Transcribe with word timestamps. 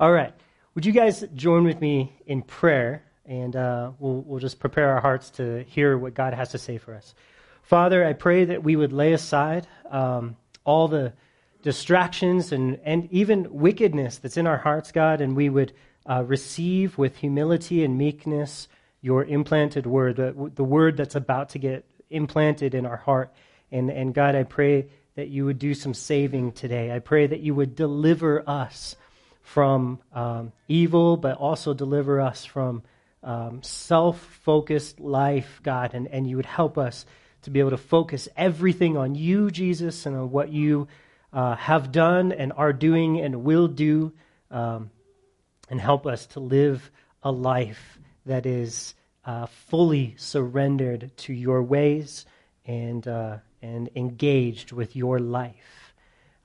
All 0.00 0.12
right. 0.12 0.32
Would 0.76 0.86
you 0.86 0.92
guys 0.92 1.24
join 1.34 1.64
with 1.64 1.80
me 1.80 2.12
in 2.24 2.42
prayer? 2.42 3.02
And 3.26 3.56
uh, 3.56 3.90
we'll, 3.98 4.20
we'll 4.20 4.38
just 4.38 4.60
prepare 4.60 4.92
our 4.92 5.00
hearts 5.00 5.30
to 5.30 5.64
hear 5.64 5.98
what 5.98 6.14
God 6.14 6.34
has 6.34 6.50
to 6.50 6.58
say 6.58 6.78
for 6.78 6.94
us. 6.94 7.16
Father, 7.62 8.06
I 8.06 8.12
pray 8.12 8.44
that 8.44 8.62
we 8.62 8.76
would 8.76 8.92
lay 8.92 9.12
aside 9.12 9.66
um, 9.90 10.36
all 10.64 10.86
the 10.86 11.14
distractions 11.62 12.52
and, 12.52 12.78
and 12.84 13.10
even 13.10 13.52
wickedness 13.52 14.18
that's 14.18 14.36
in 14.36 14.46
our 14.46 14.58
hearts, 14.58 14.92
God, 14.92 15.20
and 15.20 15.34
we 15.34 15.48
would 15.48 15.72
uh, 16.06 16.22
receive 16.24 16.96
with 16.96 17.16
humility 17.16 17.82
and 17.82 17.98
meekness 17.98 18.68
your 19.00 19.24
implanted 19.24 19.84
word, 19.84 20.14
the, 20.14 20.52
the 20.54 20.62
word 20.62 20.96
that's 20.96 21.16
about 21.16 21.48
to 21.50 21.58
get 21.58 21.84
implanted 22.08 22.72
in 22.72 22.86
our 22.86 22.98
heart. 22.98 23.32
And, 23.72 23.90
and 23.90 24.14
God, 24.14 24.36
I 24.36 24.44
pray 24.44 24.86
that 25.16 25.26
you 25.26 25.44
would 25.46 25.58
do 25.58 25.74
some 25.74 25.92
saving 25.92 26.52
today. 26.52 26.94
I 26.94 27.00
pray 27.00 27.26
that 27.26 27.40
you 27.40 27.52
would 27.56 27.74
deliver 27.74 28.48
us 28.48 28.94
from 29.48 29.98
um, 30.12 30.52
evil, 30.68 31.16
but 31.16 31.38
also 31.38 31.72
deliver 31.72 32.20
us 32.20 32.44
from 32.44 32.82
um, 33.22 33.62
self 33.62 34.20
focused 34.44 35.00
life, 35.00 35.60
God, 35.62 35.94
and, 35.94 36.06
and 36.08 36.28
you 36.28 36.36
would 36.36 36.46
help 36.46 36.76
us 36.76 37.06
to 37.42 37.50
be 37.50 37.60
able 37.60 37.70
to 37.70 37.78
focus 37.78 38.28
everything 38.36 38.98
on 38.98 39.14
you, 39.14 39.50
Jesus, 39.50 40.04
and 40.04 40.14
on 40.14 40.30
what 40.30 40.52
you 40.52 40.86
uh, 41.32 41.56
have 41.56 41.90
done 41.92 42.30
and 42.30 42.52
are 42.52 42.74
doing 42.74 43.20
and 43.20 43.42
will 43.42 43.68
do, 43.68 44.12
um, 44.50 44.90
and 45.70 45.80
help 45.80 46.06
us 46.06 46.26
to 46.26 46.40
live 46.40 46.90
a 47.22 47.32
life 47.32 47.98
that 48.26 48.44
is 48.44 48.94
uh, 49.24 49.46
fully 49.46 50.14
surrendered 50.18 51.10
to 51.16 51.32
your 51.32 51.62
ways 51.62 52.26
and, 52.66 53.08
uh, 53.08 53.38
and 53.62 53.88
engaged 53.96 54.72
with 54.72 54.94
your 54.94 55.18
life. 55.18 55.87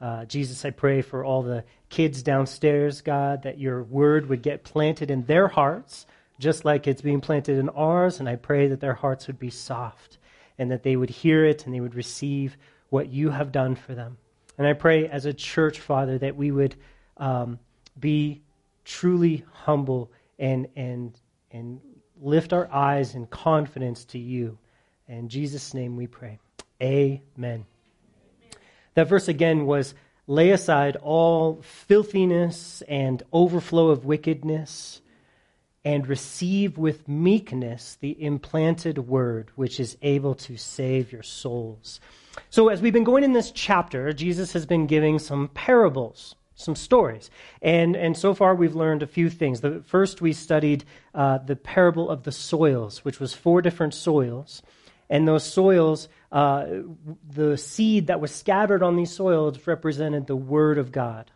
Uh, 0.04 0.26
Jesus, 0.26 0.66
I 0.66 0.72
pray 0.72 1.02
for 1.02 1.24
all 1.24 1.44
the 1.44 1.64
kids 1.90 2.24
downstairs, 2.24 3.00
God, 3.00 3.44
that 3.44 3.58
your 3.58 3.84
word 3.84 4.28
would 4.28 4.42
get 4.42 4.66
planted 4.66 5.10
in 5.10 5.24
their 5.24 5.48
hearts, 5.48 6.06
just 6.40 6.66
like 6.66 6.88
it's 6.88 7.02
being 7.02 7.22
planted 7.22 7.58
in 7.58 7.70
ours. 7.70 8.20
And 8.20 8.28
I 8.28 8.36
pray 8.36 8.68
that 8.68 8.82
their 8.82 8.96
hearts 8.96 9.28
would 9.28 9.40
be 9.40 9.50
soft 9.50 10.18
and 10.58 10.70
that 10.72 10.84
they 10.84 10.98
would 10.98 11.10
hear 11.10 11.46
it 11.46 11.66
and 11.66 11.74
they 11.74 11.80
would 11.80 11.96
receive 11.96 12.58
what 12.90 13.14
you 13.14 13.30
have 13.30 13.54
done 13.54 13.76
for 13.76 13.96
them. 13.96 14.18
And 14.58 14.68
I 14.68 14.74
pray 14.74 15.08
as 15.08 15.26
a 15.26 15.34
church, 15.34 15.80
Father, 15.80 16.18
that 16.18 16.36
we 16.36 16.52
would 16.52 16.76
um, 17.16 17.58
be 17.98 18.42
truly 18.84 19.46
humble 19.54 20.12
and, 20.38 20.68
and, 20.76 21.18
and 21.50 21.80
lift 22.22 22.52
our 22.52 22.70
eyes 22.74 23.16
in 23.16 23.26
confidence 23.28 24.04
to 24.06 24.20
you. 24.20 24.58
In 25.08 25.30
Jesus' 25.30 25.74
name 25.74 25.96
we 25.96 26.08
pray. 26.08 26.40
Amen. 26.82 27.66
That 28.96 29.08
verse 29.08 29.28
again 29.28 29.66
was 29.66 29.94
lay 30.28 30.52
aside 30.52 30.96
all 30.98 31.62
filthiness 31.62 32.82
and 32.88 33.24
overflow 33.32 33.90
of 33.90 34.06
wickedness 34.06 35.02
and 35.86 36.08
receive 36.08 36.78
with 36.78 37.08
meekness 37.08 37.98
the 38.00 38.22
implanted 38.24 38.98
word 38.98 39.52
which 39.56 39.80
is 39.80 39.98
able 40.02 40.34
to 40.34 40.56
save 40.56 41.12
your 41.12 41.24
souls. 41.24 42.00
So, 42.50 42.70
as 42.70 42.82
we've 42.82 42.94
been 42.94 43.04
going 43.04 43.24
in 43.24 43.34
this 43.34 43.52
chapter, 43.52 44.14
Jesus 44.14 44.54
has 44.54 44.66
been 44.66 44.88
giving 44.88 45.20
some 45.20 45.50
parables, 45.50 46.36
some 46.56 46.76
stories. 46.76 47.30
And, 47.62 47.96
and 47.96 48.18
so 48.18 48.34
far, 48.34 48.56
we've 48.56 48.76
learned 48.76 49.04
a 49.04 49.08
few 49.08 49.30
things. 49.30 49.62
The, 49.62 49.84
first, 49.86 50.22
we 50.22 50.34
studied 50.34 50.84
uh, 51.14 51.40
the 51.40 51.56
parable 51.56 52.10
of 52.10 52.24
the 52.24 52.32
soils, 52.32 53.04
which 53.06 53.20
was 53.20 53.34
four 53.34 53.62
different 53.62 53.94
soils. 53.94 54.64
And 55.10 55.28
those 55.28 55.44
soils, 55.44 56.10
uh, 56.32 56.66
the 57.30 57.58
seed 57.58 58.08
that 58.08 58.20
was 58.20 58.34
scattered 58.34 58.84
on 58.84 58.96
these 58.96 59.12
soils 59.12 59.68
represented 59.68 60.28
the 60.28 60.36
Word 60.36 60.78
of 60.78 60.92
God 60.92 61.30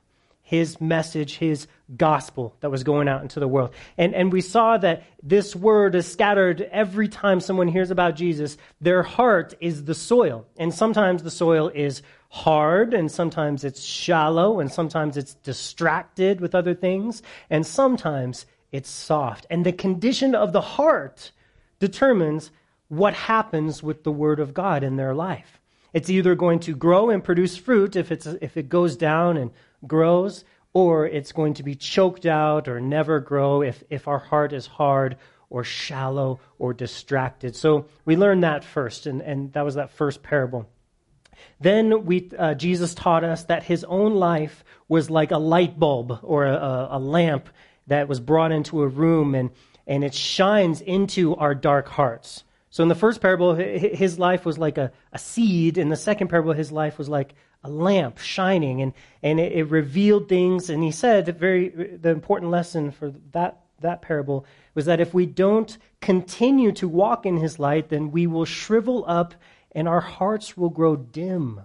his 0.47 0.79
message, 0.79 1.35
his 1.35 1.67
gospel 1.97 2.55
that 2.61 2.71
was 2.71 2.85
going 2.85 3.09
out 3.09 3.21
into 3.21 3.37
the 3.37 3.47
world. 3.49 3.69
And, 3.97 4.15
and 4.15 4.31
we 4.31 4.39
saw 4.39 4.77
that 4.77 5.03
this 5.21 5.53
word 5.53 5.93
is 5.93 6.09
scattered 6.09 6.61
every 6.71 7.09
time 7.09 7.41
someone 7.41 7.67
hears 7.67 7.91
about 7.91 8.15
Jesus. 8.15 8.57
Their 8.79 9.03
heart 9.03 9.55
is 9.59 9.83
the 9.83 9.93
soil. 9.93 10.45
And 10.55 10.73
sometimes 10.73 11.21
the 11.21 11.31
soil 11.31 11.69
is 11.75 12.01
hard, 12.29 12.93
and 12.93 13.11
sometimes 13.11 13.65
it's 13.65 13.83
shallow, 13.83 14.61
and 14.61 14.71
sometimes 14.71 15.17
it's 15.17 15.33
distracted 15.33 16.39
with 16.39 16.55
other 16.55 16.73
things, 16.73 17.21
and 17.49 17.67
sometimes 17.67 18.45
it's 18.71 18.89
soft. 18.89 19.45
And 19.49 19.65
the 19.65 19.73
condition 19.73 20.33
of 20.33 20.53
the 20.53 20.61
heart 20.61 21.33
determines 21.79 22.51
what 22.89 23.13
happens 23.13 23.83
with 23.83 24.03
the 24.03 24.11
word 24.11 24.39
of 24.39 24.53
God 24.53 24.83
in 24.83 24.95
their 24.95 25.13
life. 25.13 25.59
It's 25.93 26.09
either 26.09 26.35
going 26.35 26.59
to 26.61 26.75
grow 26.75 27.09
and 27.09 27.23
produce 27.23 27.57
fruit 27.57 27.95
if, 27.95 28.11
it's, 28.11 28.25
if 28.25 28.57
it 28.57 28.69
goes 28.69 28.95
down 28.95 29.37
and 29.37 29.51
grows, 29.85 30.43
or 30.73 31.07
it's 31.07 31.31
going 31.31 31.55
to 31.55 31.63
be 31.63 31.75
choked 31.75 32.25
out 32.25 32.67
or 32.67 32.79
never 32.79 33.19
grow 33.19 33.61
if, 33.61 33.83
if 33.89 34.07
our 34.07 34.19
heart 34.19 34.53
is 34.53 34.67
hard 34.67 35.17
or 35.49 35.63
shallow 35.63 36.39
or 36.59 36.73
distracted. 36.73 37.55
So 37.55 37.85
we 38.05 38.15
learned 38.15 38.43
that 38.43 38.63
first, 38.63 39.05
and, 39.05 39.21
and 39.21 39.53
that 39.53 39.65
was 39.65 39.75
that 39.75 39.91
first 39.91 40.21
parable. 40.21 40.69
Then 41.59 42.05
we, 42.05 42.29
uh, 42.37 42.53
Jesus 42.55 42.93
taught 42.93 43.23
us 43.23 43.45
that 43.45 43.63
his 43.63 43.83
own 43.85 44.15
life 44.15 44.63
was 44.87 45.09
like 45.09 45.31
a 45.31 45.37
light 45.37 45.79
bulb 45.79 46.19
or 46.21 46.45
a, 46.45 46.87
a 46.91 46.99
lamp 46.99 47.49
that 47.87 48.07
was 48.07 48.19
brought 48.19 48.51
into 48.51 48.81
a 48.81 48.87
room, 48.87 49.35
and, 49.35 49.51
and 49.85 50.03
it 50.03 50.13
shines 50.13 50.81
into 50.81 51.35
our 51.35 51.55
dark 51.55 51.87
hearts. 51.87 52.43
So 52.77 52.83
in 52.83 52.89
the 52.89 52.93
first 52.93 53.21
parable, 53.21 53.55
his 53.55 54.19
life 54.19 54.45
was 54.45 54.59
like 54.59 54.77
a, 54.77 54.91
a 55.11 55.17
seed. 55.17 55.79
In 55.79 55.89
the 55.89 55.95
second 55.95 56.27
parable, 56.27 56.53
his 56.53 56.71
life 56.71 56.99
was 56.99 57.09
like 57.09 57.33
a 57.63 57.71
lamp 57.71 58.19
shining, 58.19 58.83
and, 58.83 58.93
and 59.23 59.39
it, 59.39 59.53
it 59.53 59.63
revealed 59.71 60.29
things. 60.29 60.69
And 60.69 60.83
he 60.83 60.91
said 60.91 61.39
very 61.39 61.69
the 61.69 62.11
important 62.11 62.51
lesson 62.51 62.91
for 62.91 63.15
that 63.31 63.61
that 63.79 64.03
parable 64.03 64.45
was 64.75 64.85
that 64.85 64.99
if 64.99 65.11
we 65.11 65.25
don't 65.25 65.75
continue 66.01 66.71
to 66.73 66.87
walk 66.87 67.25
in 67.25 67.37
his 67.37 67.57
light, 67.57 67.89
then 67.89 68.11
we 68.11 68.27
will 68.27 68.45
shrivel 68.45 69.03
up 69.07 69.33
and 69.71 69.87
our 69.87 70.01
hearts 70.01 70.55
will 70.55 70.69
grow 70.69 70.95
dim. 70.95 71.61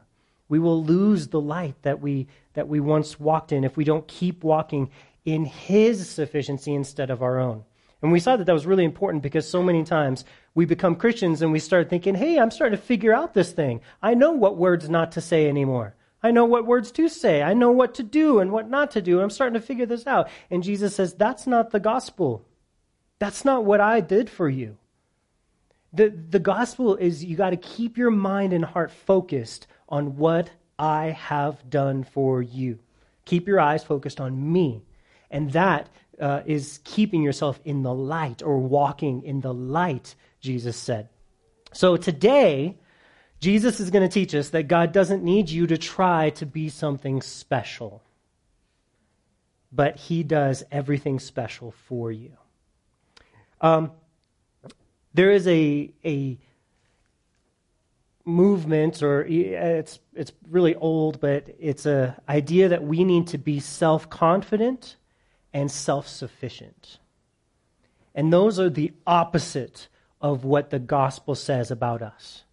We 0.49 0.61
will 0.61 0.83
lose 0.83 1.29
the 1.29 1.43
light 1.43 1.75
that 1.83 2.00
we 2.00 2.27
that 2.55 2.69
we 2.69 2.81
once 2.81 3.21
walked 3.21 3.53
in 3.53 3.65
if 3.65 3.77
we 3.77 3.84
don't 3.84 4.09
keep 4.09 4.43
walking 4.43 4.89
in 5.27 5.44
his 5.44 6.09
sufficiency 6.09 6.73
instead 6.73 7.11
of 7.11 7.23
our 7.23 7.39
own. 7.39 7.65
And 8.00 8.11
we 8.11 8.19
saw 8.19 8.37
that 8.37 8.44
that 8.44 8.53
was 8.53 8.67
really 8.67 8.84
important 8.84 9.23
because 9.23 9.49
so 9.49 9.62
many 9.62 9.84
times 9.84 10.25
we 10.54 10.64
become 10.64 10.96
Christians 10.96 11.42
and 11.42 11.52
we 11.52 11.58
start 11.58 11.88
thinking, 11.88 12.14
hey, 12.14 12.38
I'm 12.38 12.50
starting 12.50 12.78
to 12.78 12.84
figure 12.84 13.14
out 13.14 13.34
this 13.34 13.52
thing. 13.52 13.80
I 14.02 14.14
know 14.14 14.32
what 14.32 14.56
words 14.56 14.88
not 14.88 15.12
to 15.12 15.20
say 15.20 15.48
anymore. 15.48 15.94
I 16.22 16.30
know 16.30 16.44
what 16.44 16.66
words 16.66 16.92
to 16.92 17.08
say. 17.08 17.42
I 17.42 17.54
know 17.54 17.70
what 17.70 17.94
to 17.94 18.02
do 18.02 18.38
and 18.38 18.52
what 18.52 18.70
not 18.70 18.92
to 18.92 19.02
do. 19.02 19.20
I'm 19.20 19.30
starting 19.30 19.60
to 19.60 19.66
figure 19.66 19.86
this 19.86 20.06
out. 20.06 20.28
And 20.50 20.62
Jesus 20.62 20.94
says, 20.94 21.14
that's 21.14 21.46
not 21.46 21.70
the 21.70 21.80
gospel. 21.80 22.46
That's 23.18 23.44
not 23.44 23.64
what 23.64 23.80
I 23.80 24.00
did 24.00 24.30
for 24.30 24.48
you. 24.48 24.76
The, 25.92 26.08
the 26.08 26.38
gospel 26.38 26.96
is 26.96 27.24
you 27.24 27.36
got 27.36 27.50
to 27.50 27.56
keep 27.56 27.98
your 27.98 28.10
mind 28.10 28.52
and 28.52 28.64
heart 28.64 28.90
focused 28.90 29.66
on 29.88 30.16
what 30.16 30.50
I 30.78 31.10
have 31.10 31.69
done 31.69 32.04
for 32.04 32.40
you. 32.40 32.78
Keep 33.24 33.46
your 33.46 33.60
eyes 33.60 33.84
focused 33.84 34.20
on 34.20 34.52
me. 34.52 34.82
And 35.30 35.52
that 35.52 35.88
uh, 36.20 36.42
is 36.46 36.80
keeping 36.84 37.22
yourself 37.22 37.60
in 37.64 37.82
the 37.82 37.92
light 37.92 38.42
or 38.42 38.58
walking 38.58 39.22
in 39.22 39.40
the 39.40 39.52
light, 39.52 40.14
Jesus 40.42 40.76
said. 40.76 41.08
So 41.72 41.97
today, 41.97 42.76
Jesus 43.41 43.80
is 43.80 43.91
going 43.91 44.06
to 44.06 44.12
teach 44.12 44.34
us 44.34 44.50
that 44.50 44.69
God 44.69 44.92
doesn't 44.92 45.22
need 45.22 45.48
you 45.48 45.66
to 45.69 45.78
try 45.78 46.30
to 46.30 46.44
be 46.44 46.69
something 46.69 47.22
special, 47.22 48.03
but 49.72 49.97
He 49.97 50.22
does 50.22 50.64
everything 50.70 51.19
special 51.19 51.70
for 51.70 52.12
you. 52.12 52.32
Um, 53.60 53.92
there 55.14 55.31
is 55.31 55.47
a, 55.47 55.92
a 56.04 56.38
movement, 58.25 59.02
or 59.02 59.25
it's, 59.25 60.00
it's 60.14 60.32
really 60.50 60.75
old, 60.75 61.20
but 61.20 61.48
it's 61.58 61.86
an 61.86 62.14
idea 62.28 62.69
that 62.69 62.82
we 62.82 63.04
need 63.04 63.28
to 63.28 63.38
be 63.38 63.60
self 63.60 64.10
confident 64.10 64.97
and 65.52 65.70
self 65.70 66.08
sufficient. 66.08 66.99
And 68.14 68.32
those 68.32 68.58
are 68.58 68.69
the 68.69 68.93
opposite 69.06 69.88
of 70.22 70.44
what 70.44 70.70
the 70.70 70.78
gospel 70.78 71.34
says 71.34 71.70
about 71.70 72.00
us. 72.00 72.44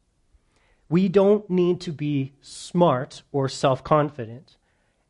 We 0.90 1.08
don't 1.08 1.48
need 1.50 1.82
to 1.82 1.92
be 1.92 2.34
smart 2.42 3.22
or 3.32 3.48
self 3.48 3.84
confident 3.84 4.58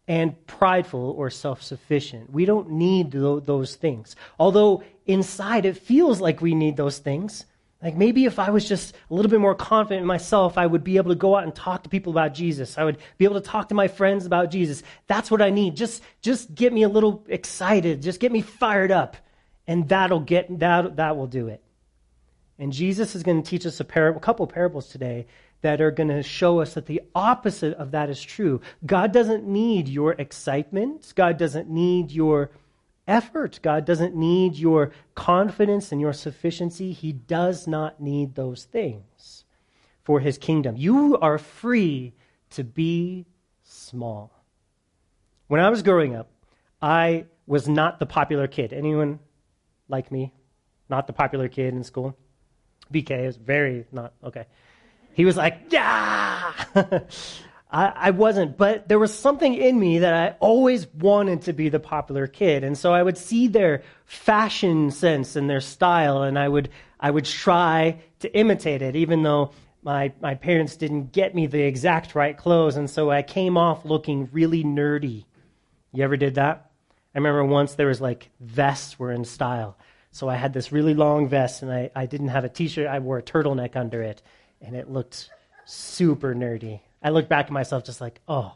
and 0.07 0.45
prideful 0.45 1.11
or 1.11 1.29
self 1.29 1.63
sufficient. 1.63 2.31
We 2.33 2.43
don't 2.43 2.71
need 2.71 3.11
those 3.11 3.75
things. 3.75 4.15
Although 4.37 4.83
inside 5.07 5.65
it 5.65 5.77
feels 5.77 6.19
like 6.19 6.41
we 6.41 6.53
need 6.53 6.75
those 6.75 6.97
things, 6.97 7.45
like 7.81 7.95
maybe 7.95 8.25
if 8.25 8.39
I 8.39 8.49
was 8.49 8.67
just 8.67 8.93
a 9.09 9.13
little 9.13 9.31
bit 9.31 9.39
more 9.39 9.55
confident 9.55 10.01
in 10.01 10.07
myself, 10.07 10.57
I 10.57 10.65
would 10.65 10.83
be 10.83 10.97
able 10.97 11.11
to 11.11 11.15
go 11.15 11.37
out 11.37 11.45
and 11.45 11.55
talk 11.55 11.83
to 11.83 11.89
people 11.89 12.11
about 12.11 12.33
Jesus. 12.33 12.77
I 12.77 12.83
would 12.83 12.97
be 13.17 13.23
able 13.23 13.39
to 13.39 13.47
talk 13.47 13.69
to 13.69 13.75
my 13.75 13.87
friends 13.87 14.25
about 14.25 14.51
Jesus. 14.51 14.83
That's 15.07 15.31
what 15.31 15.41
I 15.41 15.49
need. 15.49 15.77
Just 15.77 16.03
just 16.21 16.53
get 16.53 16.73
me 16.73 16.83
a 16.83 16.89
little 16.89 17.23
excited. 17.29 18.01
Just 18.01 18.19
get 18.19 18.33
me 18.33 18.41
fired 18.41 18.91
up. 18.91 19.15
And 19.65 19.87
that'll 19.87 20.19
get 20.19 20.59
that 20.59 20.97
that 20.97 21.15
will 21.15 21.27
do 21.27 21.47
it. 21.47 21.63
And 22.59 22.73
Jesus 22.73 23.15
is 23.15 23.23
going 23.23 23.41
to 23.41 23.49
teach 23.49 23.65
us 23.65 23.79
a, 23.79 23.85
par- 23.85 24.09
a 24.09 24.19
couple 24.19 24.45
parables 24.45 24.89
today 24.89 25.25
that 25.61 25.79
are 25.79 25.91
going 25.91 26.09
to 26.09 26.21
show 26.21 26.59
us 26.59 26.73
that 26.73 26.85
the 26.85 27.01
opposite 27.15 27.73
of 27.75 27.91
that 27.91 28.09
is 28.09 28.21
true. 28.21 28.59
God 28.85 29.13
doesn't 29.13 29.47
need 29.47 29.87
your 29.87 30.11
excitement. 30.13 31.13
God 31.15 31.37
doesn't 31.37 31.69
need 31.69 32.11
your 32.11 32.51
effort. 33.07 33.59
God 33.63 33.85
doesn't 33.85 34.15
need 34.15 34.55
your 34.55 34.91
confidence 35.15 35.91
and 35.91 36.01
your 36.01 36.13
sufficiency. 36.13 36.91
He 36.91 37.13
does 37.13 37.65
not 37.65 38.01
need 38.01 38.35
those 38.35 38.65
things 38.65 39.45
for 40.03 40.19
his 40.19 40.37
kingdom. 40.37 40.75
You 40.75 41.17
are 41.17 41.37
free 41.37 42.13
to 42.51 42.63
be 42.63 43.25
small. 43.63 44.31
When 45.47 45.61
I 45.61 45.69
was 45.69 45.81
growing 45.81 46.15
up, 46.15 46.29
I 46.81 47.25
was 47.47 47.67
not 47.67 47.99
the 47.99 48.05
popular 48.05 48.47
kid. 48.47 48.73
Anyone 48.73 49.19
like 49.87 50.11
me? 50.11 50.33
Not 50.89 51.07
the 51.07 51.13
popular 51.13 51.47
kid 51.47 51.73
in 51.73 51.83
school? 51.83 52.17
BK 52.93 53.25
is 53.25 53.37
very 53.37 53.85
not 53.91 54.13
okay. 54.23 54.45
He 55.13 55.25
was 55.25 55.37
like, 55.37 55.57
yeah. 55.69 56.53
I, 57.71 57.93
I 57.95 58.09
wasn't, 58.11 58.57
but 58.57 58.87
there 58.87 58.97
was 58.97 59.13
something 59.13 59.53
in 59.53 59.79
me 59.79 59.99
that 59.99 60.13
I 60.13 60.35
always 60.39 60.87
wanted 60.87 61.43
to 61.43 61.53
be 61.53 61.69
the 61.69 61.79
popular 61.79 62.25
kid. 62.25 62.63
And 62.63 62.77
so 62.77 62.93
I 62.93 63.03
would 63.03 63.17
see 63.17 63.47
their 63.47 63.83
fashion 64.05 64.89
sense 64.89 65.35
and 65.35 65.49
their 65.49 65.61
style, 65.61 66.23
and 66.23 66.39
I 66.39 66.47
would, 66.47 66.69
I 66.99 67.11
would 67.11 67.25
try 67.25 68.01
to 68.21 68.35
imitate 68.35 68.81
it, 68.81 68.95
even 68.95 69.21
though 69.21 69.51
my, 69.83 70.11
my 70.19 70.33
parents 70.33 70.77
didn't 70.77 71.11
get 71.11 71.35
me 71.35 71.45
the 71.45 71.61
exact 71.61 72.15
right 72.15 72.35
clothes. 72.35 72.75
And 72.75 72.89
so 72.89 73.11
I 73.11 73.21
came 73.21 73.55
off 73.55 73.85
looking 73.85 74.29
really 74.31 74.63
nerdy. 74.63 75.25
You 75.93 76.03
ever 76.03 76.17
did 76.17 76.35
that? 76.35 76.71
I 77.13 77.17
remember 77.19 77.45
once 77.45 77.75
there 77.75 77.87
was 77.87 78.01
like 78.01 78.29
vests 78.39 78.97
were 78.97 79.11
in 79.11 79.25
style. 79.25 79.77
So 80.11 80.27
I 80.27 80.35
had 80.35 80.53
this 80.53 80.71
really 80.71 80.93
long 80.93 81.27
vest, 81.27 81.61
and 81.61 81.71
I, 81.71 81.91
I 81.95 82.05
didn't 82.05 82.29
have 82.29 82.43
a 82.43 82.49
t 82.49 82.67
shirt. 82.67 82.87
I 82.87 82.99
wore 82.99 83.19
a 83.19 83.23
turtleneck 83.23 83.75
under 83.75 84.01
it, 84.01 84.21
and 84.61 84.75
it 84.75 84.89
looked 84.89 85.29
super 85.65 86.33
nerdy. 86.33 86.81
I 87.01 87.09
look 87.11 87.29
back 87.29 87.45
at 87.45 87.51
myself 87.51 87.83
just 87.83 88.01
like, 88.01 88.19
oh. 88.27 88.55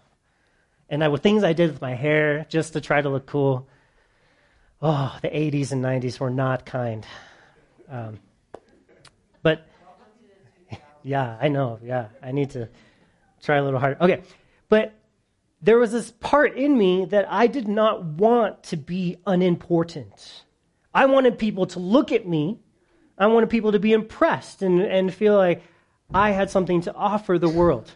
And 0.90 1.04
I, 1.04 1.08
with 1.08 1.22
things 1.22 1.44
I 1.44 1.54
did 1.54 1.72
with 1.72 1.82
my 1.82 1.96
hair 1.96 2.46
just 2.50 2.74
to 2.74 2.82
try 2.82 3.02
to 3.02 3.10
look 3.10 3.26
cool, 3.26 3.68
oh, 4.82 5.18
the 5.22 5.30
80s 5.30 5.72
and 5.72 5.84
90s 5.84 6.20
were 6.20 6.30
not 6.30 6.66
kind. 6.66 7.06
Um, 7.90 8.20
but 9.42 9.66
yeah, 11.04 11.38
I 11.40 11.48
know. 11.48 11.80
Yeah, 11.84 12.08
I 12.22 12.32
need 12.32 12.52
to 12.52 12.70
try 13.42 13.58
a 13.58 13.64
little 13.64 13.80
harder. 13.80 13.98
Okay, 14.02 14.24
but 14.70 14.94
there 15.62 15.78
was 15.78 15.92
this 15.92 16.12
part 16.12 16.56
in 16.58 16.78
me 16.78 17.06
that 17.06 17.32
I 17.32 17.48
did 17.48 17.68
not 17.68 18.04
want 18.04 18.64
to 18.64 18.78
be 18.78 19.18
unimportant. 19.26 20.44
I 20.94 21.06
wanted 21.06 21.38
people 21.38 21.66
to 21.68 21.80
look 21.80 22.12
at 22.12 22.28
me. 22.28 22.60
I 23.18 23.28
wanted 23.28 23.50
people 23.50 23.72
to 23.72 23.80
be 23.80 23.94
impressed 23.94 24.62
and, 24.62 24.82
and 24.82 25.14
feel 25.14 25.36
like 25.36 25.64
I 26.14 26.32
had 26.32 26.50
something 26.50 26.82
to 26.82 26.94
offer 26.94 27.40
the 27.40 27.50
world. 27.50 27.92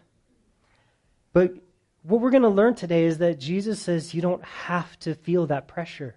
But 1.33 1.55
what 2.03 2.21
we're 2.21 2.31
going 2.31 2.43
to 2.43 2.49
learn 2.49 2.73
today 2.73 3.03
is 3.03 3.17
that 3.17 3.39
Jesus 3.39 3.81
says 3.81 4.13
you 4.13 4.21
don't 4.21 4.43
have 4.43 4.97
to 4.99 5.13
feel 5.13 5.45
that 5.47 5.67
pressure. 5.67 6.15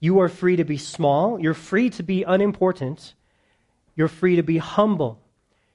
You 0.00 0.18
are 0.20 0.28
free 0.28 0.56
to 0.56 0.64
be 0.64 0.78
small, 0.78 1.38
you're 1.38 1.54
free 1.54 1.88
to 1.90 2.02
be 2.02 2.24
unimportant, 2.24 3.14
you're 3.94 4.08
free 4.08 4.36
to 4.36 4.42
be 4.42 4.58
humble. 4.58 5.20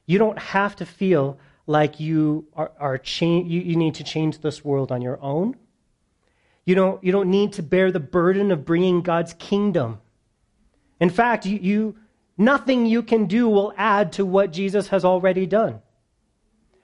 You 0.06 0.18
don't 0.18 0.40
have 0.40 0.76
to 0.78 0.86
feel 0.86 1.40
like 1.66 2.00
you 2.00 2.48
are, 2.54 2.72
are 2.80 2.98
cha- 2.98 3.26
you, 3.26 3.62
you 3.62 3.76
need 3.76 3.96
to 3.96 4.04
change 4.04 4.40
this 4.40 4.64
world 4.66 4.92
on 4.92 5.02
your 5.02 5.22
own. 5.22 5.56
You 6.66 6.76
don't, 6.76 7.02
you 7.04 7.12
don't 7.12 7.30
need 7.30 7.54
to 7.54 7.64
bear 7.64 7.92
the 7.92 8.00
burden 8.00 8.52
of 8.52 8.66
bringing 8.66 9.02
God's 9.02 9.34
kingdom. 9.34 10.00
In 11.00 11.10
fact, 11.10 11.46
you, 11.46 11.60
you, 11.60 11.96
nothing 12.38 12.86
you 12.86 13.04
can 13.04 13.26
do 13.26 13.48
will 13.48 13.74
add 13.78 14.14
to 14.14 14.26
what 14.26 14.52
Jesus 14.52 14.88
has 14.90 15.06
already 15.06 15.46
done. 15.46 15.82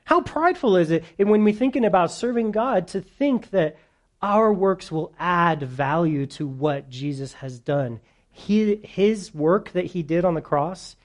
How 0.05 0.21
prideful 0.21 0.75
is 0.75 0.91
it 0.91 1.03
when 1.17 1.43
we're 1.43 1.53
thinking 1.53 1.85
about 1.85 2.11
serving 2.11 2.51
God 2.51 2.87
to 2.89 3.01
think 3.01 3.51
that 3.51 3.77
our 4.21 4.51
works 4.51 4.91
will 4.91 5.13
add 5.17 5.63
value 5.63 6.25
to 6.27 6.45
what 6.45 6.89
Jesus 6.89 7.33
has 7.33 7.59
done? 7.59 7.99
He, 8.29 8.75
his 8.83 9.33
work 9.33 9.71
that 9.71 9.85
he 9.85 10.03
did 10.03 10.25
on 10.25 10.33
the 10.33 10.41
cross 10.41 10.95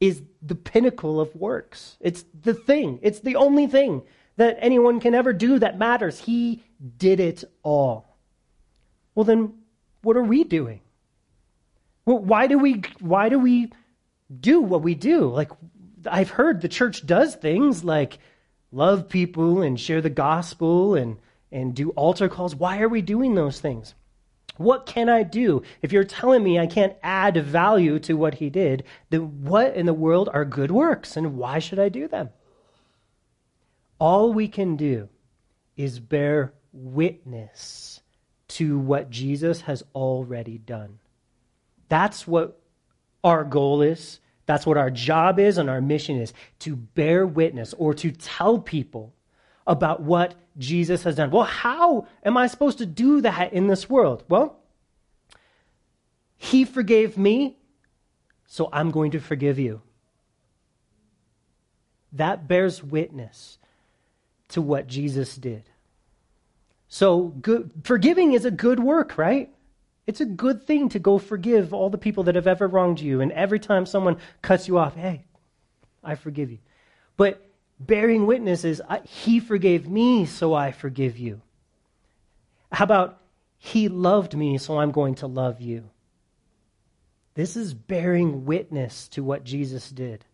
is 0.00 0.22
the 0.42 0.54
pinnacle 0.54 1.20
of 1.20 1.34
works. 1.34 1.96
It's 2.00 2.24
the 2.38 2.54
thing, 2.54 2.98
it's 3.02 3.20
the 3.20 3.36
only 3.36 3.66
thing 3.66 4.02
that 4.36 4.58
anyone 4.60 5.00
can 5.00 5.14
ever 5.14 5.32
do 5.32 5.58
that 5.58 5.78
matters. 5.78 6.20
He 6.20 6.62
did 6.98 7.20
it 7.20 7.44
all. 7.62 8.16
Well, 9.14 9.24
then, 9.24 9.54
what 10.02 10.16
are 10.16 10.22
we 10.22 10.44
doing? 10.44 10.80
Well, 12.06 12.18
why 12.18 12.46
do 12.46 12.58
we, 12.58 12.82
why 13.00 13.28
do 13.28 13.38
we 13.38 13.72
do 14.40 14.60
what 14.60 14.82
we 14.82 14.94
do? 14.94 15.28
Like, 15.28 15.50
I've 16.06 16.30
heard 16.30 16.60
the 16.60 16.68
church 16.68 17.06
does 17.06 17.34
things 17.34 17.84
like 17.84 18.18
love 18.72 19.08
people 19.08 19.62
and 19.62 19.80
share 19.80 20.00
the 20.00 20.10
gospel 20.10 20.94
and, 20.94 21.18
and 21.50 21.74
do 21.74 21.90
altar 21.90 22.28
calls. 22.28 22.54
Why 22.54 22.80
are 22.80 22.88
we 22.88 23.02
doing 23.02 23.34
those 23.34 23.60
things? 23.60 23.94
What 24.56 24.86
can 24.86 25.08
I 25.08 25.22
do? 25.22 25.62
If 25.82 25.92
you're 25.92 26.04
telling 26.04 26.42
me 26.42 26.58
I 26.58 26.66
can't 26.66 26.96
add 27.02 27.36
value 27.36 27.98
to 28.00 28.14
what 28.14 28.34
he 28.34 28.50
did, 28.50 28.84
then 29.10 29.44
what 29.44 29.74
in 29.74 29.86
the 29.86 29.94
world 29.94 30.28
are 30.32 30.44
good 30.44 30.70
works 30.70 31.16
and 31.16 31.36
why 31.36 31.58
should 31.58 31.78
I 31.78 31.88
do 31.88 32.06
them? 32.06 32.30
All 33.98 34.32
we 34.32 34.48
can 34.48 34.76
do 34.76 35.08
is 35.76 35.98
bear 35.98 36.52
witness 36.72 38.00
to 38.48 38.78
what 38.78 39.10
Jesus 39.10 39.62
has 39.62 39.82
already 39.94 40.58
done. 40.58 40.98
That's 41.88 42.26
what 42.26 42.60
our 43.22 43.44
goal 43.44 43.82
is. 43.82 44.20
That's 44.46 44.66
what 44.66 44.76
our 44.76 44.90
job 44.90 45.38
is 45.38 45.58
and 45.58 45.70
our 45.70 45.80
mission 45.80 46.20
is 46.20 46.32
to 46.60 46.76
bear 46.76 47.26
witness 47.26 47.74
or 47.74 47.94
to 47.94 48.10
tell 48.10 48.58
people 48.58 49.14
about 49.66 50.02
what 50.02 50.34
Jesus 50.58 51.04
has 51.04 51.16
done. 51.16 51.30
Well, 51.30 51.44
how 51.44 52.06
am 52.22 52.36
I 52.36 52.46
supposed 52.46 52.78
to 52.78 52.86
do 52.86 53.22
that 53.22 53.52
in 53.52 53.66
this 53.66 53.88
world? 53.88 54.24
Well, 54.28 54.58
He 56.36 56.64
forgave 56.64 57.16
me, 57.16 57.56
so 58.46 58.68
I'm 58.72 58.90
going 58.90 59.12
to 59.12 59.20
forgive 59.20 59.58
you. 59.58 59.80
That 62.12 62.46
bears 62.46 62.82
witness 62.82 63.58
to 64.48 64.60
what 64.60 64.86
Jesus 64.86 65.36
did. 65.36 65.70
So, 66.86 67.22
good, 67.22 67.72
forgiving 67.82 68.34
is 68.34 68.44
a 68.44 68.52
good 68.52 68.78
work, 68.78 69.18
right? 69.18 69.52
It's 70.06 70.20
a 70.20 70.26
good 70.26 70.64
thing 70.64 70.90
to 70.90 70.98
go 70.98 71.18
forgive 71.18 71.72
all 71.72 71.88
the 71.88 71.98
people 71.98 72.24
that 72.24 72.34
have 72.34 72.46
ever 72.46 72.68
wronged 72.68 73.00
you. 73.00 73.20
And 73.20 73.32
every 73.32 73.58
time 73.58 73.86
someone 73.86 74.18
cuts 74.42 74.68
you 74.68 74.78
off, 74.78 74.94
hey, 74.94 75.24
I 76.02 76.14
forgive 76.14 76.50
you. 76.50 76.58
But 77.16 77.44
bearing 77.80 78.26
witness 78.26 78.64
is, 78.64 78.82
He 79.04 79.40
forgave 79.40 79.88
me, 79.88 80.26
so 80.26 80.52
I 80.52 80.72
forgive 80.72 81.18
you. 81.18 81.40
How 82.70 82.84
about, 82.84 83.20
He 83.56 83.88
loved 83.88 84.36
me, 84.36 84.58
so 84.58 84.78
I'm 84.78 84.90
going 84.90 85.14
to 85.16 85.26
love 85.26 85.60
you? 85.60 85.88
This 87.34 87.56
is 87.56 87.74
bearing 87.74 88.44
witness 88.44 89.08
to 89.08 89.24
what 89.24 89.44
Jesus 89.44 89.90
did. 89.90 90.24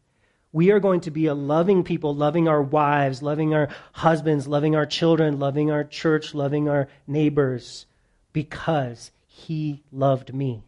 We 0.52 0.72
are 0.72 0.80
going 0.80 1.00
to 1.02 1.12
be 1.12 1.26
a 1.26 1.34
loving 1.34 1.84
people, 1.84 2.14
loving 2.14 2.48
our 2.48 2.60
wives, 2.60 3.22
loving 3.22 3.54
our 3.54 3.68
husbands, 3.92 4.48
loving 4.48 4.74
our 4.74 4.84
children, 4.84 5.38
loving 5.38 5.70
our 5.70 5.84
church, 5.84 6.34
loving 6.34 6.68
our 6.68 6.88
neighbors, 7.06 7.86
because 8.32 9.12
he 9.40 9.82
loved 9.90 10.34
me. 10.34 10.62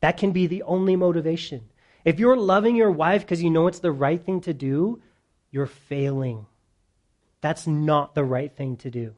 That 0.00 0.16
can 0.16 0.32
be 0.32 0.46
the 0.46 0.62
only 0.62 0.96
motivation. 0.96 1.70
If 2.04 2.18
you're 2.18 2.36
loving 2.36 2.76
your 2.76 2.90
wife 2.90 3.22
because 3.22 3.42
you 3.42 3.50
know 3.50 3.66
it's 3.66 3.80
the 3.80 3.92
right 3.92 4.22
thing 4.24 4.40
to 4.42 4.54
do, 4.54 5.02
you're 5.50 5.66
failing. 5.66 6.46
That's 7.40 7.66
not 7.66 8.14
the 8.14 8.24
right 8.24 8.54
thing 8.54 8.76
to 8.78 8.90
do. 8.90 9.14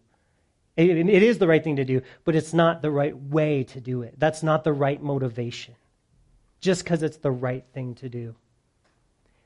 It, 0.76 0.90
it 0.90 1.22
is 1.22 1.38
the 1.38 1.48
right 1.48 1.62
thing 1.62 1.76
to 1.76 1.84
do, 1.84 2.02
but 2.24 2.36
it's 2.36 2.54
not 2.54 2.82
the 2.82 2.90
right 2.90 3.16
way 3.16 3.64
to 3.64 3.80
do 3.80 4.02
it. 4.02 4.14
That's 4.18 4.42
not 4.42 4.64
the 4.64 4.72
right 4.72 5.02
motivation. 5.02 5.74
Just 6.60 6.84
because 6.84 7.02
it's 7.02 7.16
the 7.16 7.30
right 7.30 7.64
thing 7.74 7.94
to 7.96 8.08
do. 8.08 8.34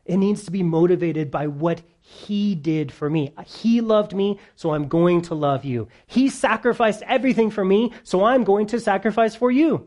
It 0.05 0.17
needs 0.17 0.45
to 0.45 0.51
be 0.51 0.63
motivated 0.63 1.31
by 1.31 1.47
what 1.47 1.83
he 2.01 2.55
did 2.55 2.91
for 2.91 3.09
me. 3.09 3.33
He 3.47 3.81
loved 3.81 4.15
me, 4.15 4.41
so 4.57 4.75
I'm 4.75 4.89
going 4.89 5.23
to 5.23 5.35
love 5.35 5.65
you. 5.65 5.89
He 6.07 6.29
sacrificed 6.29 7.03
everything 7.07 7.51
for 7.51 7.65
me, 7.65 7.93
so 8.03 8.25
I'm 8.25 8.43
going 8.43 8.67
to 8.69 8.81
sacrifice 8.81 9.37
for 9.37 9.51
you. 9.51 9.87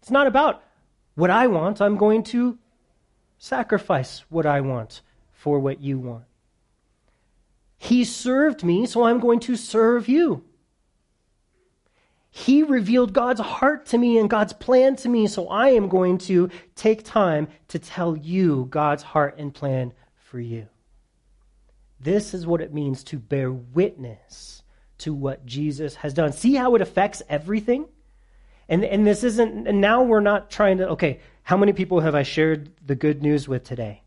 It's 0.00 0.10
not 0.10 0.26
about 0.26 0.62
what 1.14 1.30
I 1.30 1.48
want. 1.48 1.80
I'm 1.80 1.96
going 1.96 2.22
to 2.24 2.58
sacrifice 3.38 4.24
what 4.28 4.46
I 4.46 4.60
want 4.60 5.02
for 5.32 5.58
what 5.58 5.80
you 5.80 5.98
want. 5.98 6.24
He 7.76 8.04
served 8.04 8.62
me, 8.62 8.86
so 8.86 9.02
I'm 9.02 9.18
going 9.18 9.40
to 9.40 9.56
serve 9.56 10.08
you. 10.08 10.44
He 12.34 12.62
revealed 12.62 13.12
God's 13.12 13.42
heart 13.42 13.84
to 13.86 13.98
me 13.98 14.16
and 14.16 14.28
God's 14.28 14.54
plan 14.54 14.96
to 14.96 15.08
me, 15.10 15.26
so 15.26 15.48
I 15.48 15.68
am 15.68 15.88
going 15.90 16.16
to 16.18 16.48
take 16.74 17.04
time 17.04 17.46
to 17.68 17.78
tell 17.78 18.16
you 18.16 18.68
God's 18.70 19.02
heart 19.02 19.34
and 19.36 19.52
plan 19.52 19.92
for 20.14 20.40
you. 20.40 20.66
This 22.00 22.32
is 22.32 22.46
what 22.46 22.62
it 22.62 22.72
means 22.72 23.04
to 23.04 23.18
bear 23.18 23.52
witness 23.52 24.62
to 24.98 25.12
what 25.12 25.44
Jesus 25.44 25.96
has 25.96 26.14
done. 26.14 26.32
See 26.32 26.54
how 26.54 26.74
it 26.74 26.80
affects 26.80 27.22
everything? 27.28 27.86
And, 28.66 28.82
and 28.82 29.06
this 29.06 29.24
isn't, 29.24 29.68
and 29.68 29.82
now 29.82 30.02
we're 30.02 30.20
not 30.20 30.50
trying 30.50 30.78
to, 30.78 30.88
okay, 30.90 31.20
how 31.42 31.58
many 31.58 31.74
people 31.74 32.00
have 32.00 32.14
I 32.14 32.22
shared 32.22 32.70
the 32.86 32.94
good 32.94 33.22
news 33.22 33.46
with 33.46 33.62
today? 33.62 34.04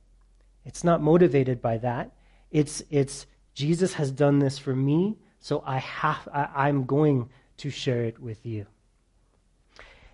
It's 0.66 0.84
not 0.84 1.00
motivated 1.00 1.62
by 1.62 1.78
that. 1.78 2.12
It's, 2.50 2.82
it's 2.90 3.28
Jesus 3.54 3.94
has 3.94 4.10
done 4.10 4.40
this 4.40 4.58
for 4.58 4.76
me, 4.76 5.20
so 5.40 5.62
I 5.64 5.78
have, 5.78 6.28
I, 6.34 6.50
I'm 6.56 6.86
going 6.86 7.30
to 7.58 7.70
share 7.70 8.04
it 8.04 8.20
with 8.20 8.46
you. 8.46 8.66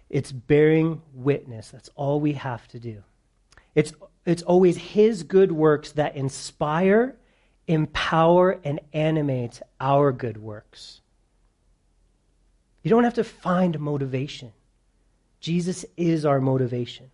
It's 0.09 0.31
bearing 0.31 1.01
witness. 1.13 1.69
That's 1.69 1.89
all 1.95 2.19
we 2.19 2.33
have 2.33 2.67
to 2.69 2.79
do. 2.79 3.03
It's, 3.75 3.93
it's 4.25 4.43
always 4.43 4.77
His 4.77 5.23
good 5.23 5.51
works 5.51 5.93
that 5.93 6.15
inspire, 6.15 7.15
empower, 7.67 8.59
and 8.63 8.81
animate 8.93 9.61
our 9.79 10.11
good 10.11 10.37
works. 10.37 10.99
You 12.83 12.89
don't 12.89 13.05
have 13.05 13.13
to 13.15 13.23
find 13.23 13.79
motivation. 13.79 14.51
Jesus 15.39 15.85
is 15.95 16.25
our 16.25 16.41
motivation. 16.41 17.09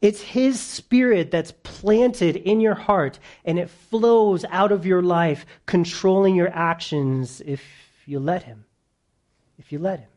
It's 0.00 0.20
His 0.20 0.60
Spirit 0.60 1.30
that's 1.30 1.52
planted 1.62 2.36
in 2.36 2.60
your 2.60 2.74
heart 2.74 3.18
and 3.44 3.58
it 3.58 3.70
flows 3.70 4.44
out 4.50 4.72
of 4.72 4.86
your 4.86 5.02
life, 5.02 5.46
controlling 5.66 6.36
your 6.36 6.50
actions 6.50 7.40
if 7.44 7.62
you 8.06 8.20
let 8.20 8.44
Him. 8.44 8.64
If 9.58 9.72
you 9.72 9.78
let 9.78 10.00
Him. 10.00 10.08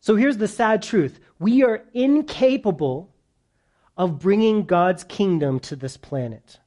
So 0.00 0.14
here's 0.14 0.36
the 0.36 0.48
sad 0.48 0.82
truth 0.82 1.18
we 1.38 1.62
are 1.64 1.82
incapable 1.92 3.10
of 3.96 4.18
bringing 4.18 4.64
God's 4.64 5.04
kingdom 5.04 5.58
to 5.60 5.76
this 5.76 5.96
planet. 5.96 6.58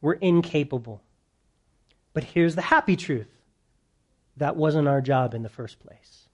We're 0.00 0.14
incapable. 0.14 1.02
But 2.12 2.24
here's 2.24 2.54
the 2.54 2.62
happy 2.62 2.96
truth 2.96 3.28
that 4.36 4.56
wasn't 4.56 4.88
our 4.88 5.00
job 5.00 5.34
in 5.34 5.42
the 5.42 5.48
first 5.48 5.78
place. 5.80 6.28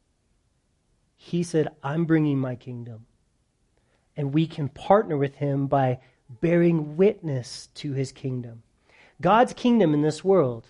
He 1.17 1.43
said, 1.43 1.69
I'm 1.83 2.05
bringing 2.05 2.39
my 2.39 2.55
kingdom. 2.55 3.07
And 4.17 4.33
we 4.33 4.47
can 4.47 4.69
partner 4.69 5.17
with 5.17 5.35
him 5.35 5.67
by 5.67 5.99
bearing 6.41 6.97
witness 6.97 7.69
to 7.75 7.93
his 7.93 8.13
kingdom. 8.13 8.63
God's 9.21 9.53
kingdom 9.53 9.93
in 9.93 10.03
this 10.03 10.23
world, 10.23 10.67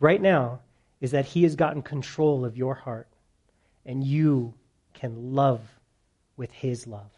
right 0.00 0.20
now, 0.20 0.60
is 1.00 1.10
that 1.10 1.26
he 1.26 1.42
has 1.42 1.56
gotten 1.56 1.82
control 1.82 2.44
of 2.44 2.56
your 2.56 2.74
heart, 2.74 3.08
and 3.86 4.04
you 4.04 4.52
can 4.92 5.34
love 5.34 5.60
with 6.36 6.52
his 6.52 6.86
love. 6.86 7.10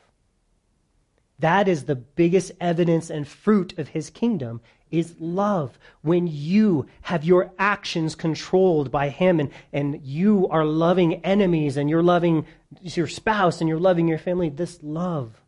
That 1.41 1.69
is 1.69 1.85
the 1.85 1.97
biggest 1.97 2.53
evidence 2.61 3.11
and 3.11 3.27
fruit 3.27 3.79
of 3.79 3.89
his 3.89 4.11
kingdom 4.11 4.61
is 4.91 5.15
love. 5.19 5.79
When 6.03 6.27
you 6.27 6.87
have 7.03 7.25
your 7.25 7.53
actions 7.59 8.15
controlled 8.15 8.91
by 8.91 9.09
him 9.09 9.39
and, 9.39 9.51
and 9.73 10.01
you 10.03 10.49
are 10.49 10.65
loving 10.65 11.25
enemies 11.25 11.77
and 11.77 11.89
you're 11.89 12.03
loving 12.03 12.47
your 12.83 13.07
spouse 13.07 13.61
and 13.61 13.69
you're 13.69 13.79
loving 13.79 14.09
your 14.09 14.19
family, 14.19 14.49
this 14.49 14.81
love, 14.83 15.41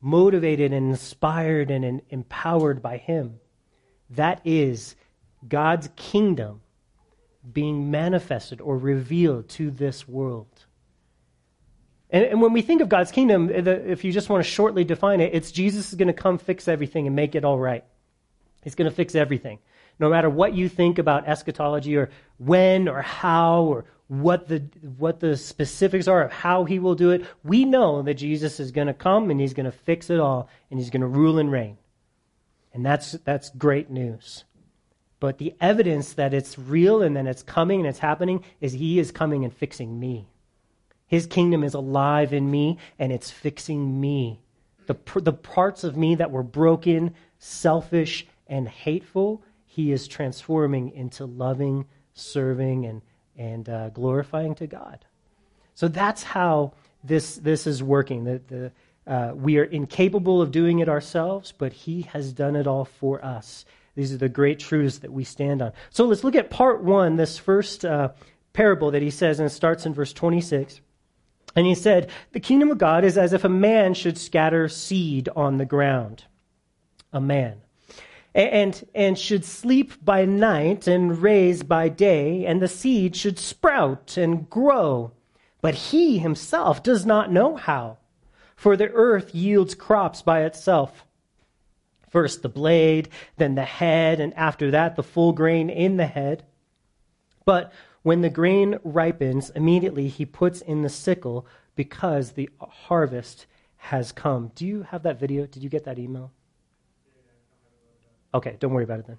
motivated 0.00 0.72
and 0.72 0.90
inspired 0.90 1.70
and 1.70 2.02
empowered 2.10 2.82
by 2.82 2.98
him, 2.98 3.40
that 4.10 4.40
is 4.44 4.94
God's 5.48 5.88
kingdom 5.96 6.60
being 7.52 7.90
manifested 7.90 8.60
or 8.60 8.76
revealed 8.76 9.48
to 9.50 9.70
this 9.70 10.08
world. 10.08 10.66
And, 12.10 12.24
and, 12.24 12.40
when 12.40 12.52
we 12.52 12.62
think 12.62 12.80
of 12.80 12.88
God's 12.88 13.10
kingdom, 13.10 13.50
eh, 13.52 13.60
the, 13.60 13.90
if 13.90 14.04
you 14.04 14.12
just 14.12 14.28
want 14.28 14.44
to 14.44 14.50
shortly 14.50 14.84
define 14.84 15.20
it, 15.20 15.34
it's 15.34 15.50
Jesus 15.50 15.88
is 15.88 15.94
going 15.96 16.08
to 16.08 16.14
come 16.14 16.38
fix 16.38 16.68
everything 16.68 17.06
and 17.06 17.16
make 17.16 17.34
it 17.34 17.44
all 17.44 17.58
right. 17.58 17.84
He's 18.62 18.74
going 18.74 18.88
to 18.88 18.94
fix 18.94 19.14
everything. 19.14 19.58
No 19.98 20.08
matter 20.10 20.28
what 20.28 20.54
you 20.54 20.68
think 20.68 20.98
about 20.98 21.26
eschatology 21.26 21.96
or 21.96 22.10
when 22.38 22.88
or 22.88 23.02
how 23.02 23.62
or 23.62 23.84
what 24.08 24.46
the, 24.46 24.60
what 24.98 25.20
the 25.20 25.36
specifics 25.36 26.06
are 26.06 26.22
of 26.22 26.32
how 26.32 26.64
he 26.64 26.78
will 26.78 26.94
do 26.94 27.10
it, 27.10 27.24
we 27.42 27.64
know 27.64 28.02
that 28.02 28.14
Jesus 28.14 28.60
is 28.60 28.70
going 28.70 28.86
to 28.86 28.94
come 28.94 29.30
and 29.30 29.40
he's 29.40 29.54
going 29.54 29.66
to 29.66 29.72
fix 29.72 30.10
it 30.10 30.20
all 30.20 30.48
and 30.70 30.78
he's 30.78 30.90
going 30.90 31.00
to 31.00 31.06
rule 31.06 31.38
and 31.38 31.50
reign. 31.50 31.76
And 32.72 32.84
that's, 32.84 33.12
that's 33.24 33.50
great 33.50 33.90
news. 33.90 34.44
But 35.18 35.38
the 35.38 35.54
evidence 35.60 36.12
that 36.14 36.34
it's 36.34 36.58
real 36.58 37.02
and 37.02 37.16
that 37.16 37.26
it's 37.26 37.42
coming 37.42 37.80
and 37.80 37.88
it's 37.88 37.98
happening 37.98 38.44
is 38.60 38.72
he 38.72 38.98
is 38.98 39.10
coming 39.10 39.44
and 39.44 39.52
fixing 39.52 39.98
me. 39.98 40.26
His 41.06 41.26
kingdom 41.26 41.64
is 41.64 41.74
alive 41.74 42.32
in 42.32 42.50
me 42.50 42.78
and 42.98 43.12
it's 43.12 43.30
fixing 43.30 44.00
me. 44.00 44.40
The, 44.86 44.96
the 45.20 45.32
parts 45.32 45.84
of 45.84 45.96
me 45.96 46.16
that 46.16 46.30
were 46.30 46.42
broken, 46.42 47.14
selfish, 47.38 48.26
and 48.46 48.68
hateful, 48.68 49.42
he 49.64 49.92
is 49.92 50.06
transforming 50.06 50.90
into 50.92 51.24
loving, 51.24 51.86
serving, 52.14 52.86
and, 52.86 53.02
and 53.36 53.68
uh, 53.68 53.88
glorifying 53.90 54.54
to 54.56 54.66
God. 54.66 55.04
So 55.74 55.88
that's 55.88 56.22
how 56.22 56.72
this, 57.04 57.36
this 57.36 57.66
is 57.66 57.82
working. 57.82 58.24
The, 58.24 58.40
the, 58.48 58.72
uh, 59.06 59.32
we 59.34 59.58
are 59.58 59.64
incapable 59.64 60.40
of 60.42 60.50
doing 60.50 60.78
it 60.80 60.88
ourselves, 60.88 61.52
but 61.56 61.72
he 61.72 62.02
has 62.02 62.32
done 62.32 62.56
it 62.56 62.66
all 62.66 62.84
for 62.84 63.24
us. 63.24 63.64
These 63.96 64.12
are 64.12 64.18
the 64.18 64.28
great 64.28 64.60
truths 64.60 64.98
that 64.98 65.12
we 65.12 65.24
stand 65.24 65.62
on. 65.62 65.72
So 65.90 66.04
let's 66.04 66.22
look 66.22 66.36
at 66.36 66.50
part 66.50 66.84
one, 66.84 67.16
this 67.16 67.38
first 67.38 67.84
uh, 67.84 68.10
parable 68.52 68.90
that 68.90 69.02
he 69.02 69.10
says, 69.10 69.40
and 69.40 69.46
it 69.46 69.54
starts 69.54 69.86
in 69.86 69.94
verse 69.94 70.12
26. 70.12 70.82
And 71.56 71.66
he 71.66 71.74
said, 71.74 72.10
The 72.32 72.40
kingdom 72.40 72.70
of 72.70 72.76
God 72.76 73.04
is 73.04 73.16
as 73.16 73.32
if 73.32 73.42
a 73.42 73.48
man 73.48 73.94
should 73.94 74.18
scatter 74.18 74.68
seed 74.68 75.30
on 75.34 75.56
the 75.56 75.64
ground. 75.64 76.24
A 77.12 77.20
man. 77.20 77.62
And, 78.34 78.86
and 78.94 79.18
should 79.18 79.46
sleep 79.46 80.04
by 80.04 80.26
night 80.26 80.86
and 80.86 81.22
raise 81.22 81.62
by 81.62 81.88
day, 81.88 82.44
and 82.44 82.60
the 82.60 82.68
seed 82.68 83.16
should 83.16 83.38
sprout 83.38 84.18
and 84.18 84.48
grow. 84.50 85.12
But 85.62 85.74
he 85.74 86.18
himself 86.18 86.82
does 86.82 87.06
not 87.06 87.32
know 87.32 87.56
how. 87.56 87.96
For 88.56 88.76
the 88.76 88.90
earth 88.90 89.34
yields 89.34 89.74
crops 89.74 90.20
by 90.20 90.42
itself. 90.42 91.05
First 92.16 92.40
the 92.40 92.48
blade, 92.48 93.10
then 93.36 93.56
the 93.56 93.64
head, 93.66 94.20
and 94.20 94.32
after 94.38 94.70
that 94.70 94.96
the 94.96 95.02
full 95.02 95.34
grain 95.34 95.68
in 95.68 95.98
the 95.98 96.06
head. 96.06 96.46
But 97.44 97.74
when 98.04 98.22
the 98.22 98.30
grain 98.30 98.78
ripens, 98.84 99.50
immediately 99.50 100.08
he 100.08 100.24
puts 100.24 100.62
in 100.62 100.80
the 100.80 100.88
sickle 100.88 101.46
because 101.74 102.30
the 102.30 102.48
harvest 102.58 103.44
has 103.76 104.12
come. 104.12 104.50
Do 104.54 104.66
you 104.66 104.84
have 104.84 105.02
that 105.02 105.20
video? 105.20 105.44
Did 105.44 105.62
you 105.62 105.68
get 105.68 105.84
that 105.84 105.98
email? 105.98 106.32
Okay, 108.32 108.56
don't 108.60 108.72
worry 108.72 108.84
about 108.84 109.00
it 109.00 109.06
then. 109.08 109.18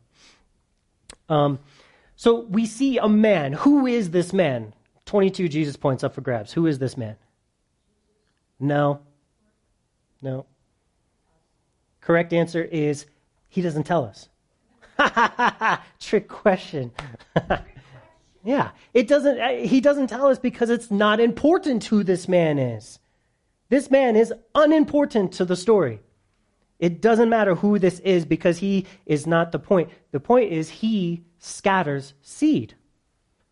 Um, 1.30 1.60
so 2.16 2.46
we 2.46 2.66
see 2.66 2.98
a 2.98 3.08
man. 3.08 3.54
Who 3.54 3.86
is 3.86 4.10
this 4.10 4.34
man? 4.34 4.74
22 5.06 5.50
Jesus 5.50 5.76
points 5.76 6.04
up 6.04 6.16
for 6.16 6.22
grabs. 6.22 6.54
Who 6.54 6.66
is 6.66 6.80
this 6.80 6.98
man? 6.98 7.18
No. 8.60 9.02
No. 10.24 10.48
Correct 12.08 12.32
answer 12.32 12.64
is 12.64 13.06
he 13.50 13.62
doesn't 13.62 13.84
tell 13.84 14.06
us. 14.06 14.30
Trick 16.00 16.30
question. 16.30 16.92
Yeah, 18.44 18.70
it 18.94 19.10
doesn't. 19.10 19.42
Uh, 19.42 19.68
he 19.68 19.82
doesn't 19.82 20.08
tell 20.08 20.28
us 20.28 20.40
because 20.40 20.70
it's 20.70 20.90
not 20.90 21.20
important 21.20 21.84
who 21.84 22.02
this 22.02 22.30
man 22.30 22.58
is. 22.58 22.98
This 23.68 23.92
man 23.92 24.16
is 24.16 24.34
unimportant 24.56 25.34
to 25.34 25.44
the 25.44 25.58
story. 25.58 26.00
It 26.80 27.02
doesn't 27.02 27.28
matter 27.28 27.56
who 27.56 27.78
this 27.78 28.00
is 28.00 28.24
because 28.24 28.60
he 28.60 28.86
is 29.06 29.28
not 29.28 29.52
the 29.52 29.60
point. 29.60 29.90
The 30.12 30.22
point 30.22 30.54
is 30.54 30.70
he 30.70 31.26
scatters 31.40 32.14
seed, 32.22 32.76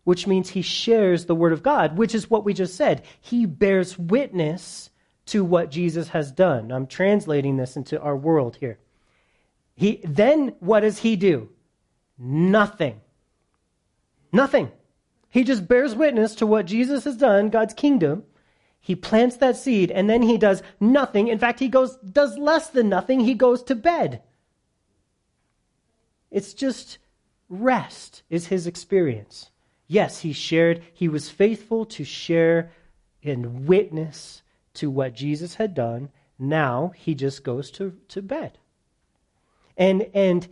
which 0.04 0.26
means 0.26 0.48
he 0.48 0.62
shares 0.62 1.26
the 1.26 1.34
word 1.34 1.52
of 1.52 1.62
God, 1.62 1.98
which 1.98 2.14
is 2.14 2.30
what 2.30 2.46
we 2.46 2.54
just 2.54 2.74
said. 2.74 3.02
He 3.20 3.44
bears 3.44 3.98
witness 3.98 4.88
to 5.26 5.44
what 5.44 5.70
Jesus 5.70 6.08
has 6.08 6.32
done. 6.32 6.72
I'm 6.72 6.86
translating 6.86 7.56
this 7.56 7.76
into 7.76 8.00
our 8.00 8.16
world 8.16 8.56
here. 8.56 8.78
He 9.74 10.00
then 10.04 10.54
what 10.60 10.80
does 10.80 10.98
he 10.98 11.16
do? 11.16 11.50
Nothing. 12.18 13.00
Nothing. 14.32 14.70
He 15.28 15.44
just 15.44 15.68
bears 15.68 15.94
witness 15.94 16.34
to 16.36 16.46
what 16.46 16.66
Jesus 16.66 17.04
has 17.04 17.16
done, 17.16 17.50
God's 17.50 17.74
kingdom. 17.74 18.24
He 18.80 18.94
plants 18.94 19.36
that 19.38 19.56
seed 19.56 19.90
and 19.90 20.08
then 20.08 20.22
he 20.22 20.38
does 20.38 20.62
nothing. 20.80 21.28
In 21.28 21.38
fact, 21.38 21.58
he 21.58 21.68
goes 21.68 21.96
does 21.96 22.38
less 22.38 22.68
than 22.68 22.88
nothing. 22.88 23.20
He 23.20 23.34
goes 23.34 23.62
to 23.64 23.74
bed. 23.74 24.22
It's 26.30 26.54
just 26.54 26.98
rest 27.48 28.22
is 28.30 28.46
his 28.46 28.66
experience. 28.66 29.50
Yes, 29.88 30.20
he 30.20 30.32
shared, 30.32 30.82
he 30.92 31.08
was 31.08 31.30
faithful 31.30 31.84
to 31.86 32.04
share 32.04 32.70
and 33.22 33.66
witness 33.66 34.42
to 34.76 34.90
what 34.90 35.14
Jesus 35.14 35.54
had 35.54 35.74
done. 35.74 36.10
Now 36.38 36.92
he 36.94 37.14
just 37.14 37.44
goes 37.44 37.70
to, 37.72 37.94
to 38.08 38.22
bed. 38.22 38.58
And 39.76 40.08
and 40.14 40.48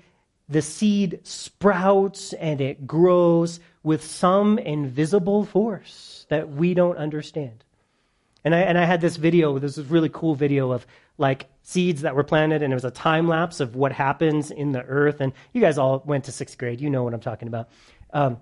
the 0.49 0.63
seed 0.63 1.21
sprouts 1.23 2.33
and 2.35 2.61
it 2.61 2.87
grows 2.87 3.61
with 3.83 4.05
some 4.05 4.59
invisible 4.59 5.45
force 5.45 6.27
that 6.29 6.51
we 6.51 6.75
don't 6.75 6.99
understand. 6.99 7.65
And 8.45 8.55
I, 8.55 8.61
and 8.61 8.77
I 8.77 8.85
had 8.85 9.01
this 9.01 9.17
video, 9.17 9.59
this 9.59 9.79
is 9.79 9.87
really 9.87 10.11
cool 10.13 10.35
video 10.35 10.73
of 10.73 10.87
like 11.17 11.47
seeds 11.63 12.03
that 12.03 12.15
were 12.15 12.25
planted, 12.25 12.63
and 12.63 12.73
it 12.73 12.77
was 12.77 12.85
a 12.85 12.91
time 12.91 13.27
lapse 13.27 13.61
of 13.61 13.75
what 13.75 13.93
happens 13.93 14.51
in 14.51 14.73
the 14.73 14.83
earth. 14.83 15.21
And 15.21 15.33
you 15.53 15.61
guys 15.63 15.79
all 15.79 16.03
went 16.05 16.25
to 16.25 16.33
sixth 16.33 16.59
grade, 16.59 16.81
you 16.81 16.91
know 16.91 17.05
what 17.05 17.15
I'm 17.15 17.21
talking 17.21 17.49
about. 17.49 17.71
Um, 18.13 18.39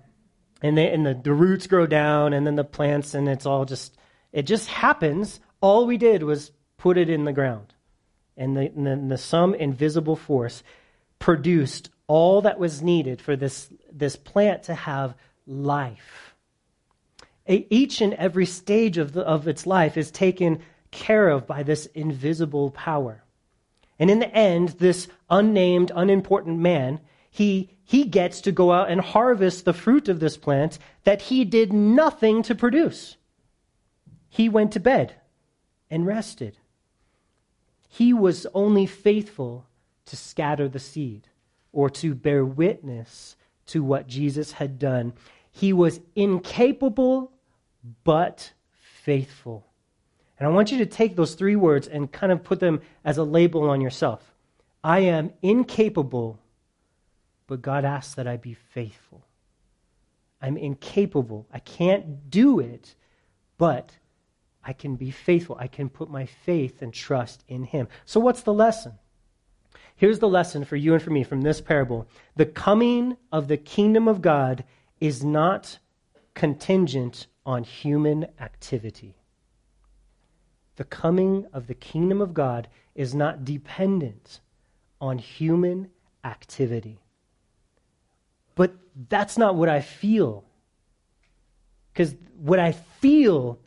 and, 0.60 0.76
they, 0.76 0.90
and 0.90 1.06
the, 1.06 1.14
the 1.14 1.32
roots 1.32 1.66
grow 1.68 1.86
down, 1.86 2.32
and 2.32 2.46
then 2.46 2.56
the 2.56 2.64
plants, 2.64 3.14
and 3.14 3.28
it's 3.28 3.46
all 3.46 3.64
just, 3.64 3.96
it 4.32 4.42
just 4.42 4.68
happens. 4.68 5.38
All 5.62 5.86
we 5.86 5.96
did 5.96 6.24
was 6.24 6.50
put 6.76 6.98
it 6.98 7.08
in 7.08 7.24
the 7.24 7.32
ground. 7.32 7.72
And, 8.36 8.56
the, 8.56 8.70
then 8.74 9.08
the 9.08 9.16
some 9.16 9.54
invisible 9.54 10.16
force 10.16 10.62
produced 11.18 11.88
all 12.08 12.42
that 12.42 12.58
was 12.58 12.82
needed 12.82 13.22
for 13.22 13.36
this, 13.36 13.72
this 13.90 14.16
plant 14.16 14.64
to 14.64 14.74
have 14.74 15.14
life. 15.46 16.34
each 17.46 18.00
and 18.00 18.14
every 18.14 18.46
stage 18.46 18.98
of, 18.98 19.12
the, 19.12 19.22
of 19.22 19.48
its 19.48 19.66
life 19.66 19.96
is 19.96 20.10
taken 20.10 20.60
care 20.90 21.28
of 21.28 21.46
by 21.46 21.62
this 21.62 21.86
invisible 21.86 22.70
power. 22.70 23.22
And 23.98 24.10
in 24.10 24.18
the 24.18 24.34
end, 24.34 24.70
this 24.70 25.08
unnamed, 25.30 25.92
unimportant 25.94 26.58
man, 26.58 27.00
he, 27.30 27.70
he 27.84 28.04
gets 28.04 28.40
to 28.42 28.52
go 28.52 28.72
out 28.72 28.90
and 28.90 29.00
harvest 29.00 29.64
the 29.64 29.72
fruit 29.72 30.08
of 30.08 30.18
this 30.18 30.36
plant 30.36 30.78
that 31.04 31.22
he 31.22 31.44
did 31.44 31.72
nothing 31.72 32.42
to 32.42 32.54
produce. 32.54 33.16
He 34.28 34.48
went 34.48 34.72
to 34.72 34.80
bed 34.80 35.14
and 35.92 36.06
rested. 36.06 36.56
He 37.86 38.14
was 38.14 38.46
only 38.54 38.86
faithful 38.86 39.66
to 40.06 40.16
scatter 40.16 40.66
the 40.66 40.78
seed 40.78 41.28
or 41.70 41.90
to 41.90 42.14
bear 42.14 42.46
witness 42.46 43.36
to 43.66 43.84
what 43.84 44.08
Jesus 44.08 44.52
had 44.52 44.78
done. 44.78 45.12
He 45.50 45.74
was 45.74 46.00
incapable 46.16 47.30
but 48.04 48.52
faithful. 49.04 49.66
And 50.38 50.48
I 50.48 50.50
want 50.50 50.72
you 50.72 50.78
to 50.78 50.86
take 50.86 51.14
those 51.14 51.34
three 51.34 51.56
words 51.56 51.86
and 51.86 52.10
kind 52.10 52.32
of 52.32 52.42
put 52.42 52.58
them 52.58 52.80
as 53.04 53.18
a 53.18 53.24
label 53.24 53.68
on 53.68 53.82
yourself. 53.82 54.32
I 54.82 55.00
am 55.00 55.30
incapable, 55.42 56.40
but 57.46 57.60
God 57.60 57.84
asks 57.84 58.14
that 58.14 58.26
I 58.26 58.38
be 58.38 58.54
faithful. 58.54 59.26
I'm 60.40 60.56
incapable. 60.56 61.46
I 61.52 61.58
can't 61.58 62.30
do 62.30 62.60
it, 62.60 62.94
but 63.58 63.92
I 64.64 64.72
can 64.72 64.96
be 64.96 65.10
faithful. 65.10 65.56
I 65.58 65.66
can 65.66 65.88
put 65.88 66.10
my 66.10 66.26
faith 66.26 66.82
and 66.82 66.92
trust 66.92 67.44
in 67.48 67.64
Him. 67.64 67.88
So, 68.04 68.20
what's 68.20 68.42
the 68.42 68.52
lesson? 68.52 68.94
Here's 69.96 70.18
the 70.18 70.28
lesson 70.28 70.64
for 70.64 70.76
you 70.76 70.94
and 70.94 71.02
for 71.02 71.10
me 71.10 71.22
from 71.22 71.42
this 71.42 71.60
parable 71.60 72.08
the 72.36 72.46
coming 72.46 73.16
of 73.30 73.48
the 73.48 73.56
kingdom 73.56 74.08
of 74.08 74.22
God 74.22 74.64
is 75.00 75.24
not 75.24 75.78
contingent 76.34 77.26
on 77.44 77.64
human 77.64 78.26
activity. 78.40 79.16
The 80.76 80.84
coming 80.84 81.46
of 81.52 81.66
the 81.66 81.74
kingdom 81.74 82.20
of 82.20 82.32
God 82.32 82.68
is 82.94 83.14
not 83.14 83.44
dependent 83.44 84.40
on 85.00 85.18
human 85.18 85.90
activity. 86.24 87.00
But 88.54 88.74
that's 89.08 89.36
not 89.36 89.54
what 89.54 89.68
I 89.68 89.80
feel. 89.80 90.44
Because 91.92 92.14
what 92.36 92.58
I 92.58 92.72
feel 92.72 93.58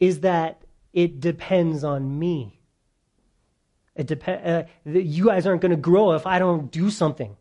is 0.00 0.20
that 0.20 0.62
it 0.92 1.20
depends 1.20 1.84
on 1.84 2.18
me. 2.18 2.60
It 3.94 4.06
dep- 4.06 4.28
uh, 4.28 4.64
you 4.84 5.26
guys 5.26 5.46
aren't 5.46 5.62
going 5.62 5.70
to 5.70 5.76
grow 5.76 6.12
if 6.12 6.26
I 6.26 6.38
don't 6.38 6.70
do 6.70 6.90
something. 6.90 7.36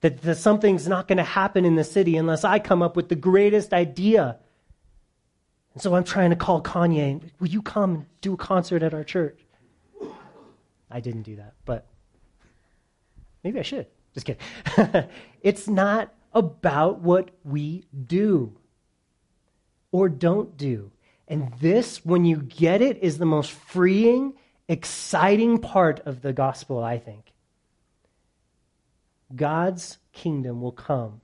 That, 0.00 0.22
that 0.22 0.36
something's 0.36 0.86
not 0.86 1.08
going 1.08 1.18
to 1.18 1.24
happen 1.24 1.64
in 1.64 1.74
the 1.74 1.84
city 1.84 2.16
unless 2.16 2.44
I 2.44 2.58
come 2.58 2.82
up 2.82 2.94
with 2.94 3.08
the 3.08 3.16
greatest 3.16 3.72
idea 3.72 4.38
and 5.78 5.82
so 5.84 5.94
I'm 5.94 6.02
trying 6.02 6.30
to 6.30 6.36
call 6.36 6.60
Kanye, 6.60 7.22
will 7.38 7.46
you 7.46 7.62
come 7.62 7.94
and 7.94 8.06
do 8.20 8.34
a 8.34 8.36
concert 8.36 8.82
at 8.82 8.94
our 8.94 9.04
church? 9.04 9.38
I 10.90 10.98
didn't 10.98 11.22
do 11.22 11.36
that, 11.36 11.54
but 11.64 11.86
maybe 13.44 13.60
I 13.60 13.62
should. 13.62 13.86
Just 14.12 14.26
kidding. 14.26 14.42
it's 15.40 15.68
not 15.68 16.12
about 16.32 16.98
what 16.98 17.30
we 17.44 17.84
do 18.06 18.56
or 19.92 20.08
don't 20.08 20.56
do. 20.56 20.90
And 21.28 21.52
this, 21.60 22.04
when 22.04 22.24
you 22.24 22.38
get 22.38 22.80
it, 22.82 23.02
is 23.02 23.18
the 23.18 23.26
most 23.26 23.52
freeing, 23.52 24.32
exciting 24.66 25.58
part 25.58 26.00
of 26.00 26.22
the 26.22 26.32
gospel, 26.32 26.82
I 26.82 26.98
think. 26.98 27.32
God's 29.34 29.98
kingdom 30.12 30.62
will 30.62 30.72
come 30.72 31.20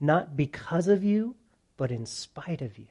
not 0.00 0.36
because 0.36 0.88
of 0.88 1.04
you, 1.04 1.36
but 1.76 1.90
in 1.90 2.06
spite 2.06 2.62
of 2.62 2.78
you. 2.78 2.86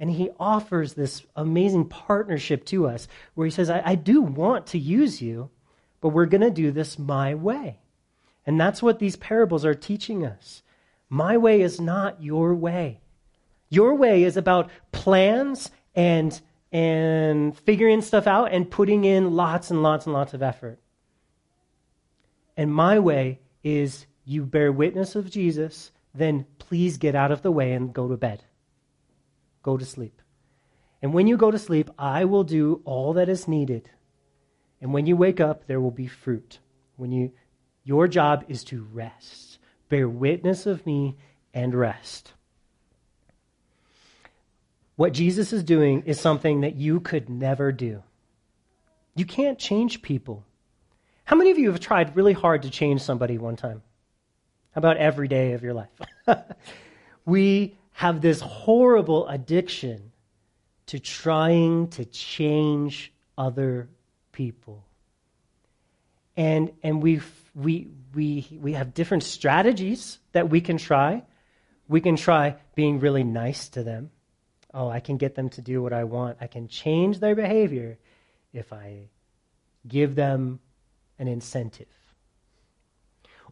And 0.00 0.10
he 0.10 0.30
offers 0.38 0.94
this 0.94 1.24
amazing 1.34 1.86
partnership 1.86 2.64
to 2.66 2.86
us 2.86 3.08
where 3.34 3.46
he 3.46 3.50
says, 3.50 3.70
I, 3.70 3.82
I 3.84 3.94
do 3.94 4.22
want 4.22 4.68
to 4.68 4.78
use 4.78 5.20
you, 5.22 5.50
but 6.00 6.10
we're 6.10 6.26
going 6.26 6.40
to 6.42 6.50
do 6.50 6.70
this 6.70 6.98
my 6.98 7.34
way. 7.34 7.78
And 8.46 8.60
that's 8.60 8.82
what 8.82 8.98
these 8.98 9.16
parables 9.16 9.64
are 9.64 9.74
teaching 9.74 10.24
us. 10.24 10.62
My 11.08 11.36
way 11.36 11.60
is 11.60 11.80
not 11.80 12.22
your 12.22 12.54
way. 12.54 13.00
Your 13.68 13.94
way 13.94 14.22
is 14.22 14.36
about 14.36 14.70
plans 14.92 15.70
and, 15.94 16.40
and 16.72 17.56
figuring 17.58 18.02
stuff 18.02 18.26
out 18.26 18.52
and 18.52 18.70
putting 18.70 19.04
in 19.04 19.32
lots 19.32 19.70
and 19.70 19.82
lots 19.82 20.06
and 20.06 20.12
lots 20.12 20.34
of 20.34 20.42
effort. 20.42 20.78
And 22.56 22.72
my 22.72 22.98
way 22.98 23.40
is 23.62 24.06
you 24.24 24.44
bear 24.44 24.72
witness 24.72 25.14
of 25.14 25.30
Jesus, 25.30 25.92
then 26.14 26.46
please 26.58 26.98
get 26.98 27.14
out 27.14 27.32
of 27.32 27.42
the 27.42 27.52
way 27.52 27.72
and 27.72 27.92
go 27.94 28.08
to 28.08 28.16
bed. 28.16 28.44
Go 29.62 29.76
to 29.76 29.84
sleep. 29.84 30.20
And 31.00 31.12
when 31.12 31.26
you 31.26 31.36
go 31.36 31.50
to 31.50 31.58
sleep, 31.58 31.90
I 31.98 32.24
will 32.24 32.44
do 32.44 32.82
all 32.84 33.12
that 33.14 33.28
is 33.28 33.46
needed. 33.46 33.90
And 34.80 34.92
when 34.92 35.06
you 35.06 35.16
wake 35.16 35.40
up, 35.40 35.66
there 35.66 35.80
will 35.80 35.90
be 35.90 36.06
fruit. 36.06 36.58
When 36.96 37.12
you 37.12 37.32
your 37.84 38.06
job 38.06 38.44
is 38.48 38.64
to 38.64 38.86
rest. 38.92 39.58
Bear 39.88 40.08
witness 40.08 40.66
of 40.66 40.84
me 40.84 41.16
and 41.54 41.74
rest. 41.74 42.34
What 44.98 45.12
Jesus 45.12 45.52
is 45.52 45.62
doing 45.62 46.02
is 46.06 46.18
something 46.18 46.62
that 46.62 46.74
you 46.74 46.98
could 46.98 47.30
never 47.30 47.70
do. 47.70 48.02
You 49.14 49.24
can't 49.24 49.56
change 49.56 50.02
people. 50.02 50.44
How 51.22 51.36
many 51.36 51.52
of 51.52 51.58
you 51.58 51.70
have 51.70 51.78
tried 51.78 52.16
really 52.16 52.32
hard 52.32 52.62
to 52.62 52.70
change 52.70 53.00
somebody 53.00 53.38
one 53.38 53.54
time? 53.54 53.80
How 54.72 54.80
about 54.80 54.96
every 54.96 55.28
day 55.28 55.52
of 55.52 55.62
your 55.62 55.72
life? 55.72 55.88
we 57.24 57.76
have 57.92 58.20
this 58.20 58.40
horrible 58.40 59.28
addiction 59.28 60.10
to 60.86 60.98
trying 60.98 61.90
to 61.90 62.04
change 62.04 63.12
other 63.36 63.88
people. 64.32 64.84
And, 66.36 66.72
and 66.82 67.00
we 67.00 67.20
we, 67.54 67.86
we, 68.16 68.48
we 68.60 68.72
have 68.72 68.94
different 68.94 69.22
strategies 69.22 70.18
that 70.32 70.50
we 70.50 70.60
can 70.60 70.76
try. 70.76 71.22
We 71.86 72.00
can 72.00 72.16
try 72.16 72.56
being 72.74 72.98
really 72.98 73.22
nice 73.22 73.68
to 73.68 73.84
them. 73.84 74.10
Oh, 74.74 74.88
I 74.88 75.00
can 75.00 75.16
get 75.16 75.34
them 75.34 75.48
to 75.50 75.62
do 75.62 75.82
what 75.82 75.92
I 75.92 76.04
want. 76.04 76.38
I 76.40 76.46
can 76.46 76.68
change 76.68 77.20
their 77.20 77.34
behavior 77.34 77.98
if 78.52 78.72
I 78.72 79.08
give 79.86 80.14
them 80.14 80.60
an 81.18 81.28
incentive. 81.28 81.86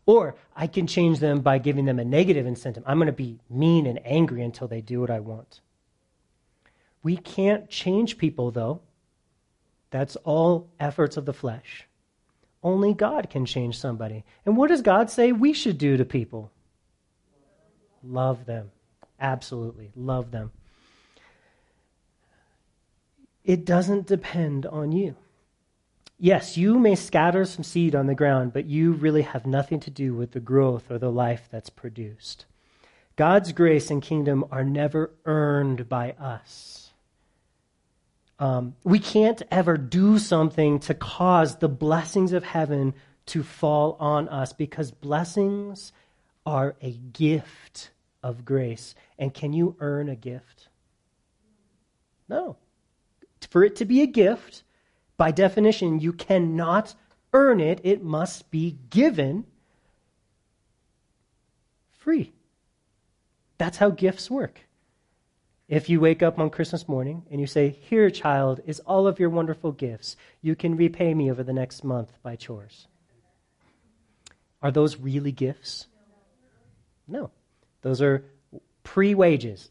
Or 0.05 0.37
I 0.55 0.69
can 0.69 0.87
change 0.87 1.19
them 1.19 1.41
by 1.41 1.59
giving 1.59 1.85
them 1.85 1.99
a 1.99 2.05
negative 2.05 2.47
incentive. 2.47 2.85
I'm 2.87 2.99
going 2.99 3.07
to 3.07 3.13
be 3.13 3.41
mean 3.51 3.87
and 3.87 4.01
angry 4.05 4.43
until 4.43 4.69
they 4.69 4.81
do 4.81 5.01
what 5.01 5.11
I 5.11 5.21
want. 5.21 5.61
We 7.03 7.17
can't 7.17 7.69
change 7.69 8.19
people, 8.19 8.51
though. 8.51 8.81
That's 9.91 10.17
all 10.17 10.69
efforts 10.79 11.17
of 11.17 11.25
the 11.25 11.33
flesh. 11.33 11.87
Only 12.63 12.95
God 12.95 13.31
can 13.31 13.47
change 13.47 13.79
somebody. 13.79 14.25
And 14.45 14.57
what 14.57 14.69
does 14.69 14.83
God 14.83 15.11
say 15.11 15.33
we 15.33 15.53
should 15.53 15.79
do 15.79 15.97
to 15.97 16.05
people? 16.05 16.51
Love 18.03 18.47
them. 18.47 18.71
Absolutely. 19.21 19.93
Love 19.97 20.31
them. 20.31 20.53
It 23.47 23.65
doesn't 23.65 24.09
depend 24.09 24.67
on 24.67 24.91
you. 24.91 25.15
Yes, 26.19 26.57
you 26.57 26.81
may 26.81 26.97
scatter 26.97 27.45
some 27.45 27.63
seed 27.63 27.95
on 27.95 28.07
the 28.07 28.15
ground, 28.15 28.53
but 28.53 28.67
you 28.67 28.93
really 28.93 29.23
have 29.23 29.47
nothing 29.47 29.79
to 29.81 29.91
do 29.91 30.15
with 30.15 30.33
the 30.33 30.41
growth 30.41 30.91
or 30.91 30.99
the 30.99 31.13
life 31.13 31.49
that's 31.51 31.71
produced. 31.71 32.45
God's 33.15 33.53
grace 33.53 33.89
and 33.89 34.03
kingdom 34.03 34.45
are 34.51 34.65
never 34.65 35.13
earned 35.25 35.89
by 35.89 36.13
us. 36.13 36.91
Um, 38.41 38.75
we 38.83 38.99
can't 38.99 39.43
ever 39.51 39.77
do 39.77 40.19
something 40.19 40.81
to 40.81 40.95
cause 40.95 41.57
the 41.57 41.69
blessings 41.69 42.33
of 42.33 42.43
heaven 42.43 42.95
to 43.27 43.45
fall 43.45 43.97
on 44.01 44.29
us 44.29 44.53
because 44.53 44.91
blessings 44.91 45.93
are 46.45 46.75
a 46.83 46.93
gift 46.93 47.91
of 48.25 48.45
grace. 48.45 48.97
And 49.19 49.33
can 49.33 49.53
you 49.53 49.77
earn 49.79 50.09
a 50.09 50.17
gift? 50.17 50.69
No. 52.29 52.57
For 53.51 53.65
it 53.65 53.77
to 53.77 53.85
be 53.85 54.03
a 54.03 54.07
gift, 54.07 54.63
by 55.17 55.31
definition, 55.31 56.01
you 56.01 56.13
cannot 56.13 56.95
earn 57.33 57.61
it, 57.61 57.81
it 57.85 58.03
must 58.03 58.51
be 58.51 58.79
given 58.91 59.47
free. 61.93 62.33
That's 63.59 63.79
how 63.79 63.91
gifts 63.91 64.31
work. 64.31 64.61
If 65.69 65.89
you 65.89 66.01
wake 66.01 66.23
up 66.23 66.39
on 66.39 66.51
Christmas 66.51 66.89
morning 66.89 67.25
and 67.31 67.41
you 67.41 67.47
say, 67.47 67.71
Here, 67.71 68.11
child, 68.11 68.61
is 68.67 68.81
all 68.81 69.07
of 69.07 69.19
your 69.19 69.31
wonderful 69.31 69.73
gifts, 69.73 70.17
you 70.41 70.55
can 70.55 70.77
repay 70.77 71.13
me 71.15 71.31
over 71.31 71.43
the 71.43 71.53
next 71.53 71.83
month 71.83 72.13
by 72.23 72.37
chores. 72.37 72.87
Are 74.63 74.71
those 74.71 74.97
really 74.97 75.33
gifts? 75.33 75.87
No. 77.09 77.31
Those 77.83 78.01
are 78.01 78.25
pre 78.85 79.15
wages. 79.15 79.69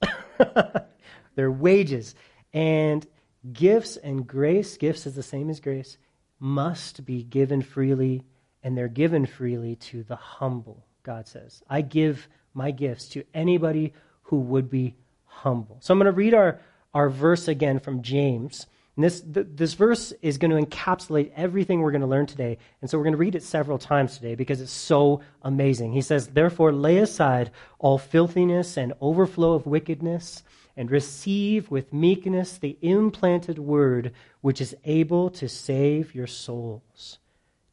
They're 1.35 1.51
wages. 1.51 2.15
And 2.53 3.05
Gifts 3.53 3.97
and 3.97 4.25
grace, 4.25 4.77
gifts 4.77 5.05
is 5.05 5.15
the 5.15 5.23
same 5.23 5.49
as 5.49 5.59
grace, 5.59 5.97
must 6.39 7.05
be 7.05 7.23
given 7.23 7.61
freely, 7.61 8.23
and 8.63 8.77
they're 8.77 8.87
given 8.87 9.25
freely 9.25 9.75
to 9.75 10.03
the 10.03 10.15
humble, 10.15 10.85
God 11.03 11.27
says. 11.27 11.61
I 11.69 11.81
give 11.81 12.27
my 12.53 12.71
gifts 12.71 13.09
to 13.09 13.23
anybody 13.33 13.93
who 14.23 14.39
would 14.39 14.69
be 14.69 14.95
humble. 15.25 15.77
So 15.81 15.93
I'm 15.93 15.99
going 15.99 16.05
to 16.05 16.11
read 16.11 16.33
our, 16.33 16.59
our 16.93 17.09
verse 17.09 17.47
again 17.47 17.79
from 17.79 18.01
James. 18.01 18.65
And 18.95 19.03
this, 19.03 19.21
th- 19.21 19.47
this 19.51 19.73
verse 19.73 20.13
is 20.21 20.37
going 20.37 20.51
to 20.51 20.61
encapsulate 20.61 21.31
everything 21.35 21.81
we're 21.81 21.91
going 21.91 22.01
to 22.01 22.07
learn 22.07 22.25
today. 22.25 22.57
And 22.81 22.89
so 22.89 22.97
we're 22.97 23.03
going 23.03 23.13
to 23.13 23.17
read 23.17 23.35
it 23.35 23.43
several 23.43 23.77
times 23.77 24.15
today 24.15 24.35
because 24.35 24.61
it's 24.61 24.71
so 24.71 25.21
amazing. 25.43 25.91
He 25.93 26.01
says, 26.01 26.27
Therefore, 26.27 26.71
lay 26.71 26.97
aside 26.97 27.51
all 27.77 27.97
filthiness 27.97 28.77
and 28.77 28.93
overflow 29.01 29.53
of 29.53 29.65
wickedness, 29.65 30.43
and 30.77 30.91
receive 30.91 31.71
with 31.71 31.93
meekness 31.93 32.57
the 32.57 32.77
implanted 32.81 33.59
word 33.59 34.11
which 34.41 34.59
is 34.59 34.75
able 34.83 35.29
to 35.29 35.47
save 35.47 36.13
your 36.13 36.27
souls. 36.27 37.19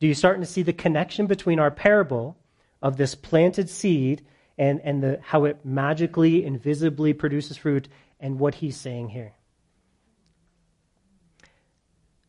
Do 0.01 0.07
you 0.07 0.15
start 0.15 0.41
to 0.41 0.47
see 0.47 0.63
the 0.63 0.73
connection 0.73 1.27
between 1.27 1.59
our 1.59 1.71
parable 1.71 2.37
of 2.81 2.97
this 2.97 3.15
planted 3.15 3.69
seed 3.69 4.25
and, 4.59 4.81
and 4.83 5.03
the, 5.03 5.21
how 5.23 5.45
it 5.45 5.65
magically, 5.65 6.45
invisibly 6.45 7.13
produces 7.13 7.57
fruit 7.57 7.89
and 8.21 8.39
what 8.39 8.57
he's 8.57 8.77
saying 8.77 9.11
here? 9.11 9.35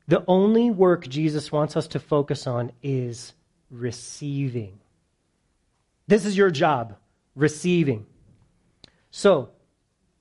The 0.07 0.23
only 0.27 0.69
work 0.69 1.07
Jesus 1.07 1.51
wants 1.51 1.77
us 1.77 1.87
to 1.89 1.99
focus 1.99 2.45
on 2.45 2.71
is 2.81 3.33
receiving. 3.71 4.79
This 6.07 6.25
is 6.25 6.35
your 6.35 6.51
job, 6.51 6.97
receiving. 7.35 8.05
So, 9.11 9.49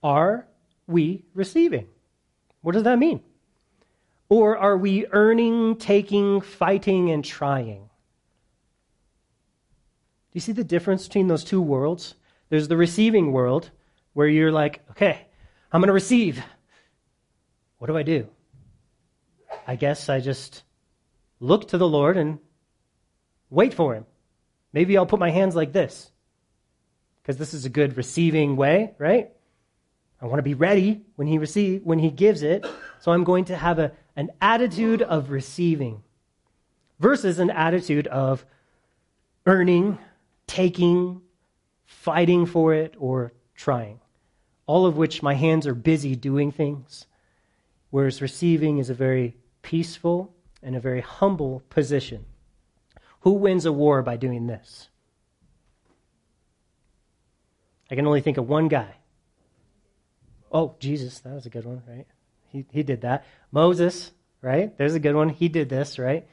are 0.02 0.46
we 0.86 1.24
receiving? 1.34 1.88
What 2.60 2.72
does 2.72 2.84
that 2.84 2.98
mean? 2.98 3.20
Or 4.28 4.56
are 4.56 4.76
we 4.76 5.06
earning, 5.10 5.76
taking, 5.76 6.40
fighting, 6.40 7.10
and 7.10 7.24
trying? 7.24 7.82
Do 10.32 10.36
you 10.36 10.40
see 10.40 10.52
the 10.52 10.64
difference 10.64 11.06
between 11.06 11.26
those 11.26 11.44
two 11.44 11.60
worlds? 11.60 12.14
There's 12.48 12.68
the 12.68 12.76
receiving 12.76 13.32
world 13.32 13.70
where 14.14 14.28
you're 14.28 14.52
like, 14.52 14.80
okay, 14.92 15.26
I'm 15.70 15.80
going 15.80 15.88
to 15.88 15.92
receive. 15.92 16.42
What 17.78 17.88
do 17.88 17.96
I 17.96 18.02
do? 18.02 18.28
I 19.66 19.76
guess 19.76 20.08
I 20.08 20.20
just 20.20 20.62
look 21.40 21.68
to 21.68 21.78
the 21.78 21.88
Lord 21.88 22.16
and 22.16 22.38
wait 23.50 23.74
for 23.74 23.94
Him. 23.94 24.06
Maybe 24.72 24.96
I'll 24.96 25.06
put 25.06 25.20
my 25.20 25.30
hands 25.30 25.54
like 25.54 25.72
this 25.72 26.10
because 27.22 27.36
this 27.36 27.52
is 27.52 27.64
a 27.64 27.68
good 27.70 27.96
receiving 27.96 28.56
way, 28.56 28.94
right? 28.98 29.30
I 30.22 30.26
want 30.26 30.38
to 30.38 30.42
be 30.42 30.54
ready 30.54 31.02
when 31.16 31.26
He 31.26 31.38
receive 31.38 31.82
when 31.82 31.98
He 31.98 32.11
gives 32.11 32.42
it. 32.42 32.64
So 33.00 33.12
I'm 33.12 33.24
going 33.24 33.44
to 33.46 33.56
have 33.56 33.78
a, 33.78 33.92
an 34.16 34.30
attitude 34.40 35.02
of 35.02 35.30
receiving 35.30 36.02
versus 37.00 37.38
an 37.40 37.50
attitude 37.50 38.06
of 38.06 38.46
earning, 39.44 39.98
taking, 40.46 41.20
fighting 41.85 42.46
for 42.46 42.72
it, 42.72 42.94
or 42.98 43.32
trying. 43.56 44.00
All 44.66 44.87
of 44.87 44.96
which 44.96 45.22
my 45.22 45.35
hands 45.35 45.66
are 45.66 45.74
busy 45.74 46.14
doing 46.14 46.52
things, 46.52 47.06
whereas 47.90 48.22
receiving 48.22 48.78
is 48.78 48.88
a 48.88 48.94
very 48.94 49.35
peaceful, 49.62 50.35
and 50.62 50.76
a 50.76 50.80
very 50.80 51.00
humble 51.00 51.62
position. 51.70 52.24
Who 53.20 53.32
wins 53.32 53.66
a 53.66 53.72
war 53.72 54.02
by 54.02 54.16
doing 54.16 54.46
this? 54.46 54.88
I 57.90 57.94
can 57.94 58.06
only 58.06 58.20
think 58.20 58.38
of 58.38 58.48
one 58.48 58.68
guy. 58.68 58.96
Oh, 60.52 60.76
Jesus, 60.78 61.20
that 61.20 61.32
was 61.32 61.46
a 61.46 61.50
good 61.50 61.64
one, 61.64 61.82
right? 61.88 62.06
He, 62.48 62.64
he 62.70 62.82
did 62.82 63.00
that. 63.00 63.24
Moses, 63.50 64.12
right? 64.42 64.76
There's 64.76 64.94
a 64.94 65.00
good 65.00 65.14
one. 65.14 65.30
He 65.30 65.48
did 65.48 65.68
this, 65.68 65.98
right? 65.98 66.26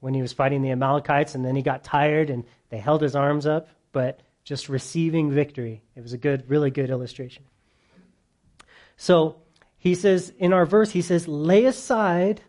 When 0.00 0.14
he 0.14 0.22
was 0.22 0.32
fighting 0.32 0.62
the 0.62 0.70
Amalekites 0.70 1.34
and 1.34 1.44
then 1.44 1.54
he 1.54 1.62
got 1.62 1.84
tired 1.84 2.30
and 2.30 2.44
they 2.70 2.78
held 2.78 3.02
his 3.02 3.14
arms 3.14 3.46
up, 3.46 3.68
but 3.92 4.20
just 4.44 4.68
receiving 4.68 5.30
victory. 5.30 5.82
It 5.94 6.02
was 6.02 6.14
a 6.14 6.18
good, 6.18 6.48
really 6.48 6.70
good 6.70 6.88
illustration. 6.88 7.44
So 8.96 9.36
he 9.76 9.94
says 9.94 10.32
in 10.38 10.52
our 10.52 10.64
verse, 10.64 10.90
he 10.90 11.02
says, 11.02 11.28
lay 11.28 11.66
aside 11.66 12.40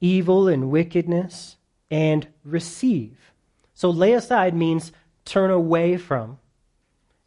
evil 0.00 0.48
and 0.48 0.70
wickedness, 0.70 1.56
and 1.90 2.26
receive. 2.44 3.32
So 3.74 3.90
lay 3.90 4.14
aside 4.14 4.54
means 4.54 4.92
turn 5.24 5.50
away 5.50 5.96
from, 5.96 6.38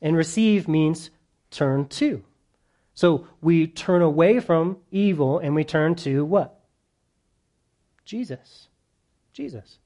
and 0.01 0.17
receive 0.17 0.67
means 0.67 1.09
turn 1.51 1.87
to. 1.89 2.23
So 2.93 3.27
we 3.41 3.67
turn 3.67 4.01
away 4.01 4.39
from 4.39 4.77
evil 4.91 5.39
and 5.39 5.55
we 5.55 5.63
turn 5.63 5.95
to 5.95 6.23
what? 6.23 6.59
Jesus. 8.05 8.67
Jesus. 9.33 9.79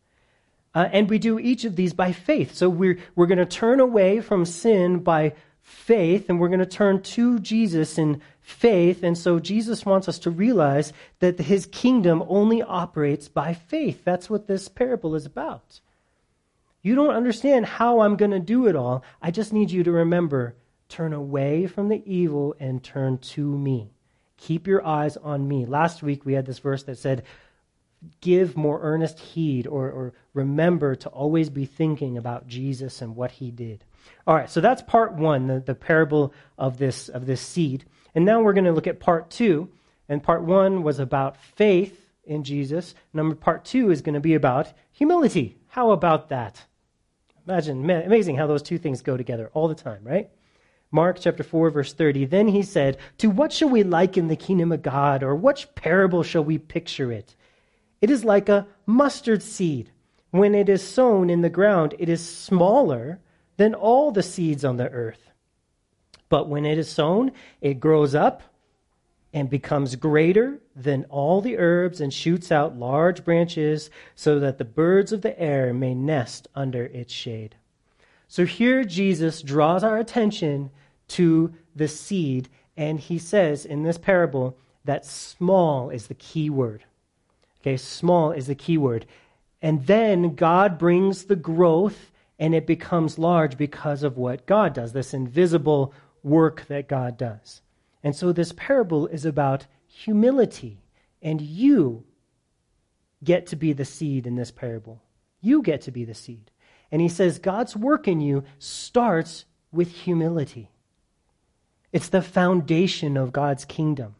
Uh, 0.75 0.89
and 0.91 1.09
we 1.09 1.17
do 1.17 1.39
each 1.39 1.65
of 1.65 1.75
these 1.75 1.93
by 1.93 2.11
faith. 2.11 2.53
So 2.55 2.69
we're, 2.69 2.99
we're 3.15 3.27
going 3.27 3.37
to 3.37 3.45
turn 3.45 3.79
away 3.79 4.19
from 4.19 4.45
sin 4.45 4.99
by 4.99 5.33
faith 5.61 6.29
and 6.29 6.39
we're 6.39 6.49
going 6.49 6.59
to 6.59 6.65
turn 6.65 7.01
to 7.01 7.39
Jesus 7.39 7.97
in 7.97 8.21
faith. 8.41 9.03
And 9.03 9.17
so 9.17 9.39
Jesus 9.39 9.85
wants 9.85 10.07
us 10.07 10.19
to 10.19 10.29
realize 10.29 10.93
that 11.19 11.39
his 11.39 11.65
kingdom 11.65 12.23
only 12.27 12.61
operates 12.61 13.27
by 13.27 13.53
faith. 13.53 14.03
That's 14.03 14.29
what 14.29 14.47
this 14.47 14.67
parable 14.67 15.15
is 15.15 15.25
about. 15.25 15.79
You 16.81 16.95
don't 16.95 17.15
understand 17.15 17.65
how 17.65 18.01
I'm 18.01 18.15
going 18.15 18.31
to 18.31 18.39
do 18.39 18.67
it 18.67 18.75
all. 18.75 19.03
I 19.21 19.31
just 19.31 19.51
need 19.51 19.71
you 19.71 19.83
to 19.83 19.91
remember 19.91 20.55
turn 20.89 21.13
away 21.13 21.67
from 21.67 21.89
the 21.89 22.01
evil 22.05 22.55
and 22.59 22.83
turn 22.83 23.17
to 23.17 23.57
me. 23.57 23.91
Keep 24.37 24.67
your 24.67 24.85
eyes 24.85 25.17
on 25.17 25.47
me. 25.47 25.65
Last 25.65 26.03
week 26.03 26.25
we 26.25 26.33
had 26.33 26.45
this 26.45 26.59
verse 26.59 26.83
that 26.83 26.97
said, 26.97 27.23
Give 28.21 28.55
more 28.55 28.79
earnest 28.81 29.19
heed 29.19 29.65
or, 29.65 29.89
or 29.89 30.13
remember 30.33 30.95
to 30.95 31.09
always 31.09 31.49
be 31.49 31.65
thinking 31.65 32.17
about 32.17 32.47
Jesus 32.47 33.01
and 33.01 33.15
what 33.15 33.31
he 33.31 33.49
did. 33.49 33.83
All 34.27 34.35
right, 34.35 34.49
so 34.49 34.61
that's 34.61 34.83
part 34.83 35.13
one, 35.13 35.47
the, 35.47 35.59
the 35.59 35.73
parable 35.73 36.33
of 36.57 36.77
this, 36.77 37.09
of 37.09 37.25
this 37.25 37.41
seed. 37.41 37.85
And 38.13 38.23
now 38.23 38.41
we're 38.41 38.53
going 38.53 38.65
to 38.65 38.71
look 38.71 38.87
at 38.87 38.99
part 38.99 39.31
two. 39.31 39.69
And 40.09 40.23
part 40.23 40.43
one 40.43 40.83
was 40.83 40.99
about 40.99 41.37
faith 41.37 42.11
in 42.23 42.43
Jesus. 42.43 42.93
Number 43.13 43.35
part 43.35 43.65
two 43.65 43.89
is 43.91 44.01
going 44.01 44.15
to 44.15 44.21
be 44.21 44.35
about 44.35 44.71
humility. 44.91 45.57
How 45.67 45.91
about 45.91 46.29
that? 46.29 46.63
Imagine, 47.47 47.89
amazing 47.89 48.35
how 48.35 48.47
those 48.47 48.61
two 48.61 48.77
things 48.77 49.01
go 49.01 49.17
together 49.17 49.49
all 49.53 49.67
the 49.67 49.75
time, 49.75 50.01
right? 50.03 50.29
Mark 50.91 51.17
chapter 51.19 51.43
4, 51.43 51.69
verse 51.69 51.93
30. 51.93 52.25
Then 52.25 52.47
he 52.47 52.63
said, 52.63 52.97
To 53.17 53.29
what 53.29 53.51
shall 53.51 53.69
we 53.69 53.83
liken 53.83 54.27
the 54.27 54.35
kingdom 54.35 54.71
of 54.71 54.81
God, 54.81 55.21
or 55.21 55.35
what 55.35 55.65
parable 55.75 56.23
shall 56.23 56.43
we 56.43 56.57
picture 56.57 57.11
it? 57.11 57.35
It 57.99 58.09
is 58.09 58.23
like 58.23 58.47
a 58.47 58.67
mustard 58.85 59.43
seed. 59.43 59.91
When 60.31 60.55
it 60.55 60.69
is 60.69 60.83
sown 60.83 61.29
in 61.29 61.41
the 61.41 61.49
ground, 61.49 61.95
it 61.99 62.09
is 62.09 62.27
smaller 62.27 63.19
than 63.57 63.73
all 63.73 64.11
the 64.11 64.23
seeds 64.23 64.63
on 64.63 64.77
the 64.77 64.89
earth. 64.89 65.29
But 66.29 66.47
when 66.47 66.65
it 66.65 66.77
is 66.77 66.89
sown, 66.89 67.31
it 67.61 67.79
grows 67.79 68.13
up 68.13 68.43
and 69.33 69.49
becomes 69.49 69.95
greater 69.95 70.59
than 70.75 71.05
all 71.09 71.41
the 71.41 71.57
herbs 71.57 72.01
and 72.01 72.13
shoots 72.13 72.51
out 72.51 72.77
large 72.77 73.23
branches 73.23 73.89
so 74.15 74.39
that 74.39 74.57
the 74.57 74.65
birds 74.65 75.11
of 75.11 75.21
the 75.21 75.37
air 75.39 75.73
may 75.73 75.93
nest 75.93 76.47
under 76.55 76.85
its 76.85 77.13
shade. 77.13 77.55
So 78.27 78.45
here 78.45 78.83
Jesus 78.83 79.41
draws 79.41 79.83
our 79.83 79.97
attention 79.97 80.69
to 81.09 81.53
the 81.75 81.87
seed, 81.87 82.49
and 82.75 82.99
he 82.99 83.17
says 83.17 83.65
in 83.65 83.83
this 83.83 83.97
parable 83.97 84.57
that 84.85 85.05
small 85.05 85.89
is 85.89 86.07
the 86.07 86.15
key 86.15 86.49
word. 86.49 86.83
Okay, 87.61 87.77
small 87.77 88.31
is 88.31 88.47
the 88.47 88.55
key 88.55 88.77
word. 88.77 89.05
And 89.61 89.87
then 89.87 90.35
God 90.35 90.77
brings 90.77 91.25
the 91.25 91.35
growth 91.35 92.11
and 92.39 92.53
it 92.53 92.67
becomes 92.67 93.17
large 93.17 93.57
because 93.57 94.03
of 94.03 94.17
what 94.17 94.45
God 94.45 94.73
does, 94.73 94.93
this 94.93 95.13
invisible 95.13 95.93
work 96.23 96.65
that 96.67 96.87
God 96.87 97.17
does. 97.17 97.61
And 98.03 98.15
so 98.15 98.31
this 98.31 98.53
parable 98.55 99.07
is 99.07 99.25
about 99.25 99.65
humility, 99.87 100.79
and 101.21 101.41
you 101.41 102.03
get 103.23 103.47
to 103.47 103.55
be 103.55 103.73
the 103.73 103.85
seed 103.85 104.27
in 104.27 104.35
this 104.35 104.51
parable. 104.51 105.01
You 105.41 105.63
get 105.63 105.81
to 105.81 105.91
be 105.91 106.05
the 106.05 106.13
seed. 106.13 106.51
And 106.91 107.01
he 107.01 107.09
says 107.09 107.39
God's 107.39 107.75
work 107.75 108.07
in 108.07 108.21
you 108.21 108.43
starts 108.59 109.45
with 109.71 109.91
humility. 109.91 110.71
It's 111.91 112.09
the 112.09 112.21
foundation 112.21 113.17
of 113.17 113.31
God's 113.31 113.65
kingdom. 113.65 114.15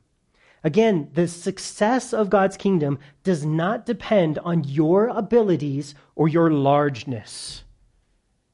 Again, 0.64 1.10
the 1.14 1.28
success 1.28 2.14
of 2.14 2.30
God's 2.30 2.58
kingdom 2.58 3.00
does 3.24 3.46
not 3.46 3.86
depend 3.86 4.40
on 4.40 4.64
your 4.64 5.08
abilities 5.08 5.96
or 6.16 6.28
your 6.28 6.52
largeness 6.52 7.64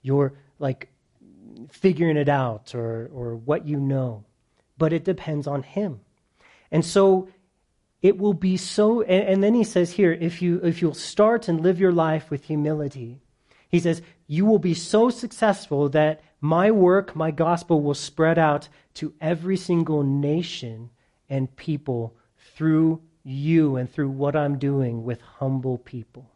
your 0.04 0.34
like 0.60 0.90
figuring 1.72 2.18
it 2.18 2.30
out 2.30 2.76
or 2.76 3.10
or 3.12 3.36
what 3.36 3.66
you 3.66 3.80
know 3.80 4.24
but 4.78 4.94
it 4.94 5.04
depends 5.04 5.48
on 5.48 5.64
him 5.64 6.02
and 6.72 6.86
so 6.86 7.28
it 8.02 8.18
will 8.18 8.34
be 8.34 8.58
so 8.58 9.02
and, 9.02 9.28
and, 9.28 9.44
then 9.44 9.54
he 9.54 9.64
says 9.64 9.94
here 9.94 10.12
if 10.12 10.42
you 10.42 10.60
if 10.62 10.82
you'll 10.82 10.94
start 10.94 11.48
and 11.48 11.62
live 11.62 11.80
your 11.80 11.92
life 11.92 12.30
with 12.30 12.44
humility 12.44 13.22
he 13.74 13.80
says 13.80 14.02
you 14.28 14.46
will 14.46 14.60
be 14.60 14.74
so 14.74 15.10
successful 15.10 15.90
that 15.90 16.22
my 16.40 16.72
work 16.72 17.16
my 17.16 17.32
gospel 17.32 17.82
will 17.82 17.94
spread 17.94 18.38
out 18.38 18.70
to 18.94 19.14
every 19.20 19.58
single 19.58 20.04
nation 20.04 20.90
and 21.30 21.54
people 21.56 22.16
through 22.56 23.02
you 23.24 23.76
and 23.76 23.92
through 23.92 24.10
what 24.10 24.36
i'm 24.36 24.58
doing 24.58 25.04
with 25.04 25.20
humble 25.22 25.78
people 25.78 26.30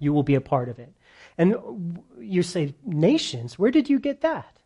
you 0.00 0.12
will 0.12 0.24
be 0.24 0.34
a 0.34 0.40
part 0.40 0.68
of 0.68 0.78
it 0.78 0.92
and 1.36 2.00
you 2.18 2.42
say, 2.42 2.74
nations? 2.84 3.58
Where 3.58 3.70
did 3.70 3.88
you 3.88 3.98
get 3.98 4.20
that? 4.20 4.58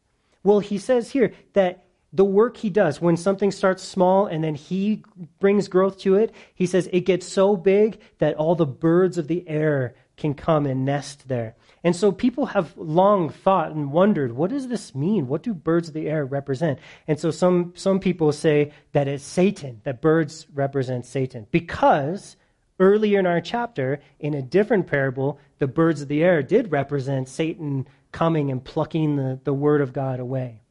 Well, 0.43 0.61
he 0.61 0.79
says 0.79 1.11
here 1.11 1.33
that 1.55 1.85
the 2.13 2.25
work 2.25 2.59
he 2.59 2.71
does, 2.71 3.01
when 3.01 3.17
something 3.17 3.51
starts 3.51 3.83
small 3.83 4.27
and 4.27 4.43
then 4.43 4.55
he 4.55 5.03
brings 5.41 5.69
growth 5.69 5.99
to 6.01 6.15
it, 6.15 6.33
he 6.55 6.67
says 6.67 6.89
it 6.93 7.01
gets 7.01 7.27
so 7.27 7.57
big 7.57 8.01
that 8.19 8.37
all 8.37 8.55
the 8.55 8.67
birds 8.67 9.19
of 9.19 9.29
the 9.29 9.47
air 9.49 9.95
can 10.17 10.35
come 10.35 10.67
and 10.67 10.85
nest 10.85 11.29
there. 11.29 11.55
And 11.85 11.95
so 11.95 12.11
people 12.11 12.47
have 12.47 12.77
long 12.77 13.31
thought 13.31 13.71
and 13.71 13.93
wondered, 13.93 14.33
what 14.33 14.51
does 14.51 14.69
this 14.69 14.95
mean? 14.95 15.29
What 15.29 15.43
do 15.43 15.55
birds 15.55 15.89
of 15.89 15.95
the 15.95 16.09
air 16.09 16.25
represent? 16.25 16.79
And 17.07 17.19
so 17.19 17.31
some, 17.31 17.73
some 17.77 18.01
people 18.01 18.33
say 18.33 18.73
that 18.93 19.07
it's 19.07 19.25
Satan, 19.25 19.81
that 19.85 20.03
birds 20.03 20.47
represent 20.53 21.07
Satan. 21.07 21.47
Because 21.51 22.37
earlier 22.81 23.21
in 23.21 23.27
our 23.27 23.41
chapter, 23.41 24.01
in 24.19 24.35
a 24.35 24.43
different 24.43 24.87
parable, 24.87 25.39
the 25.59 25.69
birds 25.69 26.03
of 26.03 26.09
the 26.09 26.23
air 26.23 26.43
did 26.43 26.73
represent 26.73 27.29
Satan 27.29 27.87
coming 28.11 28.51
and 28.51 28.65
plucking 28.65 29.17
the, 29.17 29.41
the 29.45 29.55
word 29.55 29.81
of 29.81 29.93
God 29.93 30.19
away. 30.19 30.63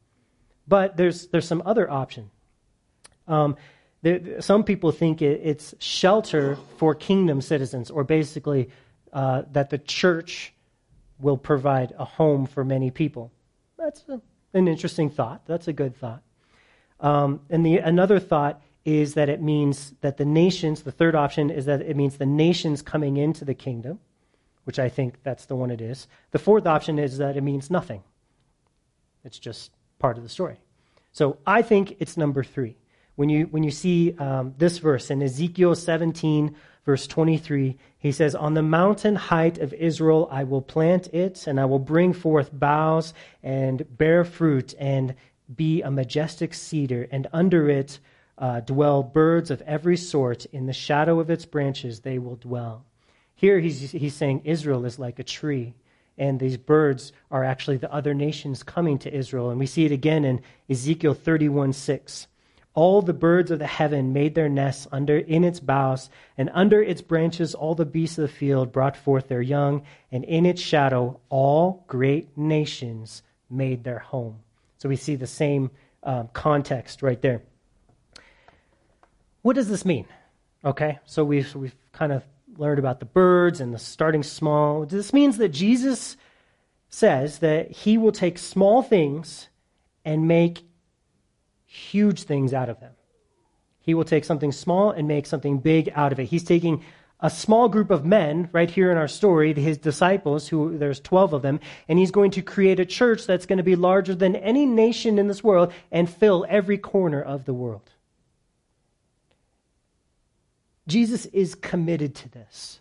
But 0.66 0.96
there's, 0.96 1.28
there's 1.28 1.46
some 1.46 1.62
other 1.64 1.90
option. 1.90 2.30
Um, 3.26 3.56
there, 4.02 4.40
some 4.40 4.64
people 4.64 4.92
think 4.92 5.22
it, 5.22 5.40
it's 5.42 5.74
shelter 5.78 6.58
for 6.76 6.94
kingdom 6.94 7.40
citizens, 7.40 7.90
or 7.90 8.04
basically 8.04 8.70
uh, 9.12 9.42
that 9.52 9.70
the 9.70 9.78
church 9.78 10.52
will 11.18 11.36
provide 11.36 11.94
a 11.98 12.04
home 12.04 12.46
for 12.46 12.64
many 12.64 12.90
people. 12.90 13.32
That's 13.76 14.04
a, 14.08 14.20
an 14.54 14.68
interesting 14.68 15.10
thought. 15.10 15.42
That's 15.46 15.68
a 15.68 15.72
good 15.72 15.96
thought. 15.96 16.22
Um, 17.00 17.40
and 17.50 17.64
the, 17.64 17.78
another 17.78 18.18
thought 18.18 18.60
is 18.84 19.14
that 19.14 19.28
it 19.28 19.42
means 19.42 19.94
that 20.00 20.16
the 20.16 20.24
nations, 20.24 20.82
the 20.82 20.92
third 20.92 21.14
option 21.14 21.50
is 21.50 21.66
that 21.66 21.82
it 21.82 21.96
means 21.96 22.16
the 22.16 22.26
nations 22.26 22.82
coming 22.82 23.16
into 23.16 23.44
the 23.44 23.54
kingdom, 23.54 24.00
which 24.64 24.78
I 24.78 24.88
think 24.88 25.22
that's 25.22 25.46
the 25.46 25.56
one 25.56 25.70
it 25.70 25.80
is. 25.80 26.06
The 26.30 26.38
fourth 26.38 26.66
option 26.66 26.98
is 26.98 27.18
that 27.18 27.36
it 27.36 27.42
means 27.42 27.70
nothing. 27.70 28.02
It's 29.24 29.38
just 29.38 29.72
part 29.98 30.16
of 30.16 30.22
the 30.22 30.28
story. 30.28 30.58
So 31.12 31.38
I 31.46 31.62
think 31.62 31.96
it's 32.00 32.16
number 32.16 32.42
three. 32.42 32.76
When 33.16 33.28
you, 33.28 33.44
when 33.46 33.64
you 33.64 33.72
see 33.72 34.16
um, 34.18 34.54
this 34.58 34.78
verse 34.78 35.10
in 35.10 35.22
Ezekiel 35.22 35.74
17, 35.74 36.54
verse 36.88 37.06
23, 37.06 37.76
he 37.98 38.10
says, 38.10 38.34
On 38.34 38.54
the 38.54 38.62
mountain 38.62 39.14
height 39.14 39.58
of 39.58 39.74
Israel 39.74 40.26
I 40.32 40.44
will 40.44 40.62
plant 40.62 41.08
it, 41.08 41.46
and 41.46 41.60
I 41.60 41.66
will 41.66 41.78
bring 41.78 42.14
forth 42.14 42.48
boughs 42.50 43.12
and 43.42 43.84
bear 43.98 44.24
fruit 44.24 44.74
and 44.78 45.14
be 45.54 45.82
a 45.82 45.90
majestic 45.90 46.54
cedar, 46.54 47.06
and 47.10 47.26
under 47.30 47.68
it 47.68 47.98
uh, 48.38 48.60
dwell 48.60 49.02
birds 49.02 49.50
of 49.50 49.60
every 49.66 49.98
sort. 49.98 50.46
In 50.46 50.64
the 50.64 50.72
shadow 50.72 51.20
of 51.20 51.28
its 51.28 51.44
branches 51.44 52.00
they 52.00 52.18
will 52.18 52.36
dwell. 52.36 52.86
Here 53.34 53.60
he's, 53.60 53.90
he's 53.90 54.14
saying 54.14 54.40
Israel 54.46 54.86
is 54.86 54.98
like 54.98 55.18
a 55.18 55.24
tree 55.24 55.74
and 56.16 56.40
these 56.40 56.56
birds 56.56 57.12
are 57.30 57.44
actually 57.44 57.76
the 57.76 57.92
other 57.92 58.14
nations 58.14 58.62
coming 58.62 58.98
to 59.00 59.14
Israel. 59.14 59.50
And 59.50 59.60
we 59.60 59.66
see 59.66 59.84
it 59.84 59.92
again 59.92 60.24
in 60.24 60.40
Ezekiel 60.70 61.12
31 61.12 61.74
6. 61.74 62.28
All 62.78 63.02
the 63.02 63.12
birds 63.12 63.50
of 63.50 63.58
the 63.58 63.66
heaven 63.66 64.12
made 64.12 64.36
their 64.36 64.48
nests 64.48 64.86
under 64.92 65.18
in 65.18 65.42
its 65.42 65.58
boughs, 65.58 66.10
and 66.36 66.48
under 66.54 66.80
its 66.80 67.02
branches 67.02 67.52
all 67.52 67.74
the 67.74 67.84
beasts 67.84 68.18
of 68.18 68.22
the 68.22 68.28
field 68.28 68.70
brought 68.70 68.96
forth 68.96 69.26
their 69.26 69.42
young, 69.42 69.82
and 70.12 70.22
in 70.22 70.46
its 70.46 70.62
shadow 70.62 71.18
all 71.28 71.82
great 71.88 72.38
nations 72.38 73.24
made 73.50 73.82
their 73.82 73.98
home. 73.98 74.36
So 74.76 74.88
we 74.88 74.94
see 74.94 75.16
the 75.16 75.26
same 75.26 75.72
um, 76.04 76.28
context 76.32 77.02
right 77.02 77.20
there. 77.20 77.42
What 79.42 79.56
does 79.56 79.68
this 79.68 79.84
mean? 79.84 80.06
Okay, 80.64 81.00
so 81.04 81.24
we've, 81.24 81.52
we've 81.56 81.74
kind 81.90 82.12
of 82.12 82.22
learned 82.58 82.78
about 82.78 83.00
the 83.00 83.06
birds 83.06 83.60
and 83.60 83.74
the 83.74 83.80
starting 83.80 84.22
small. 84.22 84.86
This 84.86 85.12
means 85.12 85.38
that 85.38 85.48
Jesus 85.48 86.16
says 86.88 87.40
that 87.40 87.72
he 87.72 87.98
will 87.98 88.12
take 88.12 88.38
small 88.38 88.84
things 88.84 89.48
and 90.04 90.28
make 90.28 90.62
huge 91.68 92.22
things 92.22 92.54
out 92.54 92.70
of 92.70 92.80
them. 92.80 92.92
He 93.80 93.94
will 93.94 94.04
take 94.04 94.24
something 94.24 94.52
small 94.52 94.90
and 94.90 95.06
make 95.06 95.26
something 95.26 95.58
big 95.58 95.92
out 95.94 96.12
of 96.12 96.18
it. 96.18 96.24
He's 96.24 96.44
taking 96.44 96.82
a 97.20 97.28
small 97.28 97.68
group 97.68 97.90
of 97.90 98.06
men 98.06 98.48
right 98.52 98.70
here 98.70 98.90
in 98.90 98.96
our 98.96 99.08
story, 99.08 99.52
his 99.52 99.76
disciples, 99.76 100.48
who 100.48 100.78
there's 100.78 101.00
12 101.00 101.34
of 101.34 101.42
them, 101.42 101.60
and 101.88 101.98
he's 101.98 102.10
going 102.10 102.30
to 102.32 102.42
create 102.42 102.80
a 102.80 102.86
church 102.86 103.26
that's 103.26 103.44
going 103.44 103.56
to 103.58 103.62
be 103.62 103.76
larger 103.76 104.14
than 104.14 104.36
any 104.36 104.66
nation 104.66 105.18
in 105.18 105.26
this 105.28 105.44
world 105.44 105.72
and 105.90 106.08
fill 106.08 106.46
every 106.48 106.78
corner 106.78 107.20
of 107.20 107.44
the 107.44 107.54
world. 107.54 107.90
Jesus 110.86 111.26
is 111.26 111.54
committed 111.54 112.14
to 112.14 112.30
this. 112.30 112.80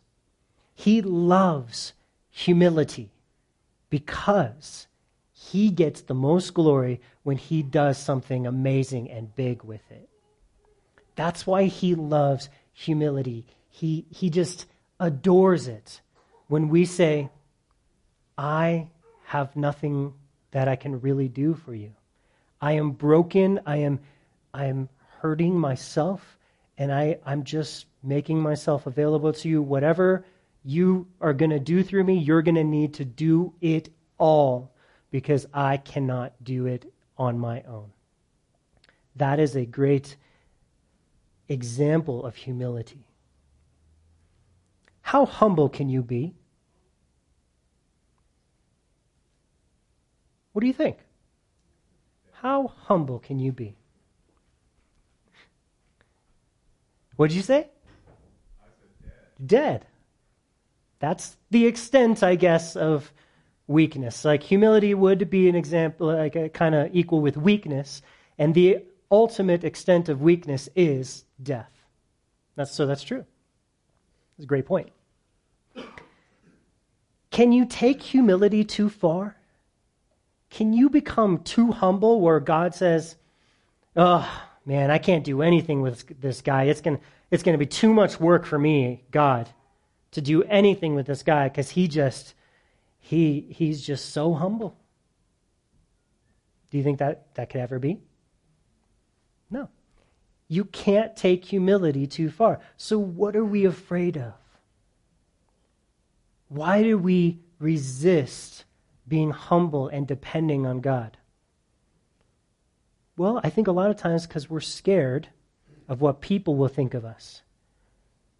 He 0.75 1.01
loves 1.01 1.93
humility 2.29 3.11
because 3.89 4.87
he 5.51 5.69
gets 5.69 6.01
the 6.01 6.13
most 6.13 6.53
glory 6.53 6.99
when 7.23 7.37
he 7.37 7.63
does 7.63 7.97
something 7.97 8.45
amazing 8.45 9.09
and 9.09 9.33
big 9.35 9.63
with 9.63 9.81
it. 9.91 10.09
That's 11.15 11.47
why 11.47 11.65
he 11.65 11.95
loves 11.95 12.49
humility. 12.73 13.45
He, 13.69 14.05
he 14.09 14.29
just 14.29 14.65
adores 14.99 15.67
it 15.67 16.01
when 16.47 16.69
we 16.69 16.85
say, 16.85 17.29
I 18.37 18.89
have 19.25 19.55
nothing 19.55 20.13
that 20.51 20.67
I 20.67 20.75
can 20.75 21.01
really 21.01 21.27
do 21.27 21.53
for 21.53 21.73
you. 21.73 21.93
I 22.61 22.73
am 22.73 22.91
broken. 22.91 23.61
I 23.65 23.77
am, 23.77 23.99
I 24.53 24.65
am 24.65 24.89
hurting 25.21 25.57
myself, 25.57 26.37
and 26.77 26.93
I, 26.93 27.19
I'm 27.25 27.43
just 27.43 27.85
making 28.03 28.39
myself 28.39 28.85
available 28.85 29.33
to 29.33 29.49
you. 29.49 29.61
Whatever 29.61 30.25
you 30.63 31.07
are 31.21 31.33
going 31.33 31.51
to 31.51 31.59
do 31.59 31.83
through 31.83 32.03
me, 32.03 32.17
you're 32.17 32.41
going 32.41 32.55
to 32.55 32.63
need 32.63 32.95
to 32.95 33.05
do 33.05 33.53
it 33.61 33.89
all 34.17 34.71
because 35.11 35.45
I 35.53 35.77
cannot 35.77 36.33
do 36.43 36.65
it 36.65 36.91
on 37.17 37.39
my 37.39 37.61
own. 37.63 37.91
That 39.15 39.39
is 39.39 39.55
a 39.55 39.65
great 39.65 40.15
example 41.49 42.25
of 42.25 42.35
humility. 42.35 43.07
How 45.01 45.25
humble 45.25 45.69
can 45.69 45.89
you 45.89 46.03
be? 46.03 46.35
What 50.51 50.61
do 50.61 50.67
you 50.67 50.73
think? 50.73 50.97
How 52.33 52.67
humble 52.67 53.19
can 53.19 53.39
you 53.39 53.51
be? 53.51 53.75
What 57.15 57.29
did 57.29 57.35
you 57.35 57.41
say? 57.41 57.69
dead. 59.45 59.85
That's 60.99 61.37
the 61.51 61.65
extent, 61.65 62.23
I 62.23 62.35
guess, 62.35 62.75
of 62.75 63.11
weakness. 63.67 64.25
Like 64.25 64.43
humility 64.43 64.93
would 64.93 65.29
be 65.29 65.49
an 65.49 65.55
example, 65.55 66.07
like 66.07 66.35
a 66.35 66.49
kind 66.49 66.75
of 66.75 66.89
equal 66.93 67.21
with 67.21 67.37
weakness, 67.37 68.01
and 68.37 68.53
the 68.53 68.83
ultimate 69.11 69.63
extent 69.63 70.09
of 70.09 70.21
weakness 70.21 70.69
is 70.75 71.25
death. 71.41 71.71
That's 72.55 72.71
so. 72.71 72.85
That's 72.85 73.03
true. 73.03 73.25
That's 74.37 74.45
a 74.45 74.47
great 74.47 74.65
point. 74.65 74.89
Can 77.29 77.51
you 77.51 77.65
take 77.65 78.01
humility 78.01 78.63
too 78.63 78.89
far? 78.89 79.35
Can 80.49 80.73
you 80.73 80.89
become 80.89 81.39
too 81.39 81.71
humble 81.71 82.21
where 82.21 82.39
God 82.39 82.73
says, 82.73 83.15
"Oh 83.95 84.27
man, 84.65 84.89
I 84.89 84.97
can't 84.97 85.23
do 85.23 85.41
anything 85.41 85.81
with 85.81 86.19
this 86.19 86.41
guy. 86.41 86.63
It's 86.63 86.81
gonna 86.81 86.99
it's 87.31 87.43
going 87.43 87.53
to 87.53 87.59
be 87.59 87.65
too 87.65 87.93
much 87.93 88.19
work 88.19 88.45
for 88.45 88.57
me, 88.57 89.03
God, 89.11 89.49
to 90.11 90.21
do 90.21 90.43
anything 90.43 90.95
with 90.95 91.07
this 91.07 91.23
guy 91.23 91.49
because 91.49 91.69
he 91.71 91.87
just, 91.87 92.33
he, 93.07 93.45
he's 93.51 93.81
just 93.85 94.09
so 94.09 94.33
humble. 94.33 94.75
Do 96.69 96.77
you 96.77 96.83
think 96.83 96.99
that 96.99 97.33
that 97.35 97.49
could 97.49 97.61
ever 97.61 97.79
be? 97.79 98.01
No. 99.49 99.69
You 100.49 100.65
can't 100.65 101.15
take 101.15 101.45
humility 101.45 102.05
too 102.05 102.29
far. 102.29 102.59
So, 102.75 102.99
what 102.99 103.37
are 103.37 103.45
we 103.45 103.63
afraid 103.63 104.17
of? 104.17 104.33
Why 106.49 106.83
do 106.83 106.97
we 106.97 107.39
resist 107.59 108.65
being 109.07 109.31
humble 109.31 109.87
and 109.87 110.05
depending 110.05 110.65
on 110.65 110.81
God? 110.81 111.15
Well, 113.15 113.39
I 113.41 113.49
think 113.49 113.69
a 113.69 113.71
lot 113.71 113.89
of 113.89 113.95
times 113.95 114.27
because 114.27 114.49
we're 114.49 114.59
scared 114.59 115.29
of 115.87 116.01
what 116.01 116.19
people 116.19 116.57
will 116.57 116.67
think 116.67 116.93
of 116.93 117.05
us. 117.05 117.41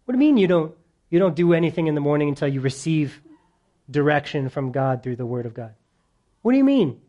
What 0.04 0.12
do 0.12 0.18
you 0.18 0.26
mean 0.26 0.36
you 0.36 0.46
don't, 0.46 0.74
you 1.08 1.18
don't 1.18 1.34
do 1.34 1.54
anything 1.54 1.86
in 1.86 1.94
the 1.94 2.02
morning 2.02 2.28
until 2.28 2.48
you 2.48 2.60
receive 2.60 3.22
direction 3.90 4.48
from 4.48 4.72
God 4.72 5.02
through 5.02 5.16
the 5.16 5.26
Word 5.26 5.46
of 5.46 5.54
God? 5.54 5.74
What 6.42 6.52
do 6.52 6.58
you 6.58 6.64
mean 6.64 7.00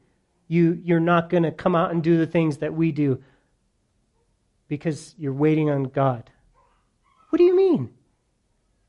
you, 0.48 0.80
you're 0.84 1.00
not 1.00 1.30
going 1.30 1.44
to 1.44 1.52
come 1.52 1.76
out 1.76 1.92
and 1.92 2.04
do 2.04 2.18
the 2.18 2.28
things 2.28 2.58
that 2.58 2.74
we 2.74 2.92
do 2.92 3.22
because 4.68 5.14
you're 5.18 5.34
waiting 5.34 5.70
on 5.70 5.84
God? 5.84 6.30
What 7.30 7.38
do 7.38 7.44
you 7.44 7.56
mean? 7.56 7.92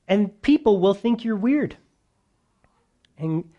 And 0.09 0.40
people 0.42 0.81
will 0.81 0.94
think 0.94 1.24
you're 1.24 1.37
weird. 1.37 1.76
And 3.18 3.50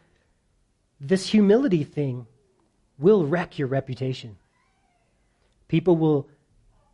this 0.99 1.27
humility 1.27 1.83
thing 1.83 2.25
will 2.97 3.25
wreck 3.25 3.57
your 3.57 3.67
reputation. 3.67 4.37
People 5.67 5.95
will 5.95 6.27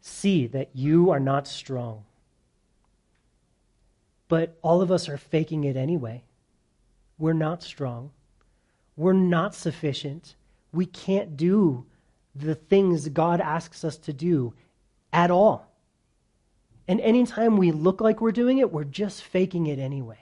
see 0.01 0.47
that 0.47 0.69
you 0.73 1.09
are 1.09 1.19
not 1.19 1.47
strong. 1.47 2.03
But 4.27 4.57
all 4.61 4.81
of 4.81 4.91
us 4.91 5.09
are 5.09 5.17
faking 5.17 5.63
it 5.63 5.75
anyway. 5.75 6.23
We're 7.17 7.33
not 7.33 7.63
strong. 7.63 8.11
We're 8.95 9.13
not 9.13 9.55
sufficient. 9.55 10.35
We 10.71 10.85
can't 10.85 11.37
do 11.37 11.85
the 12.35 12.55
things 12.55 13.09
God 13.09 13.41
asks 13.41 13.83
us 13.83 13.97
to 13.97 14.13
do 14.13 14.53
at 15.11 15.31
all. 15.31 15.71
And 16.87 17.01
anytime 17.01 17.57
we 17.57 17.71
look 17.71 17.99
like 17.99 18.21
we're 18.21 18.31
doing 18.31 18.59
it, 18.59 18.71
we're 18.71 18.83
just 18.83 19.23
faking 19.23 19.67
it 19.67 19.79
anyway. 19.79 20.19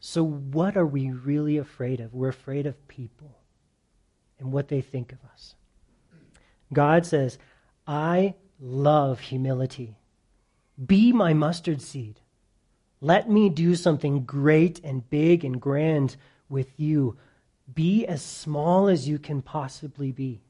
So, 0.00 0.24
what 0.24 0.76
are 0.76 0.86
we 0.86 1.10
really 1.10 1.58
afraid 1.58 2.00
of? 2.00 2.14
We're 2.14 2.28
afraid 2.28 2.66
of 2.66 2.88
people 2.88 3.38
and 4.38 4.50
what 4.50 4.68
they 4.68 4.80
think 4.80 5.12
of 5.12 5.18
us. 5.32 5.54
God 6.72 7.04
says, 7.04 7.38
I 7.86 8.34
love 8.60 9.20
humility. 9.20 9.98
Be 10.84 11.12
my 11.12 11.34
mustard 11.34 11.82
seed. 11.82 12.20
Let 13.00 13.30
me 13.30 13.48
do 13.48 13.74
something 13.74 14.24
great 14.24 14.80
and 14.84 15.08
big 15.08 15.44
and 15.44 15.60
grand 15.60 16.16
with 16.48 16.78
you. 16.78 17.16
Be 17.72 18.06
as 18.06 18.22
small 18.22 18.88
as 18.88 19.08
you 19.08 19.18
can 19.18 19.40
possibly 19.42 20.12
be. 20.12 20.40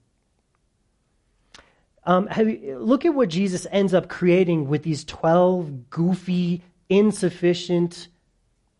Um, 2.04 2.28
you, 2.36 2.78
look 2.80 3.04
at 3.04 3.14
what 3.14 3.28
Jesus 3.28 3.66
ends 3.70 3.94
up 3.94 4.08
creating 4.08 4.68
with 4.68 4.82
these 4.82 5.04
12 5.04 5.90
goofy, 5.90 6.62
insufficient 6.88 8.08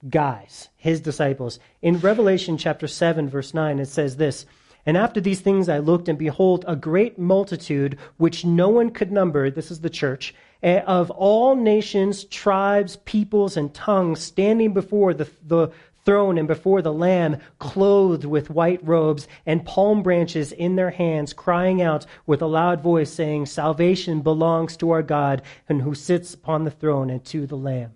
guys, 0.08 0.70
his 0.76 1.00
disciples. 1.00 1.60
In 1.82 2.00
Revelation 2.00 2.56
chapter 2.56 2.88
7, 2.88 3.28
verse 3.28 3.52
9, 3.52 3.78
it 3.78 3.86
says 3.86 4.16
this 4.16 4.46
And 4.86 4.96
after 4.96 5.20
these 5.20 5.40
things 5.40 5.68
I 5.68 5.78
looked, 5.78 6.08
and 6.08 6.18
behold, 6.18 6.64
a 6.66 6.74
great 6.74 7.18
multitude, 7.18 7.98
which 8.16 8.44
no 8.44 8.68
one 8.68 8.90
could 8.90 9.12
number, 9.12 9.50
this 9.50 9.70
is 9.70 9.80
the 9.80 9.90
church, 9.90 10.34
Eh, 10.62 10.80
of 10.80 11.10
all 11.10 11.56
nations, 11.56 12.24
tribes, 12.24 12.96
peoples, 13.04 13.56
and 13.56 13.72
tongues, 13.72 14.20
standing 14.20 14.74
before 14.74 15.14
the, 15.14 15.28
the 15.46 15.70
throne 16.04 16.36
and 16.36 16.46
before 16.46 16.82
the 16.82 16.92
Lamb, 16.92 17.38
clothed 17.58 18.24
with 18.24 18.50
white 18.50 18.80
robes 18.86 19.26
and 19.46 19.64
palm 19.64 20.02
branches 20.02 20.52
in 20.52 20.76
their 20.76 20.90
hands, 20.90 21.32
crying 21.32 21.80
out 21.80 22.04
with 22.26 22.42
a 22.42 22.46
loud 22.46 22.82
voice, 22.82 23.10
saying, 23.10 23.46
Salvation 23.46 24.20
belongs 24.20 24.76
to 24.76 24.90
our 24.90 25.02
God 25.02 25.42
and 25.68 25.82
who 25.82 25.94
sits 25.94 26.34
upon 26.34 26.64
the 26.64 26.70
throne 26.70 27.08
and 27.08 27.24
to 27.26 27.46
the 27.46 27.56
Lamb. 27.56 27.92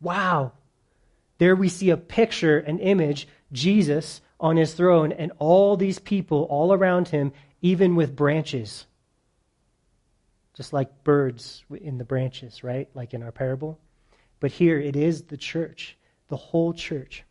Wow. 0.00 0.52
There 1.38 1.54
we 1.54 1.68
see 1.68 1.90
a 1.90 1.96
picture, 1.96 2.58
an 2.58 2.78
image, 2.78 3.28
Jesus 3.52 4.20
on 4.40 4.56
his 4.56 4.74
throne, 4.74 5.12
and 5.12 5.32
all 5.38 5.76
these 5.76 5.98
people 5.98 6.42
all 6.50 6.72
around 6.72 7.08
him, 7.08 7.32
even 7.62 7.94
with 7.94 8.16
branches. 8.16 8.86
Just 10.56 10.72
like 10.72 11.04
birds 11.04 11.64
in 11.70 11.98
the 11.98 12.04
branches, 12.04 12.64
right? 12.64 12.88
Like 12.94 13.14
in 13.14 13.22
our 13.22 13.32
parable. 13.32 13.78
But 14.40 14.52
here 14.52 14.78
it 14.78 14.96
is 14.96 15.24
the 15.24 15.36
church 15.36 15.96
the 16.28 16.36
whole 16.36 16.72
church. 16.72 17.24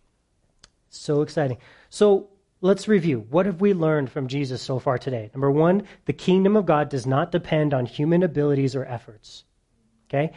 So 0.90 1.22
exciting. 1.22 1.58
So 1.90 2.30
let's 2.62 2.88
review. 2.88 3.26
What 3.30 3.46
have 3.46 3.62
we 3.62 3.74
learned 3.74 4.12
from 4.12 4.28
Jesus 4.28 4.62
so 4.62 4.80
far 4.80 4.98
today? 4.98 5.30
Number 5.34 5.52
one, 5.52 5.84
the 6.06 6.14
kingdom 6.14 6.56
of 6.56 6.66
God 6.66 6.90
does 6.90 7.06
not 7.06 7.32
depend 7.32 7.74
on 7.74 7.86
human 7.86 8.24
abilities 8.24 8.76
or 8.76 8.86
efforts. 8.86 9.44
Okay? 10.10 10.34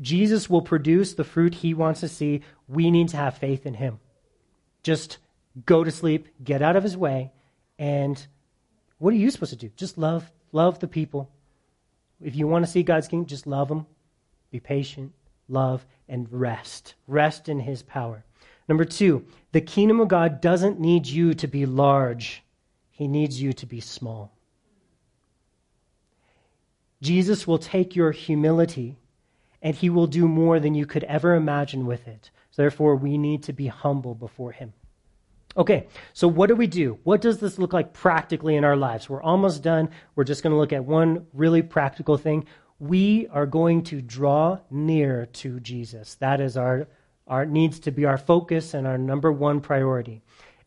Jesus 0.00 0.50
will 0.50 0.62
produce 0.62 1.14
the 1.14 1.24
fruit 1.24 1.54
he 1.54 1.74
wants 1.74 2.00
to 2.00 2.08
see. 2.08 2.42
We 2.68 2.90
need 2.90 3.08
to 3.10 3.16
have 3.16 3.38
faith 3.38 3.66
in 3.66 3.74
him. 3.74 4.00
Just 4.82 5.18
go 5.64 5.84
to 5.84 5.90
sleep, 5.90 6.28
get 6.42 6.60
out 6.60 6.76
of 6.76 6.82
his 6.82 6.96
way, 6.96 7.30
and 7.78 8.24
what 8.98 9.14
are 9.14 9.16
you 9.16 9.30
supposed 9.30 9.52
to 9.52 9.56
do? 9.56 9.70
Just 9.76 9.96
love, 9.96 10.30
love 10.50 10.80
the 10.80 10.88
people. 10.88 11.30
If 12.22 12.36
you 12.36 12.46
want 12.46 12.64
to 12.64 12.70
see 12.70 12.82
God's 12.82 13.08
kingdom, 13.08 13.26
just 13.26 13.46
love 13.46 13.70
Him, 13.70 13.86
Be 14.50 14.60
patient, 14.60 15.12
love, 15.48 15.84
and 16.08 16.30
rest. 16.32 16.94
Rest 17.06 17.48
in 17.48 17.60
his 17.60 17.82
power. 17.82 18.24
Number 18.68 18.84
two, 18.84 19.24
the 19.52 19.60
kingdom 19.60 20.00
of 20.00 20.08
God 20.08 20.40
doesn't 20.40 20.80
need 20.80 21.06
you 21.06 21.34
to 21.34 21.46
be 21.46 21.66
large, 21.66 22.42
he 22.90 23.08
needs 23.08 23.40
you 23.40 23.52
to 23.54 23.66
be 23.66 23.80
small. 23.80 24.32
Jesus 27.00 27.46
will 27.46 27.58
take 27.58 27.96
your 27.96 28.12
humility 28.12 28.96
and 29.60 29.74
he 29.74 29.90
will 29.90 30.06
do 30.06 30.28
more 30.28 30.60
than 30.60 30.74
you 30.74 30.86
could 30.86 31.04
ever 31.04 31.34
imagine 31.34 31.86
with 31.86 32.06
it. 32.06 32.30
Therefore, 32.54 32.96
we 32.96 33.18
need 33.18 33.42
to 33.44 33.52
be 33.52 33.66
humble 33.68 34.14
before 34.14 34.52
him. 34.52 34.72
Okay, 35.56 35.86
so 36.14 36.28
what 36.28 36.48
do 36.48 36.56
we 36.56 36.66
do? 36.66 36.98
What 37.04 37.20
does 37.20 37.38
this 37.38 37.58
look 37.58 37.72
like 37.72 37.92
practically 37.92 38.56
in 38.56 38.64
our 38.64 38.76
lives? 38.76 39.10
We're 39.10 39.22
almost 39.22 39.62
done. 39.62 39.90
We're 40.14 40.24
just 40.24 40.42
going 40.42 40.52
to 40.52 40.58
look 40.58 40.72
at 40.72 40.84
one 40.84 41.26
really 41.34 41.62
practical 41.62 42.16
thing 42.16 42.46
we 42.82 43.28
are 43.28 43.46
going 43.46 43.80
to 43.80 44.02
draw 44.02 44.58
near 44.68 45.26
to 45.26 45.60
Jesus. 45.60 46.16
That 46.16 46.40
is 46.40 46.56
our, 46.56 46.88
our 47.28 47.46
needs 47.46 47.78
to 47.80 47.92
be 47.92 48.06
our 48.06 48.18
focus 48.18 48.74
and 48.74 48.88
our 48.88 48.98
number 48.98 49.30
one 49.30 49.60
priority. 49.60 50.20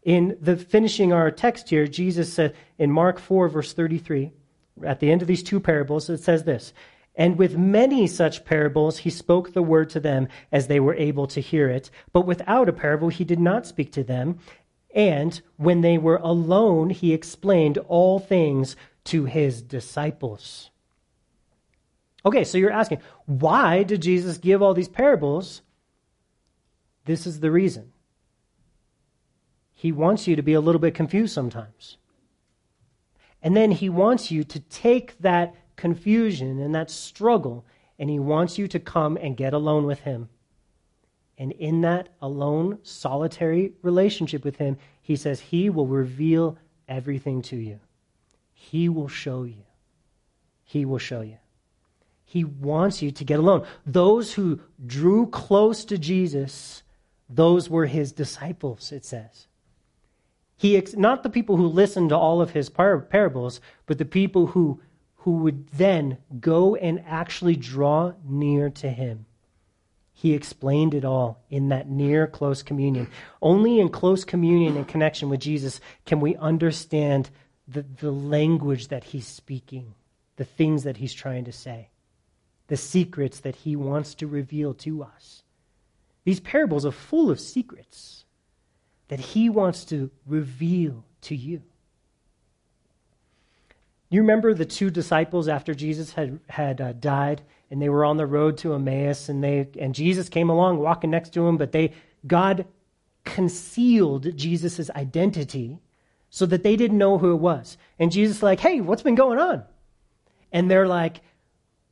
In 0.04 0.38
the 0.39 0.56
finishing 0.56 1.12
our 1.12 1.30
text 1.30 1.69
here, 1.69 1.88
Jesus 1.88 2.32
said 2.32 2.56
in 2.78 2.89
Mark 2.89 3.19
4, 3.19 3.50
verse 3.50 3.74
33, 3.74 4.32
at 4.86 5.02
the 5.02 5.12
end 5.12 5.24
of 5.24 5.28
these 5.28 5.43
two 5.43 5.60
parables, 5.60 6.10
it 6.10 6.21
says 6.24 6.45
this 6.45 6.71
And 7.15 7.38
with 7.38 7.58
many 7.58 8.08
such 8.08 8.45
parables, 8.45 9.00
he 9.00 9.10
spoke 9.10 9.52
the 9.52 9.62
word 9.62 9.89
to 9.89 10.00
them 10.00 10.30
as 10.54 10.67
they 10.67 10.80
were 10.80 10.95
able 10.95 11.28
to 11.28 11.41
hear 11.41 11.67
it. 11.67 11.91
But 12.13 12.26
without 12.26 12.69
a 12.69 12.74
parable, 12.74 13.10
he 13.10 13.26
did 13.26 13.41
not 13.41 13.67
speak 13.67 13.91
to 13.91 14.06
them. 14.06 14.39
And 14.95 15.39
when 15.58 15.81
they 15.81 15.97
were 15.97 16.21
alone, 16.23 16.89
he 16.89 17.13
explained 17.13 17.77
all 17.77 18.17
things 18.17 18.77
to 19.03 19.25
his 19.25 19.62
disciples. 19.62 20.71
Okay, 22.25 22.45
so 22.45 22.58
you're 22.58 22.71
asking, 22.71 23.01
why 23.25 23.84
did 23.84 24.01
Jesus 24.01 24.38
give 24.38 24.62
all 24.62 24.73
these 24.73 24.88
parables? 24.88 25.62
This 27.03 27.27
is 27.27 27.41
the 27.41 27.51
reason. 27.51 27.91
He 29.73 29.91
wants 29.91 30.27
you 30.27 30.36
to 30.38 30.41
be 30.41 30.53
a 30.53 30.62
little 30.62 30.79
bit 30.79 30.95
confused 30.95 31.34
sometimes. 31.34 31.97
And 33.43 33.55
then 33.55 33.71
he 33.71 33.89
wants 33.89 34.31
you 34.31 34.43
to 34.45 34.60
take 34.60 35.19
that 35.19 35.53
confusion 35.75 36.60
and 36.60 36.73
that 36.73 36.89
struggle, 36.89 37.65
and 37.99 38.10
he 38.10 38.17
wants 38.17 38.58
you 38.58 38.67
to 38.69 38.79
come 38.79 39.17
and 39.17 39.38
get 39.38 39.53
alone 39.53 39.86
with 39.86 39.99
him. 39.99 40.29
And 41.38 41.52
in 41.54 41.82
that 41.82 42.10
alone, 42.21 42.80
solitary 42.84 43.74
relationship 43.82 44.43
with 44.45 44.56
him, 44.56 44.78
he 45.02 45.15
says 45.15 45.39
he 45.39 45.69
will 45.69 45.88
reveal 45.88 46.58
everything 46.88 47.41
to 47.43 47.58
you. 47.58 47.80
He 48.54 48.89
will 48.89 49.10
show 49.10 49.43
you. 49.43 49.63
He 50.63 50.86
will 50.86 50.98
show 50.98 51.21
you. 51.21 51.38
He 52.24 52.43
wants 52.43 53.02
you 53.02 53.12
to 53.12 53.24
get 53.24 53.39
alone. 53.39 53.65
Those 53.86 54.34
who 54.34 54.60
drew 54.86 55.28
close 55.28 55.86
to 55.86 55.98
Jesus, 55.98 56.84
those 57.30 57.69
were 57.69 57.86
his 57.86 58.12
disciples, 58.12 58.91
it 58.91 59.06
says. 59.06 59.48
He, 60.58 60.82
not 60.95 61.24
the 61.24 61.30
people 61.30 61.58
who 61.58 61.67
listened 61.67 62.10
to 62.10 62.17
all 62.17 62.41
of 62.41 62.52
his 62.52 62.69
par- 62.69 63.00
parables, 63.00 63.60
but 63.86 63.98
the 63.98 64.06
people 64.06 64.48
who, 64.48 64.82
who 65.17 65.38
would 65.38 65.67
then 65.67 66.17
go 66.39 66.76
and 66.76 67.04
actually 67.06 67.56
draw 67.56 68.13
near 68.24 68.69
to 68.69 68.89
him. 68.89 69.26
He 70.17 70.34
explained 70.34 70.93
it 70.93 71.04
all 71.04 71.43
in 71.49 71.69
that 71.69 71.89
near 71.89 72.25
close 72.25 72.63
communion. 72.63 73.10
Only 73.41 73.80
in 73.82 73.89
close 73.89 74.23
communion 74.23 74.78
and 74.78 74.88
connection 74.88 75.30
with 75.30 75.41
Jesus 75.41 75.82
can 76.06 76.21
we 76.21 76.38
understand 76.38 77.30
the, 77.67 77.86
the 77.99 78.12
language 78.12 78.88
that 78.88 79.04
he's 79.04 79.28
speaking, 79.28 79.93
the 80.38 80.45
things 80.45 80.84
that 80.84 80.97
he's 80.97 81.13
trying 81.13 81.43
to 81.45 81.51
say 81.51 81.89
the 82.67 82.78
secrets 82.78 83.41
that 83.41 83.58
he 83.58 83.75
wants 83.75 84.15
to 84.15 84.28
reveal 84.28 84.73
to 84.73 85.04
us. 85.04 85.43
These 86.23 86.39
parables 86.39 86.86
are 86.86 86.91
full 86.91 87.30
of 87.30 87.39
secrets 87.39 88.25
that 89.08 89.19
he 89.19 89.49
wants 89.49 89.86
to 89.86 90.10
reveal 90.25 91.04
to 91.21 91.36
you. 91.36 91.62
You 94.15 94.21
remember 94.21 94.54
the 94.54 94.63
two 94.63 94.91
disciples 94.91 95.49
after 95.49 95.75
Jesus 95.75 96.13
had, 96.13 96.39
had 96.47 96.80
uh, 96.80 96.93
died 96.93 97.41
and 97.69 97.82
they 97.82 97.89
were 97.89 98.06
on 98.06 98.15
the 98.15 98.25
road 98.25 98.58
to 98.60 98.73
Emmaus 98.73 99.28
and 99.28 99.43
they 99.43 99.67
and 99.78 99.93
Jesus 99.93 100.30
came 100.30 100.49
along 100.49 100.78
walking 100.78 101.10
next 101.10 101.34
to 101.34 101.41
them 101.41 101.58
but 101.58 101.73
they 101.73 101.91
God 102.25 102.65
concealed 103.25 104.38
Jesus' 104.38 104.89
identity 104.91 105.80
so 106.29 106.46
that 106.46 106.63
they 106.63 106.77
didn't 106.77 106.98
know 106.98 107.17
who 107.17 107.33
it 107.33 107.42
was. 107.42 107.77
And 108.00 108.10
Jesus 108.10 108.42
like, 108.42 108.62
"Hey, 108.62 108.79
what's 108.79 109.02
been 109.02 109.15
going 109.15 109.37
on?" 109.37 109.65
And 110.50 110.71
they're 110.71 110.87
like, 110.87 111.19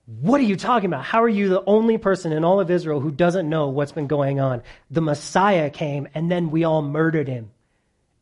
what 0.05 0.39
are 0.39 0.45
you 0.45 0.55
talking 0.55 0.89
about? 0.89 1.03
How 1.03 1.23
are 1.23 1.27
you 1.27 1.49
the 1.49 1.65
only 1.65 1.97
person 1.97 2.31
in 2.31 2.45
all 2.45 2.61
of 2.61 2.71
Israel 2.71 3.01
who 3.01 3.11
doesn't 3.11 3.49
know 3.49 3.67
what's 3.67 3.91
been 3.91 4.07
going 4.07 4.39
on? 4.39 4.63
The 4.89 5.01
Messiah 5.01 5.69
came 5.69 6.07
and 6.13 6.31
then 6.31 6.51
we 6.51 6.63
all 6.63 6.83
murdered 6.83 7.27
him. 7.27 7.51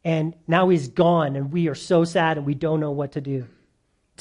And 0.03 0.34
now 0.47 0.69
he's 0.69 0.88
gone 0.88 1.36
and 1.36 1.51
we 1.51 1.67
are 1.67 1.76
so 1.76 2.03
sad 2.03 2.38
and 2.38 2.47
we 2.47 2.55
don't 2.55 2.80
know 2.80 2.89
what 2.89 3.11
to 3.11 3.21
do. 3.21 3.45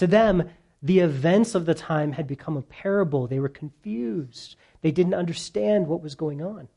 To 0.00 0.06
them, 0.06 0.48
the 0.82 1.00
events 1.00 1.54
of 1.54 1.66
the 1.66 1.74
time 1.74 2.12
had 2.12 2.26
become 2.26 2.56
a 2.56 2.62
parable. 2.62 3.26
They 3.26 3.38
were 3.38 3.50
confused. 3.50 4.56
They 4.80 4.90
didn't 4.90 5.12
understand 5.12 5.88
what 5.88 6.02
was 6.02 6.14
going 6.14 6.40
on. 6.40 6.68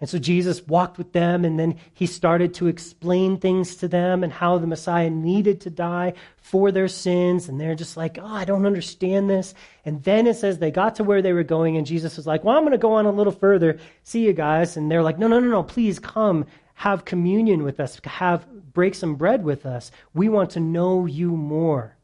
And 0.00 0.08
so 0.08 0.18
Jesus 0.18 0.66
walked 0.66 0.96
with 0.96 1.12
them, 1.12 1.44
and 1.44 1.60
then 1.60 1.76
he 1.92 2.06
started 2.06 2.54
to 2.54 2.68
explain 2.68 3.36
things 3.36 3.76
to 3.76 3.86
them 3.86 4.24
and 4.24 4.32
how 4.32 4.56
the 4.56 4.66
Messiah 4.66 5.10
needed 5.10 5.60
to 5.60 5.70
die 5.70 6.14
for 6.38 6.72
their 6.72 6.88
sins. 6.88 7.50
And 7.50 7.60
they're 7.60 7.74
just 7.74 7.98
like, 7.98 8.16
oh, 8.18 8.34
I 8.34 8.46
don't 8.46 8.64
understand 8.64 9.28
this. 9.28 9.52
And 9.84 10.02
then 10.02 10.26
it 10.26 10.36
says 10.36 10.58
they 10.58 10.70
got 10.70 10.94
to 10.94 11.04
where 11.04 11.20
they 11.20 11.34
were 11.34 11.42
going, 11.42 11.76
and 11.76 11.86
Jesus 11.86 12.16
was 12.16 12.26
like, 12.26 12.44
well, 12.44 12.56
I'm 12.56 12.62
going 12.62 12.72
to 12.72 12.78
go 12.78 12.94
on 12.94 13.04
a 13.04 13.10
little 13.10 13.30
further. 13.30 13.78
See 14.04 14.24
you 14.24 14.32
guys. 14.32 14.78
And 14.78 14.90
they're 14.90 15.02
like, 15.02 15.18
no, 15.18 15.28
no, 15.28 15.38
no, 15.38 15.48
no, 15.48 15.62
please 15.62 15.98
come. 15.98 16.46
have 16.76 17.06
communion 17.06 17.62
with 17.62 17.80
us, 17.80 17.98
have 18.04 18.46
break 18.74 18.94
some 18.94 19.14
bread 19.16 19.42
with 19.42 19.64
us. 19.64 19.90
We 20.12 20.28
want 20.28 20.50
to 20.50 20.60
know 20.60 21.06
you 21.06 21.30
more. 21.30 21.95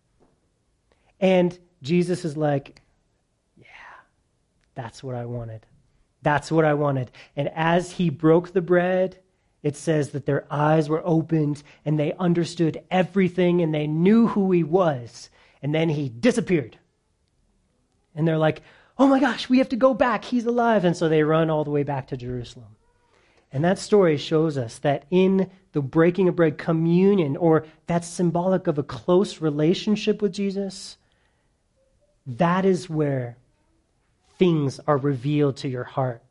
And 1.23 1.59
Jesus 1.81 2.27
is 2.27 2.37
like, 2.37 2.83
Yeah, 3.57 3.65
that's 4.75 5.03
what 5.03 5.15
I 5.15 5.25
wanted. 5.25 5.65
That's 6.21 6.53
what 6.53 6.65
I 6.67 6.75
wanted. 6.75 7.11
And 7.37 7.49
as 7.55 7.93
he 7.93 8.11
broke 8.11 8.53
the 8.53 8.61
bread, 8.61 9.19
it 9.63 9.77
says 9.77 10.11
that 10.11 10.27
their 10.27 10.45
eyes 10.51 10.89
were 10.89 11.03
opened 11.05 11.63
and 11.85 11.99
they 11.99 12.13
understood 12.15 12.83
everything 12.91 13.63
and 13.63 13.73
they 13.73 13.87
knew 13.87 14.27
who 14.27 14.51
he 14.53 14.65
was. 14.65 15.31
And 15.63 15.75
then 15.75 15.89
he 15.89 16.09
disappeared. 16.09 16.79
And 18.15 18.27
they're 18.27 18.39
like, 18.39 18.63
oh 18.99 19.07
my 19.07 19.21
gosh, 19.21 19.49
we 19.49 19.59
have 19.59 19.69
to 19.71 19.77
go 19.77 19.95
back. 19.95 20.25
He's 20.25 20.47
alive. 20.47 20.85
And 20.85 20.97
so 20.97 21.09
they 21.09 21.23
run 21.23 21.51
all 21.51 21.65
the 21.65 21.71
way 21.71 21.85
back 21.85 22.09
to 22.09 22.17
Jerusalem. 22.17 22.77
And 23.53 23.65
that 23.65 23.79
story 23.79 24.17
shows 24.17 24.57
us 24.57 24.79
that 24.79 25.05
in 25.11 25.51
the 25.73 25.83
breaking 25.83 26.29
of 26.29 26.37
bread, 26.37 26.59
communion, 26.59 27.37
or 27.37 27.67
that's 27.87 28.09
symbolic 28.09 28.67
of 28.67 28.79
a 28.79 28.83
close 28.83 29.41
relationship 29.41 30.23
with 30.23 30.33
Jesus, 30.33 30.97
that 32.27 32.65
is 32.65 32.89
where 32.89 33.37
things 34.39 34.81
are 34.87 34.97
revealed 34.97 35.57
to 35.59 35.69
your 35.69 35.85
heart. 35.85 36.23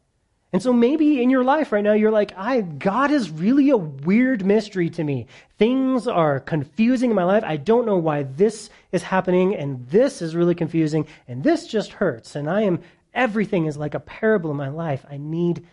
And 0.53 0.61
so 0.61 0.73
maybe 0.73 1.23
in 1.23 1.29
your 1.29 1.45
life 1.45 1.71
right 1.71 1.83
now, 1.83 1.93
you're 1.93 2.11
like, 2.11 2.33
I, 2.35 2.59
God 2.61 3.09
is 3.09 3.31
really 3.31 3.69
a 3.69 3.77
weird 3.77 4.45
mystery 4.45 4.89
to 4.91 5.03
me. 5.03 5.27
Things 5.57 6.07
are 6.07 6.41
confusing 6.41 7.09
in 7.09 7.15
my 7.15 7.23
life. 7.23 7.43
I 7.45 7.55
don't 7.55 7.85
know 7.85 7.97
why 7.97 8.23
this 8.23 8.69
is 8.91 9.01
happening, 9.01 9.55
and 9.55 9.87
this 9.87 10.21
is 10.21 10.35
really 10.35 10.55
confusing, 10.55 11.07
and 11.27 11.41
this 11.41 11.67
just 11.67 11.93
hurts. 11.93 12.35
And 12.35 12.49
I 12.49 12.63
am, 12.63 12.81
everything 13.13 13.65
is 13.65 13.77
like 13.77 13.93
a 13.93 13.99
parable 14.01 14.51
in 14.51 14.57
my 14.57 14.67
life. 14.67 15.05
I 15.09 15.15
need, 15.15 15.65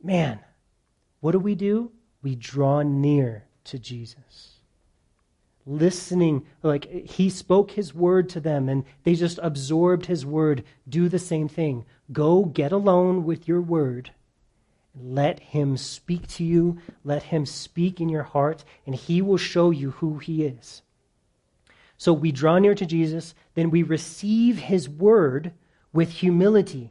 man, 0.00 0.38
what 1.18 1.32
do 1.32 1.40
we 1.40 1.56
do? 1.56 1.90
We 2.22 2.36
draw 2.36 2.82
near 2.82 3.46
to 3.64 3.80
Jesus 3.80 4.57
listening, 5.68 6.46
like 6.62 6.90
he 6.90 7.28
spoke 7.28 7.72
his 7.72 7.94
word 7.94 8.28
to 8.30 8.40
them 8.40 8.68
and 8.68 8.84
they 9.04 9.14
just 9.14 9.38
absorbed 9.42 10.06
his 10.06 10.24
word. 10.24 10.64
Do 10.88 11.08
the 11.08 11.18
same 11.18 11.48
thing. 11.48 11.84
Go 12.10 12.44
get 12.44 12.72
alone 12.72 13.24
with 13.24 13.46
your 13.46 13.60
word. 13.60 14.10
Let 15.00 15.38
him 15.40 15.76
speak 15.76 16.26
to 16.28 16.44
you. 16.44 16.78
Let 17.04 17.24
him 17.24 17.46
speak 17.46 18.00
in 18.00 18.08
your 18.08 18.24
heart, 18.24 18.64
and 18.84 18.94
he 18.94 19.22
will 19.22 19.36
show 19.36 19.70
you 19.70 19.92
who 19.92 20.18
he 20.18 20.44
is. 20.44 20.82
So 21.96 22.12
we 22.12 22.32
draw 22.32 22.58
near 22.58 22.74
to 22.74 22.86
Jesus, 22.86 23.34
then 23.54 23.70
we 23.70 23.82
receive 23.82 24.58
his 24.58 24.88
word 24.88 25.52
with 25.92 26.10
humility. 26.10 26.90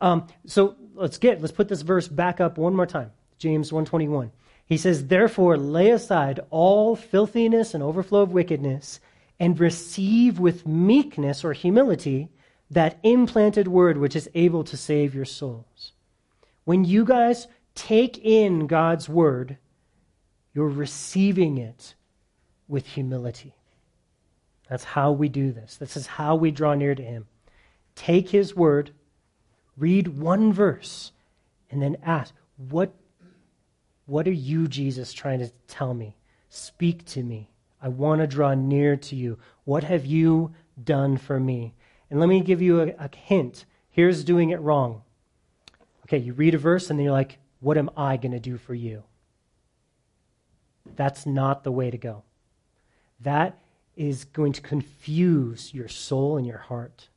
Um, 0.00 0.26
so 0.44 0.76
let's 0.94 1.18
get 1.18 1.40
let's 1.40 1.52
put 1.52 1.68
this 1.68 1.82
verse 1.82 2.08
back 2.08 2.40
up 2.40 2.58
one 2.58 2.74
more 2.74 2.86
time. 2.86 3.12
James 3.38 3.72
121. 3.72 4.30
He 4.66 4.76
says, 4.76 5.06
Therefore, 5.06 5.56
lay 5.56 5.90
aside 5.90 6.40
all 6.50 6.96
filthiness 6.96 7.72
and 7.72 7.82
overflow 7.82 8.22
of 8.22 8.32
wickedness, 8.32 9.00
and 9.38 9.58
receive 9.58 10.38
with 10.38 10.66
meekness 10.66 11.44
or 11.44 11.52
humility 11.52 12.28
that 12.70 12.98
implanted 13.02 13.68
word 13.68 13.96
which 13.96 14.16
is 14.16 14.28
able 14.34 14.64
to 14.64 14.76
save 14.76 15.14
your 15.14 15.24
souls. 15.24 15.92
When 16.64 16.84
you 16.84 17.04
guys 17.04 17.46
take 17.74 18.18
in 18.18 18.66
God's 18.66 19.08
word, 19.08 19.58
you're 20.52 20.68
receiving 20.68 21.58
it 21.58 21.94
with 22.66 22.86
humility. 22.86 23.54
That's 24.68 24.84
how 24.84 25.12
we 25.12 25.28
do 25.28 25.52
this. 25.52 25.76
This 25.76 25.96
is 25.96 26.06
how 26.06 26.34
we 26.34 26.50
draw 26.50 26.74
near 26.74 26.94
to 26.94 27.02
Him. 27.02 27.26
Take 27.94 28.30
His 28.30 28.56
word, 28.56 28.90
read 29.76 30.08
one 30.08 30.52
verse, 30.52 31.12
and 31.70 31.80
then 31.80 31.98
ask, 32.02 32.34
What 32.56 32.92
what 34.06 34.26
are 34.26 34.32
you, 34.32 34.68
Jesus, 34.68 35.12
trying 35.12 35.40
to 35.40 35.50
tell 35.68 35.92
me? 35.92 36.16
Speak 36.48 37.04
to 37.06 37.22
me. 37.22 37.50
I 37.82 37.88
want 37.88 38.20
to 38.20 38.26
draw 38.26 38.54
near 38.54 38.96
to 38.96 39.16
you. 39.16 39.38
What 39.64 39.84
have 39.84 40.06
you 40.06 40.54
done 40.82 41.16
for 41.16 41.38
me? 41.38 41.74
And 42.10 42.20
let 42.20 42.28
me 42.28 42.40
give 42.40 42.62
you 42.62 42.80
a, 42.80 42.86
a, 42.98 43.10
hint. 43.14 43.64
Here's 43.90 44.24
doing 44.24 44.50
it 44.50 44.60
wrong. 44.60 45.02
Okay, 46.04 46.18
you 46.18 46.32
read 46.32 46.54
a 46.54 46.58
verse 46.58 46.88
and 46.88 46.98
then 46.98 47.04
you're 47.04 47.12
like, 47.12 47.38
what 47.60 47.76
am 47.76 47.90
I 47.96 48.16
going 48.16 48.32
to 48.32 48.40
do 48.40 48.56
for 48.56 48.74
you? 48.74 49.02
That's 50.94 51.26
not 51.26 51.64
the 51.64 51.72
way 51.72 51.90
to 51.90 51.98
go. 51.98 52.22
That 53.20 53.58
is 53.96 54.24
going 54.24 54.52
to 54.52 54.60
confuse 54.60 55.74
your 55.74 55.88
soul 55.88 56.36
and 56.36 56.46
your 56.46 56.58
heart 56.58 57.08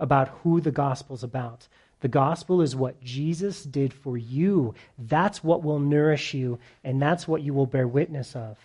about 0.00 0.28
who 0.42 0.60
the 0.60 0.70
gospel's 0.70 1.22
about. 1.22 1.68
The 2.04 2.08
gospel 2.08 2.60
is 2.60 2.76
what 2.76 3.02
Jesus 3.02 3.64
did 3.64 3.90
for 3.94 4.18
you. 4.18 4.74
That's 4.98 5.42
what 5.42 5.62
will 5.62 5.78
nourish 5.78 6.34
you, 6.34 6.58
and 6.84 7.00
that's 7.00 7.26
what 7.26 7.40
you 7.40 7.54
will 7.54 7.64
bear 7.64 7.88
witness 7.88 8.36
of. 8.36 8.58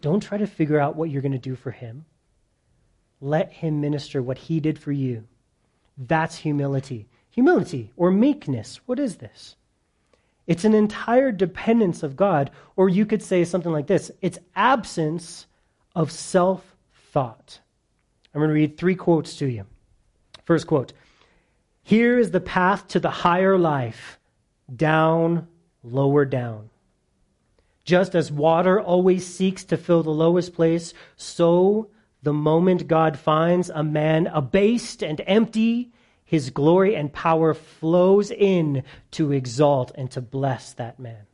Don't 0.00 0.22
try 0.22 0.38
to 0.38 0.46
figure 0.46 0.78
out 0.78 0.94
what 0.94 1.10
you're 1.10 1.22
going 1.22 1.32
to 1.32 1.38
do 1.38 1.56
for 1.56 1.72
him. 1.72 2.04
Let 3.20 3.52
him 3.52 3.80
minister 3.80 4.22
what 4.22 4.38
he 4.38 4.60
did 4.60 4.78
for 4.78 4.92
you. 4.92 5.24
That's 5.98 6.36
humility. 6.36 7.08
Humility 7.30 7.90
or 7.96 8.12
meekness. 8.12 8.76
What 8.86 9.00
is 9.00 9.16
this? 9.16 9.56
It's 10.46 10.64
an 10.64 10.72
entire 10.72 11.32
dependence 11.32 12.04
of 12.04 12.14
God, 12.14 12.52
or 12.76 12.88
you 12.88 13.04
could 13.04 13.24
say 13.24 13.42
something 13.42 13.72
like 13.72 13.88
this 13.88 14.12
it's 14.20 14.38
absence 14.54 15.48
of 15.96 16.12
self 16.12 16.76
thought. 17.10 17.58
I'm 18.32 18.38
going 18.38 18.50
to 18.50 18.54
read 18.54 18.78
three 18.78 18.94
quotes 18.94 19.34
to 19.38 19.46
you. 19.46 19.66
First 20.44 20.68
quote 20.68 20.92
here 21.82 22.18
is 22.18 22.30
the 22.30 22.40
path 22.40 22.88
to 22.88 23.00
the 23.00 23.10
higher 23.10 23.58
life 23.58 24.18
down, 24.74 25.48
lower 25.82 26.24
down. 26.24 26.70
Just 27.84 28.14
as 28.14 28.30
water 28.30 28.80
always 28.80 29.26
seeks 29.26 29.64
to 29.64 29.76
fill 29.76 30.02
the 30.02 30.10
lowest 30.10 30.54
place, 30.54 30.94
so 31.16 31.90
the 32.22 32.32
moment 32.32 32.86
God 32.86 33.18
finds 33.18 33.68
a 33.68 33.82
man 33.82 34.28
abased 34.28 35.02
and 35.02 35.20
empty, 35.26 35.90
his 36.24 36.50
glory 36.50 36.94
and 36.94 37.12
power 37.12 37.52
flows 37.52 38.30
in 38.30 38.84
to 39.10 39.32
exalt 39.32 39.90
and 39.96 40.10
to 40.12 40.20
bless 40.20 40.72
that 40.74 41.00
man. 41.00 41.26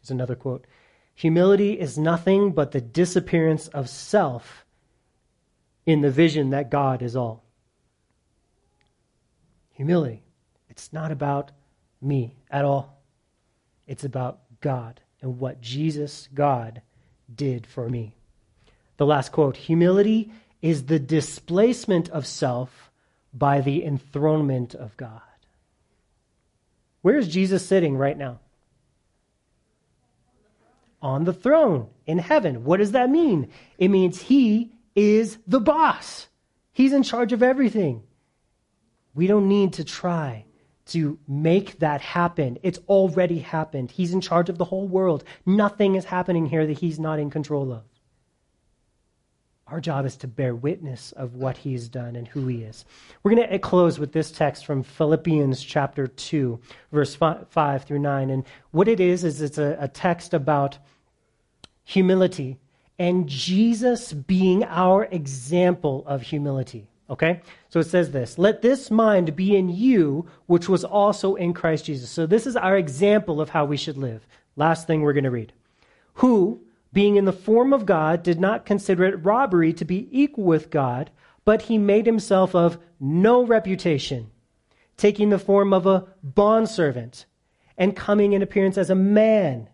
Here's 0.00 0.10
another 0.10 0.34
quote 0.34 0.66
Humility 1.14 1.78
is 1.78 1.96
nothing 1.96 2.50
but 2.52 2.72
the 2.72 2.80
disappearance 2.80 3.68
of 3.68 3.88
self 3.88 4.66
in 5.86 6.00
the 6.00 6.10
vision 6.10 6.50
that 6.50 6.70
God 6.70 7.00
is 7.00 7.14
all. 7.14 7.45
Humility. 9.76 10.22
It's 10.70 10.90
not 10.92 11.12
about 11.12 11.52
me 12.00 12.34
at 12.50 12.64
all. 12.64 13.02
It's 13.86 14.04
about 14.04 14.40
God 14.60 15.00
and 15.20 15.38
what 15.38 15.60
Jesus, 15.60 16.28
God, 16.32 16.80
did 17.34 17.66
for 17.66 17.88
me. 17.88 18.14
The 18.96 19.04
last 19.04 19.32
quote 19.32 19.56
Humility 19.56 20.32
is 20.62 20.86
the 20.86 20.98
displacement 20.98 22.08
of 22.08 22.26
self 22.26 22.90
by 23.34 23.60
the 23.60 23.84
enthronement 23.84 24.74
of 24.74 24.96
God. 24.96 25.20
Where 27.02 27.18
is 27.18 27.28
Jesus 27.28 27.64
sitting 27.64 27.98
right 27.98 28.16
now? 28.16 28.40
On 31.02 31.24
the 31.24 31.34
throne 31.34 31.88
in 32.06 32.16
heaven. 32.16 32.64
What 32.64 32.78
does 32.78 32.92
that 32.92 33.10
mean? 33.10 33.50
It 33.76 33.88
means 33.88 34.22
he 34.22 34.72
is 34.94 35.36
the 35.46 35.60
boss. 35.60 36.28
He's 36.72 36.94
in 36.94 37.02
charge 37.02 37.34
of 37.34 37.42
everything. 37.42 38.02
We 39.16 39.26
don't 39.26 39.48
need 39.48 39.72
to 39.74 39.84
try 39.84 40.44
to 40.88 41.18
make 41.26 41.80
that 41.80 42.00
happen. 42.00 42.58
It's 42.62 42.78
already 42.86 43.40
happened. 43.40 43.90
He's 43.90 44.12
in 44.12 44.20
charge 44.20 44.48
of 44.48 44.58
the 44.58 44.64
whole 44.64 44.86
world. 44.86 45.24
Nothing 45.44 45.96
is 45.96 46.04
happening 46.04 46.46
here 46.46 46.64
that 46.66 46.78
he's 46.78 47.00
not 47.00 47.18
in 47.18 47.30
control 47.30 47.72
of. 47.72 47.82
Our 49.66 49.80
job 49.80 50.06
is 50.06 50.16
to 50.18 50.28
bear 50.28 50.54
witness 50.54 51.10
of 51.12 51.34
what 51.34 51.56
he's 51.56 51.88
done 51.88 52.14
and 52.14 52.28
who 52.28 52.46
he 52.46 52.62
is. 52.62 52.84
We're 53.22 53.34
going 53.34 53.48
to 53.48 53.54
eh, 53.54 53.58
close 53.58 53.98
with 53.98 54.12
this 54.12 54.30
text 54.30 54.64
from 54.64 54.84
Philippians 54.84 55.60
chapter 55.64 56.06
2, 56.06 56.60
verse 56.92 57.16
5 57.16 57.82
through 57.82 57.98
9. 57.98 58.30
And 58.30 58.44
what 58.70 58.86
it 58.86 59.00
is, 59.00 59.24
is 59.24 59.42
it's 59.42 59.58
a, 59.58 59.76
a 59.80 59.88
text 59.88 60.34
about 60.34 60.78
humility 61.82 62.58
and 62.98 63.28
Jesus 63.28 64.12
being 64.12 64.62
our 64.64 65.04
example 65.06 66.04
of 66.06 66.22
humility. 66.22 66.86
Okay? 67.08 67.40
So 67.68 67.80
it 67.80 67.86
says 67.86 68.10
this 68.10 68.38
Let 68.38 68.62
this 68.62 68.90
mind 68.90 69.36
be 69.36 69.56
in 69.56 69.68
you, 69.68 70.26
which 70.46 70.68
was 70.68 70.84
also 70.84 71.34
in 71.34 71.54
Christ 71.54 71.84
Jesus. 71.84 72.10
So 72.10 72.26
this 72.26 72.46
is 72.46 72.56
our 72.56 72.76
example 72.76 73.40
of 73.40 73.50
how 73.50 73.64
we 73.64 73.76
should 73.76 73.96
live. 73.96 74.26
Last 74.56 74.86
thing 74.86 75.02
we're 75.02 75.12
going 75.12 75.24
to 75.24 75.30
read. 75.30 75.52
Who, 76.14 76.62
being 76.92 77.16
in 77.16 77.26
the 77.26 77.32
form 77.32 77.72
of 77.72 77.86
God, 77.86 78.22
did 78.22 78.40
not 78.40 78.66
consider 78.66 79.04
it 79.04 79.24
robbery 79.24 79.72
to 79.74 79.84
be 79.84 80.08
equal 80.10 80.44
with 80.44 80.70
God, 80.70 81.10
but 81.44 81.62
he 81.62 81.78
made 81.78 82.06
himself 82.06 82.54
of 82.54 82.78
no 82.98 83.44
reputation, 83.44 84.30
taking 84.96 85.30
the 85.30 85.38
form 85.38 85.72
of 85.72 85.86
a 85.86 86.06
bondservant, 86.22 87.26
and 87.76 87.94
coming 87.94 88.32
in 88.32 88.42
appearance 88.42 88.78
as 88.78 88.88
a 88.88 88.94
man. 88.94 89.68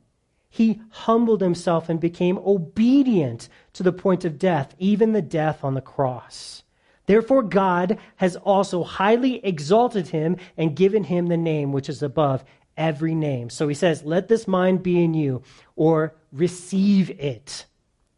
He 0.51 0.83
humbled 0.91 1.41
himself 1.41 1.89
and 1.89 1.99
became 2.01 2.39
obedient 2.39 3.49
to 3.73 3.83
the 3.83 3.93
point 3.93 4.25
of 4.25 4.39
death, 4.39 4.75
even 4.79 5.13
the 5.13 5.23
death 5.23 5.65
on 5.65 5.75
the 5.75 5.81
cross. 5.81 6.62
Therefore, 7.07 7.43
God 7.43 7.99
has 8.17 8.37
also 8.37 8.85
highly 8.85 9.45
exalted 9.45 10.09
him 10.09 10.37
and 10.57 10.77
given 10.77 11.05
him 11.05 11.27
the 11.27 11.37
name 11.37 11.73
which 11.73 11.89
is 11.89 12.03
above 12.03 12.45
every 12.77 13.15
name. 13.15 13.51
So 13.51 13.69
he 13.69 13.75
says, 13.75 14.05
Let 14.05 14.29
this 14.29 14.47
mind 14.47 14.83
be 14.83 15.03
in 15.03 15.15
you, 15.15 15.43
or 15.77 16.15
receive 16.33 17.11
it. 17.11 17.67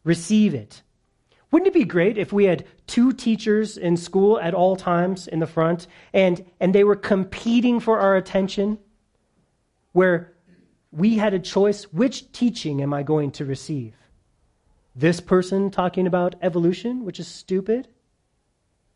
Receive 0.03 0.53
it. 0.53 0.81
Wouldn't 1.51 1.67
it 1.67 1.73
be 1.73 1.85
great 1.85 2.17
if 2.17 2.33
we 2.33 2.45
had 2.45 2.65
two 2.85 3.13
teachers 3.13 3.77
in 3.77 3.97
school 3.97 4.39
at 4.39 4.53
all 4.53 4.75
times 4.75 5.27
in 5.27 5.39
the 5.39 5.47
front 5.47 5.87
and, 6.13 6.45
and 6.59 6.75
they 6.75 6.83
were 6.83 6.95
competing 6.95 7.79
for 7.79 7.99
our 7.99 8.15
attention? 8.15 8.77
Where 9.93 10.33
we 10.91 11.17
had 11.17 11.33
a 11.33 11.39
choice 11.39 11.85
which 11.85 12.31
teaching 12.31 12.81
am 12.81 12.93
I 12.93 13.03
going 13.03 13.31
to 13.31 13.45
receive? 13.45 13.95
This 14.95 15.19
person 15.19 15.71
talking 15.71 16.07
about 16.07 16.35
evolution, 16.41 17.05
which 17.05 17.19
is 17.19 17.27
stupid, 17.27 17.87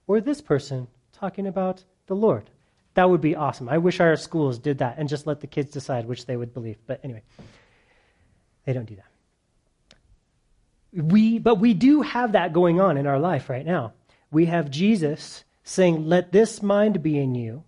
or 0.10 0.20
this 0.20 0.42
person 0.42 0.88
talking 1.14 1.46
about 1.46 1.84
the 2.08 2.16
Lord? 2.16 2.50
That 2.96 3.12
would 3.12 3.22
be 3.22 3.36
awesome. 3.36 3.70
I 3.70 3.78
wish 3.78 4.00
our 4.00 4.16
schools 4.16 4.58
did 4.58 4.80
that 4.80 4.96
and 4.98 5.08
just 5.08 5.28
let 5.28 5.40
the 5.40 5.48
kids 5.48 5.70
decide 5.70 6.08
which 6.08 6.26
they 6.26 6.36
would 6.36 6.52
believe. 6.52 6.78
But 6.88 7.00
anyway, 7.04 7.22
they 8.66 8.74
don't 8.74 8.88
do 8.88 8.96
that. 8.96 9.06
We, 11.04 11.38
but 11.38 11.60
we 11.60 11.76
do 11.76 12.02
have 12.02 12.32
that 12.32 12.54
going 12.54 12.82
on 12.82 12.98
in 12.98 13.06
our 13.06 13.20
life 13.20 13.52
right 13.52 13.66
now. 13.66 13.94
We 14.32 14.48
have 14.48 14.72
Jesus 14.72 15.44
saying, 15.64 16.08
Let 16.08 16.32
this 16.32 16.64
mind 16.64 17.04
be 17.04 17.20
in 17.20 17.36
you. 17.36 17.64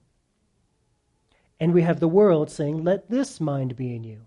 And 1.59 1.75
we 1.75 1.83
have 1.83 1.99
the 1.99 2.07
world 2.07 2.49
saying, 2.49 2.83
Let 2.83 3.07
this 3.07 3.39
mind 3.39 3.75
be 3.75 3.95
in 3.95 4.03
you. 4.03 4.25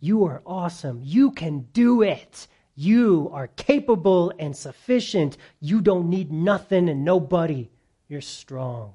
You 0.00 0.24
are 0.24 0.42
awesome. 0.44 1.00
You 1.04 1.30
can 1.30 1.68
do 1.72 2.02
it. 2.02 2.48
You 2.74 3.30
are 3.32 3.48
capable 3.48 4.32
and 4.38 4.56
sufficient. 4.56 5.36
You 5.60 5.80
don't 5.80 6.08
need 6.08 6.32
nothing 6.32 6.88
and 6.88 7.04
nobody. 7.04 7.70
You're 8.08 8.20
strong. 8.20 8.94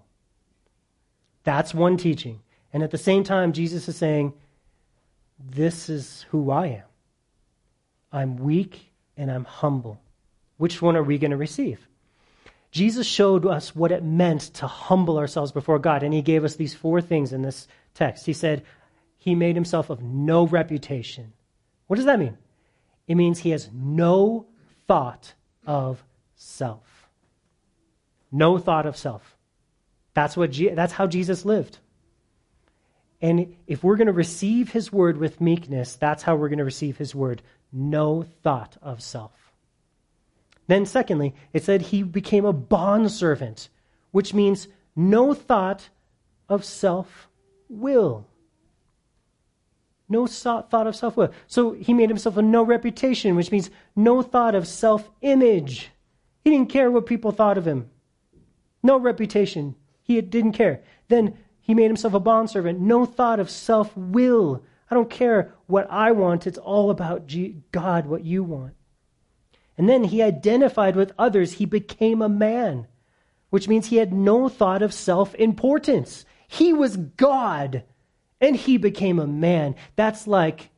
That's 1.43 1.73
one 1.73 1.97
teaching. 1.97 2.41
And 2.73 2.83
at 2.83 2.91
the 2.91 2.97
same 2.97 3.23
time, 3.23 3.53
Jesus 3.53 3.87
is 3.87 3.95
saying, 3.95 4.33
This 5.39 5.89
is 5.89 6.25
who 6.29 6.51
I 6.51 6.67
am. 6.67 6.83
I'm 8.11 8.37
weak 8.37 8.91
and 9.15 9.31
I'm 9.31 9.45
humble. 9.45 9.99
Which 10.57 10.81
one 10.81 10.95
are 10.95 11.03
we 11.03 11.17
going 11.17 11.31
to 11.31 11.37
receive? 11.37 11.87
Jesus 12.71 13.07
showed 13.07 13.45
us 13.45 13.75
what 13.75 13.91
it 13.91 14.03
meant 14.03 14.41
to 14.55 14.67
humble 14.67 15.17
ourselves 15.17 15.51
before 15.51 15.79
God, 15.79 16.03
and 16.03 16.13
he 16.13 16.21
gave 16.21 16.43
us 16.43 16.55
these 16.55 16.73
four 16.73 17.01
things 17.01 17.31
in 17.31 17.41
this 17.41 17.67
text. 17.93 18.25
He 18.25 18.33
said, 18.33 18.63
He 19.17 19.35
made 19.35 19.55
himself 19.55 19.89
of 19.89 20.01
no 20.01 20.45
reputation. 20.45 21.33
What 21.87 21.95
does 21.95 22.05
that 22.05 22.19
mean? 22.19 22.37
It 23.07 23.15
means 23.15 23.39
he 23.39 23.51
has 23.51 23.69
no 23.73 24.45
thought 24.87 25.33
of 25.65 26.03
self. 26.35 27.09
No 28.31 28.57
thought 28.57 28.85
of 28.85 28.97
self. 28.97 29.37
That's, 30.13 30.35
what 30.35 30.51
Je- 30.51 30.73
that's 30.73 30.93
how 30.93 31.07
Jesus 31.07 31.45
lived. 31.45 31.77
And 33.21 33.55
if 33.65 33.83
we're 33.83 33.95
going 33.95 34.07
to 34.07 34.13
receive 34.13 34.71
his 34.71 34.91
word 34.91 35.17
with 35.17 35.41
meekness, 35.41 35.95
that's 35.95 36.23
how 36.23 36.35
we're 36.35 36.49
going 36.49 36.59
to 36.59 36.65
receive 36.65 36.97
his 36.97 37.15
word. 37.15 37.41
No 37.71 38.23
thought 38.43 38.77
of 38.81 39.01
self. 39.01 39.31
Then, 40.67 40.85
secondly, 40.85 41.33
it 41.53 41.63
said 41.63 41.81
he 41.81 42.03
became 42.03 42.45
a 42.45 42.53
bondservant, 42.53 43.69
which 44.11 44.33
means 44.33 44.67
no 44.95 45.33
thought 45.33 45.89
of 46.49 46.65
self 46.65 47.27
will. 47.69 48.27
No 50.09 50.25
thought 50.25 50.87
of 50.87 50.95
self 50.95 51.17
will. 51.17 51.33
So 51.47 51.73
he 51.73 51.93
made 51.93 52.09
himself 52.09 52.37
a 52.37 52.41
no 52.41 52.63
reputation, 52.63 53.35
which 53.35 53.51
means 53.51 53.69
no 53.95 54.21
thought 54.21 54.55
of 54.55 54.67
self 54.67 55.09
image. 55.21 55.89
He 56.43 56.51
didn't 56.51 56.69
care 56.69 56.89
what 56.89 57.05
people 57.05 57.31
thought 57.31 57.57
of 57.57 57.67
him. 57.67 57.89
No 58.81 58.97
reputation. 58.97 59.75
He 60.01 60.19
didn't 60.21 60.53
care. 60.53 60.81
Then 61.09 61.37
he 61.59 61.73
made 61.73 61.87
himself 61.87 62.13
a 62.13 62.19
bondservant. 62.19 62.79
No 62.79 63.05
thought 63.05 63.41
of 63.41 63.49
self 63.49 63.95
will. 63.97 64.63
I 64.89 64.95
don't 64.95 65.09
care 65.09 65.53
what 65.65 65.87
I 65.91 66.11
want. 66.11 66.47
It's 66.47 66.57
all 66.57 66.89
about 66.89 67.29
God, 67.73 68.05
what 68.05 68.23
you 68.23 68.43
want. 68.43 68.73
And 69.77 69.89
then 69.89 70.05
he 70.05 70.21
identified 70.23 70.95
with 70.95 71.11
others. 71.19 71.53
He 71.53 71.65
became 71.65 72.21
a 72.21 72.29
man, 72.29 72.87
which 73.49 73.67
means 73.67 73.87
he 73.87 73.97
had 73.97 74.13
no 74.13 74.47
thought 74.47 74.81
of 74.81 74.93
self 74.93 75.35
importance. 75.35 76.23
He 76.47 76.71
was 76.71 76.95
God, 76.95 77.83
and 78.39 78.55
he 78.55 78.77
became 78.77 79.19
a 79.19 79.27
man. 79.27 79.75
That's 79.95 80.27
like 80.27 80.69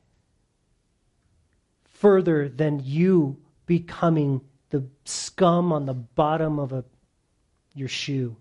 further 1.90 2.48
than 2.48 2.82
you 2.84 3.38
becoming 3.66 4.42
the 4.70 4.86
scum 5.06 5.74
on 5.74 5.86
the 5.86 5.94
bottom 5.94 6.60
of 6.60 6.72
a, 6.72 6.86
your 7.74 7.88
shoe. 7.88 8.38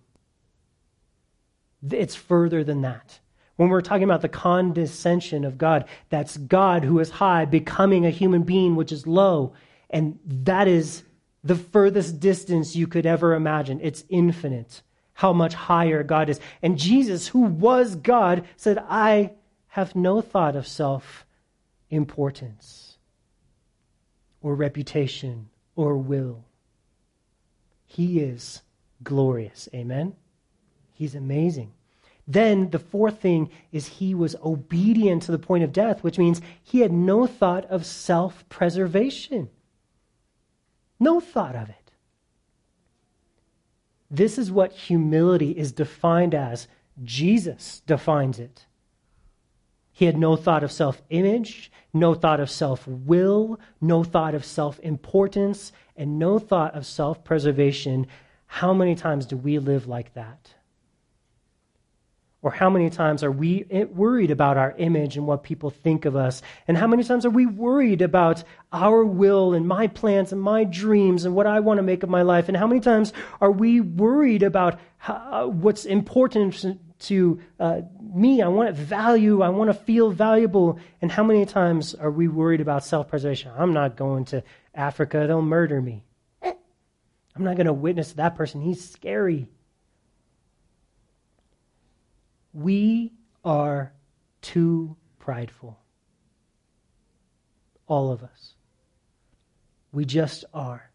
It's 1.91 2.15
further 2.15 2.63
than 2.65 2.83
that. 2.83 3.19
When 3.57 3.69
we're 3.69 3.81
talking 3.81 4.05
about 4.05 4.23
the 4.23 4.29
condescension 4.29 5.45
of 5.45 5.59
God, 5.59 5.87
that's 6.11 6.37
God 6.37 6.85
who 6.85 7.01
is 7.01 7.11
high 7.11 7.45
becoming 7.45 8.07
a 8.07 8.11
human 8.11 8.43
being 8.43 8.77
which 8.77 8.93
is 8.93 9.07
low. 9.07 9.55
And 9.91 10.19
that 10.25 10.69
is 10.69 11.03
the 11.43 11.57
furthest 11.57 12.21
distance 12.21 12.77
you 12.77 12.87
could 12.87 13.07
ever 13.07 13.35
imagine. 13.35 13.81
It's 13.83 14.05
infinite 14.09 14.83
how 15.19 15.33
much 15.33 15.53
higher 15.53 16.05
God 16.05 16.29
is. 16.29 16.39
And 16.63 16.79
Jesus, 16.79 17.27
who 17.27 17.41
was 17.41 17.97
God, 17.97 18.45
said, 18.57 18.79
I 18.89 19.33
have 19.67 19.97
no 19.97 20.21
thought 20.21 20.55
of 20.55 20.65
self 20.65 21.27
importance 21.91 22.99
or 24.41 24.55
reputation 24.55 25.49
or 25.75 25.97
will. 25.97 26.45
He 27.85 28.21
is 28.21 28.63
glorious. 29.03 29.69
Amen? 29.75 30.15
He's 30.93 31.17
amazing. 31.17 31.73
Then 32.29 32.71
the 32.71 32.79
fourth 32.79 33.21
thing 33.21 33.51
is 33.73 33.89
he 33.89 34.15
was 34.15 34.37
obedient 34.45 35.25
to 35.25 35.33
the 35.33 35.39
point 35.41 35.65
of 35.65 35.73
death, 35.73 36.05
which 36.05 36.19
means 36.19 36.41
he 36.63 36.79
had 36.79 36.93
no 36.93 37.27
thought 37.27 37.65
of 37.65 37.85
self 37.85 38.49
preservation. 38.49 39.51
No 41.01 41.19
thought 41.19 41.57
of 41.57 41.69
it. 41.71 41.88
This 44.11 44.39
is 44.39 44.51
what 44.51 44.73
humility 44.73 45.51
is 45.51 45.73
defined 45.73 46.35
as. 46.35 46.69
Jesus 47.03 47.83
defines 47.87 48.39
it. 48.39 48.67
He 49.93 50.05
had 50.05 50.17
no 50.17 50.37
thought 50.37 50.63
of 50.63 50.73
self 50.73 51.03
image, 51.11 51.73
no 51.93 52.15
thought 52.15 52.41
of 52.41 52.51
self 52.51 52.87
will, 52.87 53.59
no 53.81 54.05
thought 54.05 54.35
of 54.35 54.45
self 54.45 54.79
importance, 54.81 55.73
and 55.97 56.19
no 56.19 56.39
thought 56.39 56.75
of 56.75 56.87
self 56.87 57.25
preservation. 57.25 58.07
How 58.47 58.73
many 58.73 58.95
times 58.95 59.27
do 59.27 59.37
we 59.37 59.59
live 59.59 59.87
like 59.87 60.15
that? 60.15 60.55
Or 62.41 62.53
how 62.53 62.71
many 62.71 62.89
times 62.89 63.25
are 63.25 63.33
we 63.33 63.65
worried 63.91 64.31
about 64.31 64.57
our 64.57 64.73
image 64.79 65.17
and 65.17 65.27
what 65.27 65.43
people 65.43 65.71
think 65.71 66.05
of 66.05 66.15
us? 66.15 66.41
And 66.69 66.77
how 66.77 66.87
many 66.87 67.03
times 67.03 67.27
are 67.27 67.31
we 67.31 67.47
worried 67.47 68.01
about 68.01 68.45
our 68.73 69.05
will 69.05 69.55
and 69.55 69.67
my 69.67 69.89
plans 69.89 70.33
and 70.33 70.41
my 70.41 70.63
dreams 70.63 71.25
and 71.25 71.35
what 71.35 71.49
I 71.49 71.59
want 71.59 71.79
to 71.79 71.83
make 71.83 72.05
of 72.05 72.09
my 72.09 72.23
life? 72.23 72.47
And 72.47 72.57
how 72.57 72.69
many 72.69 72.81
times 72.81 73.13
are 73.41 73.51
we 73.51 73.81
worried 73.81 74.45
about 74.45 74.79
how, 74.99 75.49
what's 75.49 75.85
important 75.85 76.79
to 77.01 77.41
uh, 77.59 77.81
me? 78.01 78.41
I 78.41 78.47
want 78.49 78.73
value. 78.77 79.43
I 79.43 79.49
want 79.49 79.71
to 79.71 79.75
feel 79.75 80.13
valuable. 80.13 80.79
And 81.03 81.11
how 81.11 81.25
many 81.25 81.45
times 81.45 81.97
are 81.97 82.11
we 82.11 82.29
worried 82.29 82.61
about 82.61 82.85
self 82.85 83.09
preservation? 83.09 83.51
I'm 83.59 83.73
not 83.73 83.97
going 83.97 84.27
to 84.27 84.45
Africa, 84.75 85.25
they'll 85.27 85.43
murder 85.43 85.83
me. 85.83 86.05
I'm 86.41 87.45
not 87.45 87.57
going 87.57 87.67
to 87.67 87.73
witness 87.73 88.13
that 88.13 88.37
person. 88.37 88.61
He's 88.61 88.89
scary. 88.89 89.49
We 92.53 93.13
are 93.45 93.93
too 94.41 94.97
prideful. 95.19 95.79
All 97.87 98.13
of 98.13 98.23
us. 98.23 98.55
We 99.93 100.05
just 100.05 100.45
are. 100.53 100.91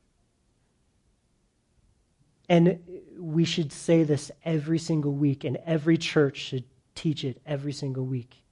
And 2.49 2.79
we 3.17 3.45
should 3.45 3.71
say 3.71 4.03
this 4.03 4.31
every 4.43 4.77
single 4.77 5.13
week, 5.13 5.43
and 5.43 5.57
every 5.65 5.97
church 5.97 6.37
should 6.37 6.65
teach 6.93 7.23
it 7.23 7.41
every 7.45 7.73
single 7.73 8.05
week. 8.05 8.43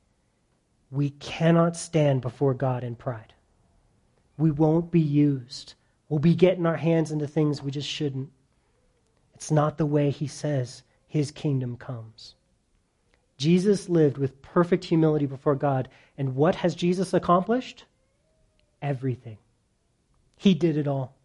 We 0.90 1.12
cannot 1.12 1.78
stand 1.78 2.22
before 2.22 2.54
God 2.54 2.84
in 2.84 2.96
pride. 2.96 3.34
We 4.38 4.52
won't 4.52 4.92
be 4.92 5.00
used. 5.00 5.76
We'll 6.10 6.20
be 6.20 6.36
getting 6.36 6.66
our 6.66 6.78
hands 6.78 7.12
into 7.12 7.28
things 7.28 7.62
we 7.62 7.72
just 7.72 7.88
shouldn't. 7.88 8.30
It's 9.36 9.52
not 9.52 9.78
the 9.78 9.86
way 9.86 10.10
He 10.10 10.28
says 10.28 10.84
His 11.08 11.32
kingdom 11.32 11.78
comes. 11.78 12.36
Jesus 13.42 13.90
lived 13.90 14.20
with 14.20 14.40
perfect 14.44 14.86
humility 14.86 15.26
before 15.26 15.56
God. 15.56 15.90
And 16.16 16.36
what 16.36 16.54
has 16.58 16.76
Jesus 16.76 17.12
accomplished? 17.12 17.86
Everything. 18.84 19.40
He 20.38 20.54
did 20.54 20.78
it 20.78 20.88
all. 20.88 21.16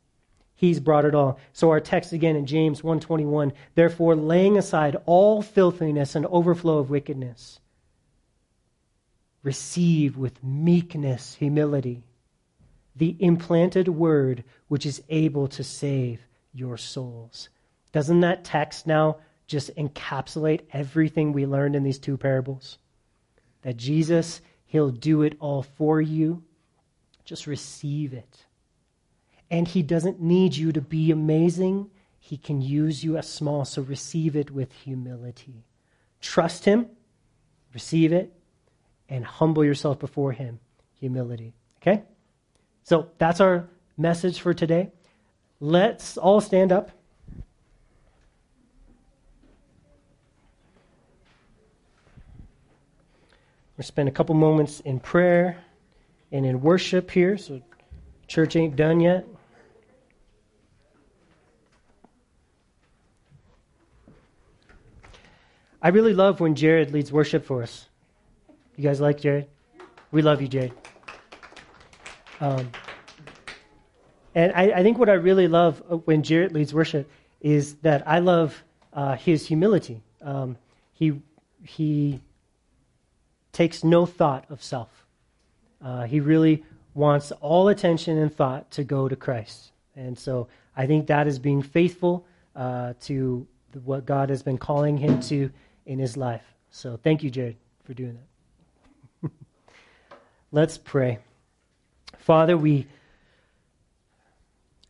He's 0.54 0.80
brought 0.80 1.04
it 1.04 1.14
all. 1.14 1.38
So 1.52 1.68
our 1.68 1.80
text 1.80 2.14
again 2.14 2.34
in 2.34 2.46
James 2.46 2.80
1:21, 2.82 3.52
therefore 3.74 4.16
laying 4.16 4.56
aside 4.56 4.96
all 5.04 5.42
filthiness 5.42 6.14
and 6.14 6.24
overflow 6.24 6.78
of 6.78 6.88
wickedness, 6.88 7.60
receive 9.42 10.16
with 10.16 10.42
meekness, 10.42 11.34
humility, 11.34 12.02
the 12.94 13.14
implanted 13.18 13.88
word 13.88 14.42
which 14.68 14.86
is 14.86 15.02
able 15.10 15.48
to 15.48 15.62
save 15.62 16.26
your 16.54 16.78
souls. 16.78 17.50
Doesn't 17.92 18.20
that 18.20 18.42
text 18.42 18.86
now 18.86 19.18
just 19.47 19.74
encapsulate 19.76 20.62
everything 20.72 21.32
we 21.32 21.47
learned 21.47 21.76
in 21.76 21.82
these 21.82 21.99
two 21.99 22.16
parables? 22.16 22.78
that 23.66 23.76
Jesus, 23.76 24.40
He'll 24.66 24.90
do 24.90 25.22
it 25.22 25.36
all 25.40 25.64
for 25.64 26.01
you. 26.01 26.44
Just 27.24 27.49
receive 27.49 28.12
it. 28.12 28.47
And 29.51 29.66
He 29.66 29.82
doesn't 29.82 30.20
need 30.20 30.55
you 30.55 30.70
to 30.70 30.80
be 30.80 31.11
amazing, 31.11 31.90
He 32.20 32.36
can 32.36 32.62
use 32.62 33.03
you 33.03 33.16
as 33.16 33.28
small, 33.28 33.64
so 33.64 33.82
receive 33.82 34.36
it 34.36 34.53
with 34.53 34.72
humility. 34.72 35.64
Trust 36.20 36.64
Him, 36.64 36.86
receive 37.74 38.12
it, 38.12 38.32
and 39.09 39.24
humble 39.24 39.64
yourself 39.64 39.99
before 39.99 40.30
Him. 40.30 40.61
Humility. 41.01 41.53
Okay? 41.82 42.05
So 42.84 43.09
that's 43.18 43.40
our 43.40 43.68
message 43.97 44.38
for 44.38 44.55
today. 44.55 44.92
Let's 45.59 46.16
all 46.16 46.40
stand 46.40 46.70
up. 46.70 46.92
We're 53.76 53.84
spend 53.84 54.08
a 54.08 54.12
couple 54.12 54.34
moments 54.34 54.80
in 54.80 55.00
prayer 55.00 55.58
and 56.32 56.46
in 56.46 56.62
worship 56.62 57.10
here. 57.10 57.36
So 57.36 57.60
church 58.26 58.56
ain't 58.56 58.74
done 58.74 59.00
yet. 59.00 59.26
I 65.82 65.88
really 65.88 66.14
love 66.14 66.40
when 66.40 66.54
Jared 66.54 66.90
leads 66.92 67.12
worship 67.12 67.44
for 67.44 67.62
us. 67.62 67.86
You 68.76 68.82
guys 68.82 69.00
like 69.00 69.20
Jared? 69.20 69.46
We 70.10 70.22
love 70.22 70.40
you, 70.40 70.48
Jared. 70.48 70.72
Um, 72.40 72.70
and 74.34 74.52
I, 74.52 74.70
I, 74.70 74.82
think 74.82 74.98
what 74.98 75.08
I 75.08 75.14
really 75.14 75.48
love 75.48 75.82
when 76.06 76.22
Jared 76.22 76.52
leads 76.52 76.74
worship 76.74 77.10
is 77.40 77.76
that 77.76 78.06
I 78.06 78.18
love 78.18 78.62
uh, 78.92 79.16
his 79.16 79.46
humility. 79.46 80.02
Um, 80.20 80.56
he 80.92 81.22
he 81.62 82.20
takes 83.57 83.82
no 83.82 84.04
thought 84.04 84.44
of 84.50 84.62
self. 84.62 85.07
Uh, 85.82 86.02
he 86.02 86.20
really 86.20 86.62
wants 86.92 87.32
all 87.40 87.68
attention 87.68 88.18
and 88.18 88.34
thought 88.34 88.70
to 88.70 88.84
go 88.84 89.09
to 89.09 89.16
Christ. 89.16 89.72
And 89.96 90.18
so 90.18 90.48
I 90.76 90.86
think 90.86 91.07
that 91.07 91.26
is 91.26 91.38
being 91.38 91.62
faithful 91.62 92.26
uh, 92.54 92.92
to 93.02 93.46
what 93.84 94.04
God 94.04 94.28
has 94.28 94.42
been 94.42 94.59
calling 94.59 94.98
him 94.98 95.20
to 95.20 95.50
in 95.86 95.98
his 95.98 96.18
life. 96.18 96.44
So 96.70 96.98
thank 97.02 97.22
you, 97.22 97.30
Jared, 97.30 97.57
for 97.84 97.94
doing 97.94 98.18
that. 99.22 99.30
Let's 100.52 100.76
pray. 100.76 101.18
Father, 102.18 102.59
we. 102.59 102.86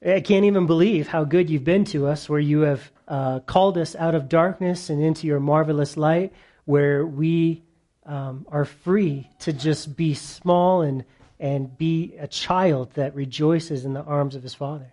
I 0.05 0.21
can't 0.21 0.45
even 0.45 0.67
believe 0.67 1.07
how 1.07 1.23
good 1.23 1.49
you've 1.49 1.65
been 1.65 1.85
to 1.87 2.09
us, 2.09 2.29
where 2.29 2.41
you 2.41 2.61
have 2.63 2.91
uh, 3.07 3.41
called 3.41 3.79
us 3.79 3.95
out 3.95 4.17
of 4.17 4.29
darkness 4.29 4.91
and 4.91 5.01
into 5.01 5.29
your 5.29 5.41
marvelous 5.41 5.97
light, 5.97 6.33
where 6.65 7.07
we 7.07 7.63
um, 8.07 8.47
are 8.49 8.65
free 8.65 9.29
to 9.41 9.53
just 9.53 9.97
be 9.97 10.15
small 10.15 10.83
and, 10.83 11.05
and 11.39 11.77
be 11.77 12.15
a 12.19 12.27
child 12.27 12.93
that 12.95 13.15
rejoices 13.15 13.85
in 13.85 13.93
the 13.93 14.03
arms 14.03 14.35
of 14.35 14.43
his 14.43 14.55
father. 14.55 14.93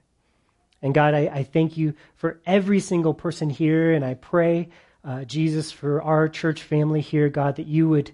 And 0.81 0.93
God, 0.93 1.13
I, 1.13 1.27
I 1.27 1.43
thank 1.43 1.77
you 1.77 1.93
for 2.15 2.39
every 2.45 2.79
single 2.79 3.13
person 3.13 3.49
here, 3.49 3.93
and 3.93 4.03
I 4.03 4.15
pray, 4.15 4.69
uh, 5.05 5.23
Jesus, 5.23 5.71
for 5.71 6.01
our 6.01 6.27
church 6.27 6.63
family 6.63 7.01
here, 7.01 7.29
God, 7.29 7.55
that 7.55 7.67
you 7.67 7.87
would, 7.87 8.11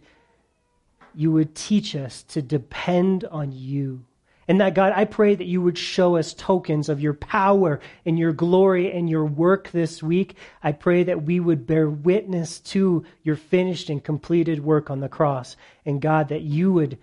you 1.16 1.32
would 1.32 1.56
teach 1.56 1.96
us 1.96 2.22
to 2.24 2.42
depend 2.42 3.24
on 3.26 3.52
you 3.52 4.06
and 4.50 4.60
that, 4.62 4.74
God, 4.74 4.94
I 4.96 5.06
pray 5.06 5.36
that 5.36 5.46
you 5.46 5.62
would 5.62 5.78
show 5.78 6.18
us 6.18 6.34
tokens 6.34 6.90
of 6.90 7.00
your 7.00 7.14
power 7.14 7.80
and 8.04 8.18
your 8.18 8.34
glory 8.34 8.92
and 8.92 9.08
your 9.08 9.24
work 9.24 9.70
this 9.70 10.02
week. 10.02 10.36
I 10.64 10.72
pray 10.72 11.04
that 11.04 11.22
we 11.22 11.40
would 11.40 11.68
bear 11.68 11.88
witness 11.88 12.60
to 12.62 13.06
your 13.22 13.36
finished 13.36 13.92
and 13.92 14.04
completed 14.04 14.64
work 14.64 14.90
on 14.90 15.02
the 15.02 15.08
cross. 15.08 15.56
And, 15.86 16.02
God, 16.02 16.30
that 16.30 16.42
you 16.42 16.74
would, 16.74 16.98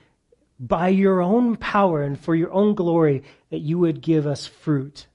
by 0.59 0.88
your 0.88 1.22
own 1.22 1.55
power 1.55 2.03
and 2.03 2.18
for 2.18 2.34
your 2.34 2.53
own 2.53 2.74
glory, 2.74 3.22
that 3.51 3.61
you 3.61 3.78
would 3.78 4.01
give 4.01 4.26
us 4.26 4.49
fruit. 4.49 5.07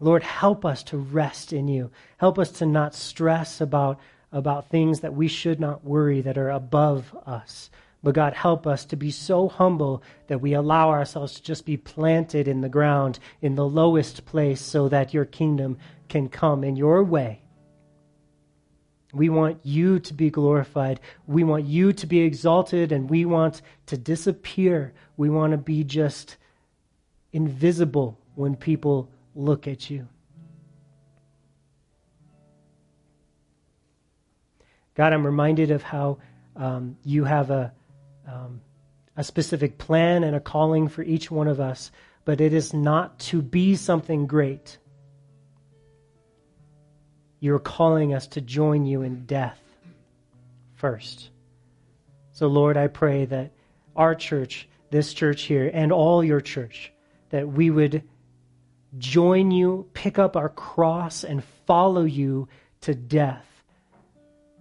Lord, 0.00 0.22
help 0.22 0.64
us 0.64 0.82
to 0.84 0.96
rest 0.96 1.52
in 1.52 1.68
you. 1.68 1.90
Help 2.16 2.38
us 2.38 2.50
to 2.52 2.64
not 2.64 2.94
stress 2.94 3.60
about, 3.60 4.00
about 4.32 4.70
things 4.70 5.00
that 5.00 5.12
we 5.12 5.28
should 5.28 5.60
not 5.60 5.84
worry 5.84 6.22
that 6.22 6.38
are 6.38 6.50
above 6.50 7.14
us. 7.26 7.68
But 8.02 8.14
God, 8.14 8.34
help 8.34 8.66
us 8.66 8.84
to 8.86 8.96
be 8.96 9.10
so 9.10 9.48
humble 9.48 10.02
that 10.28 10.40
we 10.40 10.52
allow 10.52 10.90
ourselves 10.90 11.34
to 11.34 11.42
just 11.42 11.64
be 11.64 11.76
planted 11.76 12.46
in 12.46 12.60
the 12.60 12.68
ground, 12.68 13.18
in 13.40 13.54
the 13.54 13.66
lowest 13.66 14.24
place, 14.26 14.60
so 14.60 14.88
that 14.88 15.12
your 15.12 15.24
kingdom 15.24 15.78
can 16.08 16.28
come 16.28 16.62
in 16.62 16.76
your 16.76 17.02
way. 17.02 17.42
We 19.12 19.28
want 19.28 19.60
you 19.64 19.98
to 20.00 20.14
be 20.14 20.30
glorified. 20.30 21.00
We 21.26 21.42
want 21.42 21.64
you 21.64 21.92
to 21.94 22.06
be 22.06 22.20
exalted, 22.20 22.92
and 22.92 23.08
we 23.08 23.24
want 23.24 23.62
to 23.86 23.96
disappear. 23.96 24.92
We 25.16 25.30
want 25.30 25.52
to 25.52 25.58
be 25.58 25.84
just 25.84 26.36
invisible 27.32 28.18
when 28.34 28.56
people 28.56 29.10
look 29.34 29.66
at 29.66 29.88
you. 29.90 30.06
God, 34.94 35.12
I'm 35.12 35.26
reminded 35.26 35.70
of 35.70 35.82
how 35.82 36.18
um, 36.56 36.96
you 37.04 37.24
have 37.24 37.50
a 37.50 37.72
um, 38.26 38.60
a 39.16 39.24
specific 39.24 39.78
plan 39.78 40.24
and 40.24 40.36
a 40.36 40.40
calling 40.40 40.88
for 40.88 41.02
each 41.02 41.30
one 41.30 41.48
of 41.48 41.60
us, 41.60 41.90
but 42.24 42.40
it 42.40 42.52
is 42.52 42.74
not 42.74 43.18
to 43.18 43.40
be 43.40 43.76
something 43.76 44.26
great. 44.26 44.78
You're 47.40 47.58
calling 47.58 48.14
us 48.14 48.26
to 48.28 48.40
join 48.40 48.84
you 48.84 49.02
in 49.02 49.26
death 49.26 49.60
first. 50.74 51.30
So, 52.32 52.48
Lord, 52.48 52.76
I 52.76 52.88
pray 52.88 53.24
that 53.26 53.52
our 53.94 54.14
church, 54.14 54.68
this 54.90 55.14
church 55.14 55.42
here, 55.42 55.70
and 55.72 55.92
all 55.92 56.22
your 56.22 56.40
church, 56.40 56.92
that 57.30 57.48
we 57.48 57.70
would 57.70 58.02
join 58.98 59.50
you, 59.50 59.88
pick 59.94 60.18
up 60.18 60.36
our 60.36 60.48
cross, 60.48 61.24
and 61.24 61.42
follow 61.66 62.04
you 62.04 62.48
to 62.82 62.94
death. 62.94 63.46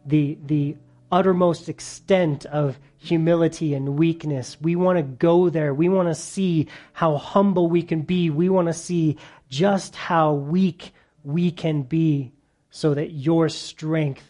The, 0.05 0.38
the 0.45 0.78
uttermost 1.12 1.70
extent 1.70 2.45
of 2.45 2.80
humility 2.97 3.74
and 3.74 3.97
weakness. 3.97 4.58
We 4.60 4.76
want 4.76 4.97
to 4.97 5.03
go 5.03 5.49
there. 5.49 5.74
We 5.74 5.89
want 5.89 6.10
to 6.10 6.16
see 6.16 6.68
how 6.93 7.18
humble 7.18 7.70
we 7.70 7.84
can 7.84 8.01
be. 8.01 8.30
We 8.30 8.49
want 8.49 8.68
to 8.68 8.74
see 8.74 9.18
just 9.49 9.95
how 9.95 10.34
weak 10.34 10.93
we 11.24 11.51
can 11.51 11.84
be 11.84 12.34
so 12.70 12.93
that 12.93 13.12
your 13.12 13.49
strength 13.49 14.28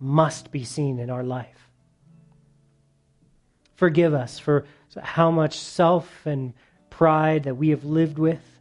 must 0.00 0.50
be 0.50 0.64
seen 0.64 0.98
in 0.98 1.10
our 1.10 1.22
life. 1.22 1.70
Forgive 3.74 4.14
us 4.14 4.38
for 4.38 4.66
how 5.00 5.30
much 5.30 5.58
self 5.58 6.26
and 6.26 6.54
pride 6.90 7.44
that 7.44 7.54
we 7.56 7.68
have 7.70 7.84
lived 7.84 8.18
with, 8.18 8.60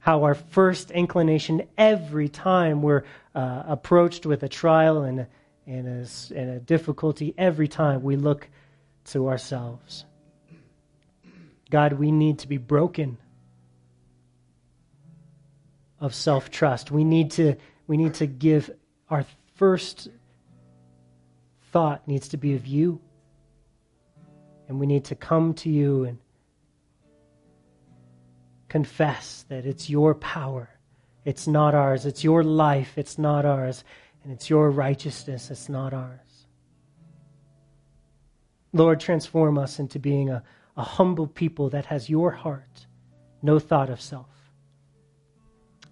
how 0.00 0.24
our 0.24 0.34
first 0.34 0.90
inclination 0.90 1.62
every 1.76 2.28
time 2.28 2.82
we're 2.82 3.04
uh, 3.34 3.62
approached 3.66 4.26
with 4.26 4.42
a 4.42 4.48
trial 4.48 5.02
and 5.02 5.20
a, 5.20 5.28
and 5.68 5.86
a, 5.86 6.34
and 6.34 6.50
a 6.50 6.58
difficulty, 6.58 7.34
every 7.36 7.68
time 7.68 8.02
we 8.02 8.16
look 8.16 8.48
to 9.04 9.28
ourselves. 9.28 10.06
God, 11.70 11.92
we 11.92 12.10
need 12.10 12.38
to 12.40 12.48
be 12.48 12.56
broken 12.56 13.18
of 16.00 16.14
self 16.14 16.50
trust. 16.50 16.90
We 16.90 17.04
need 17.04 17.32
to 17.32 17.56
we 17.86 17.96
need 17.96 18.14
to 18.14 18.26
give 18.26 18.70
our 19.10 19.26
first 19.56 20.08
thought 21.72 22.08
needs 22.08 22.28
to 22.28 22.36
be 22.36 22.54
of 22.54 22.66
you. 22.66 23.00
And 24.68 24.78
we 24.78 24.86
need 24.86 25.06
to 25.06 25.14
come 25.14 25.54
to 25.54 25.70
you 25.70 26.04
and 26.04 26.18
confess 28.68 29.44
that 29.48 29.66
it's 29.66 29.88
your 29.88 30.14
power. 30.14 30.70
It's 31.24 31.46
not 31.46 31.74
ours. 31.74 32.06
It's 32.06 32.24
your 32.24 32.42
life. 32.42 32.96
It's 32.96 33.18
not 33.18 33.44
ours. 33.44 33.84
And 34.28 34.36
it's 34.36 34.50
your 34.50 34.70
righteousness. 34.70 35.50
It's 35.50 35.70
not 35.70 35.94
ours. 35.94 36.44
Lord, 38.74 39.00
transform 39.00 39.56
us 39.56 39.78
into 39.78 39.98
being 39.98 40.28
a, 40.28 40.42
a 40.76 40.82
humble 40.82 41.26
people 41.26 41.70
that 41.70 41.86
has 41.86 42.10
your 42.10 42.30
heart, 42.30 42.86
no 43.40 43.58
thought 43.58 43.88
of 43.88 44.02
self. 44.02 44.28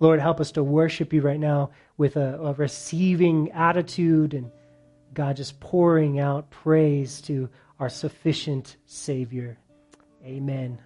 Lord, 0.00 0.20
help 0.20 0.38
us 0.38 0.52
to 0.52 0.62
worship 0.62 1.14
you 1.14 1.22
right 1.22 1.40
now 1.40 1.70
with 1.96 2.16
a, 2.16 2.38
a 2.38 2.52
receiving 2.52 3.52
attitude 3.52 4.34
and 4.34 4.50
God 5.14 5.36
just 5.36 5.58
pouring 5.58 6.20
out 6.20 6.50
praise 6.50 7.22
to 7.22 7.48
our 7.80 7.88
sufficient 7.88 8.76
Savior. 8.84 9.56
Amen. 10.22 10.78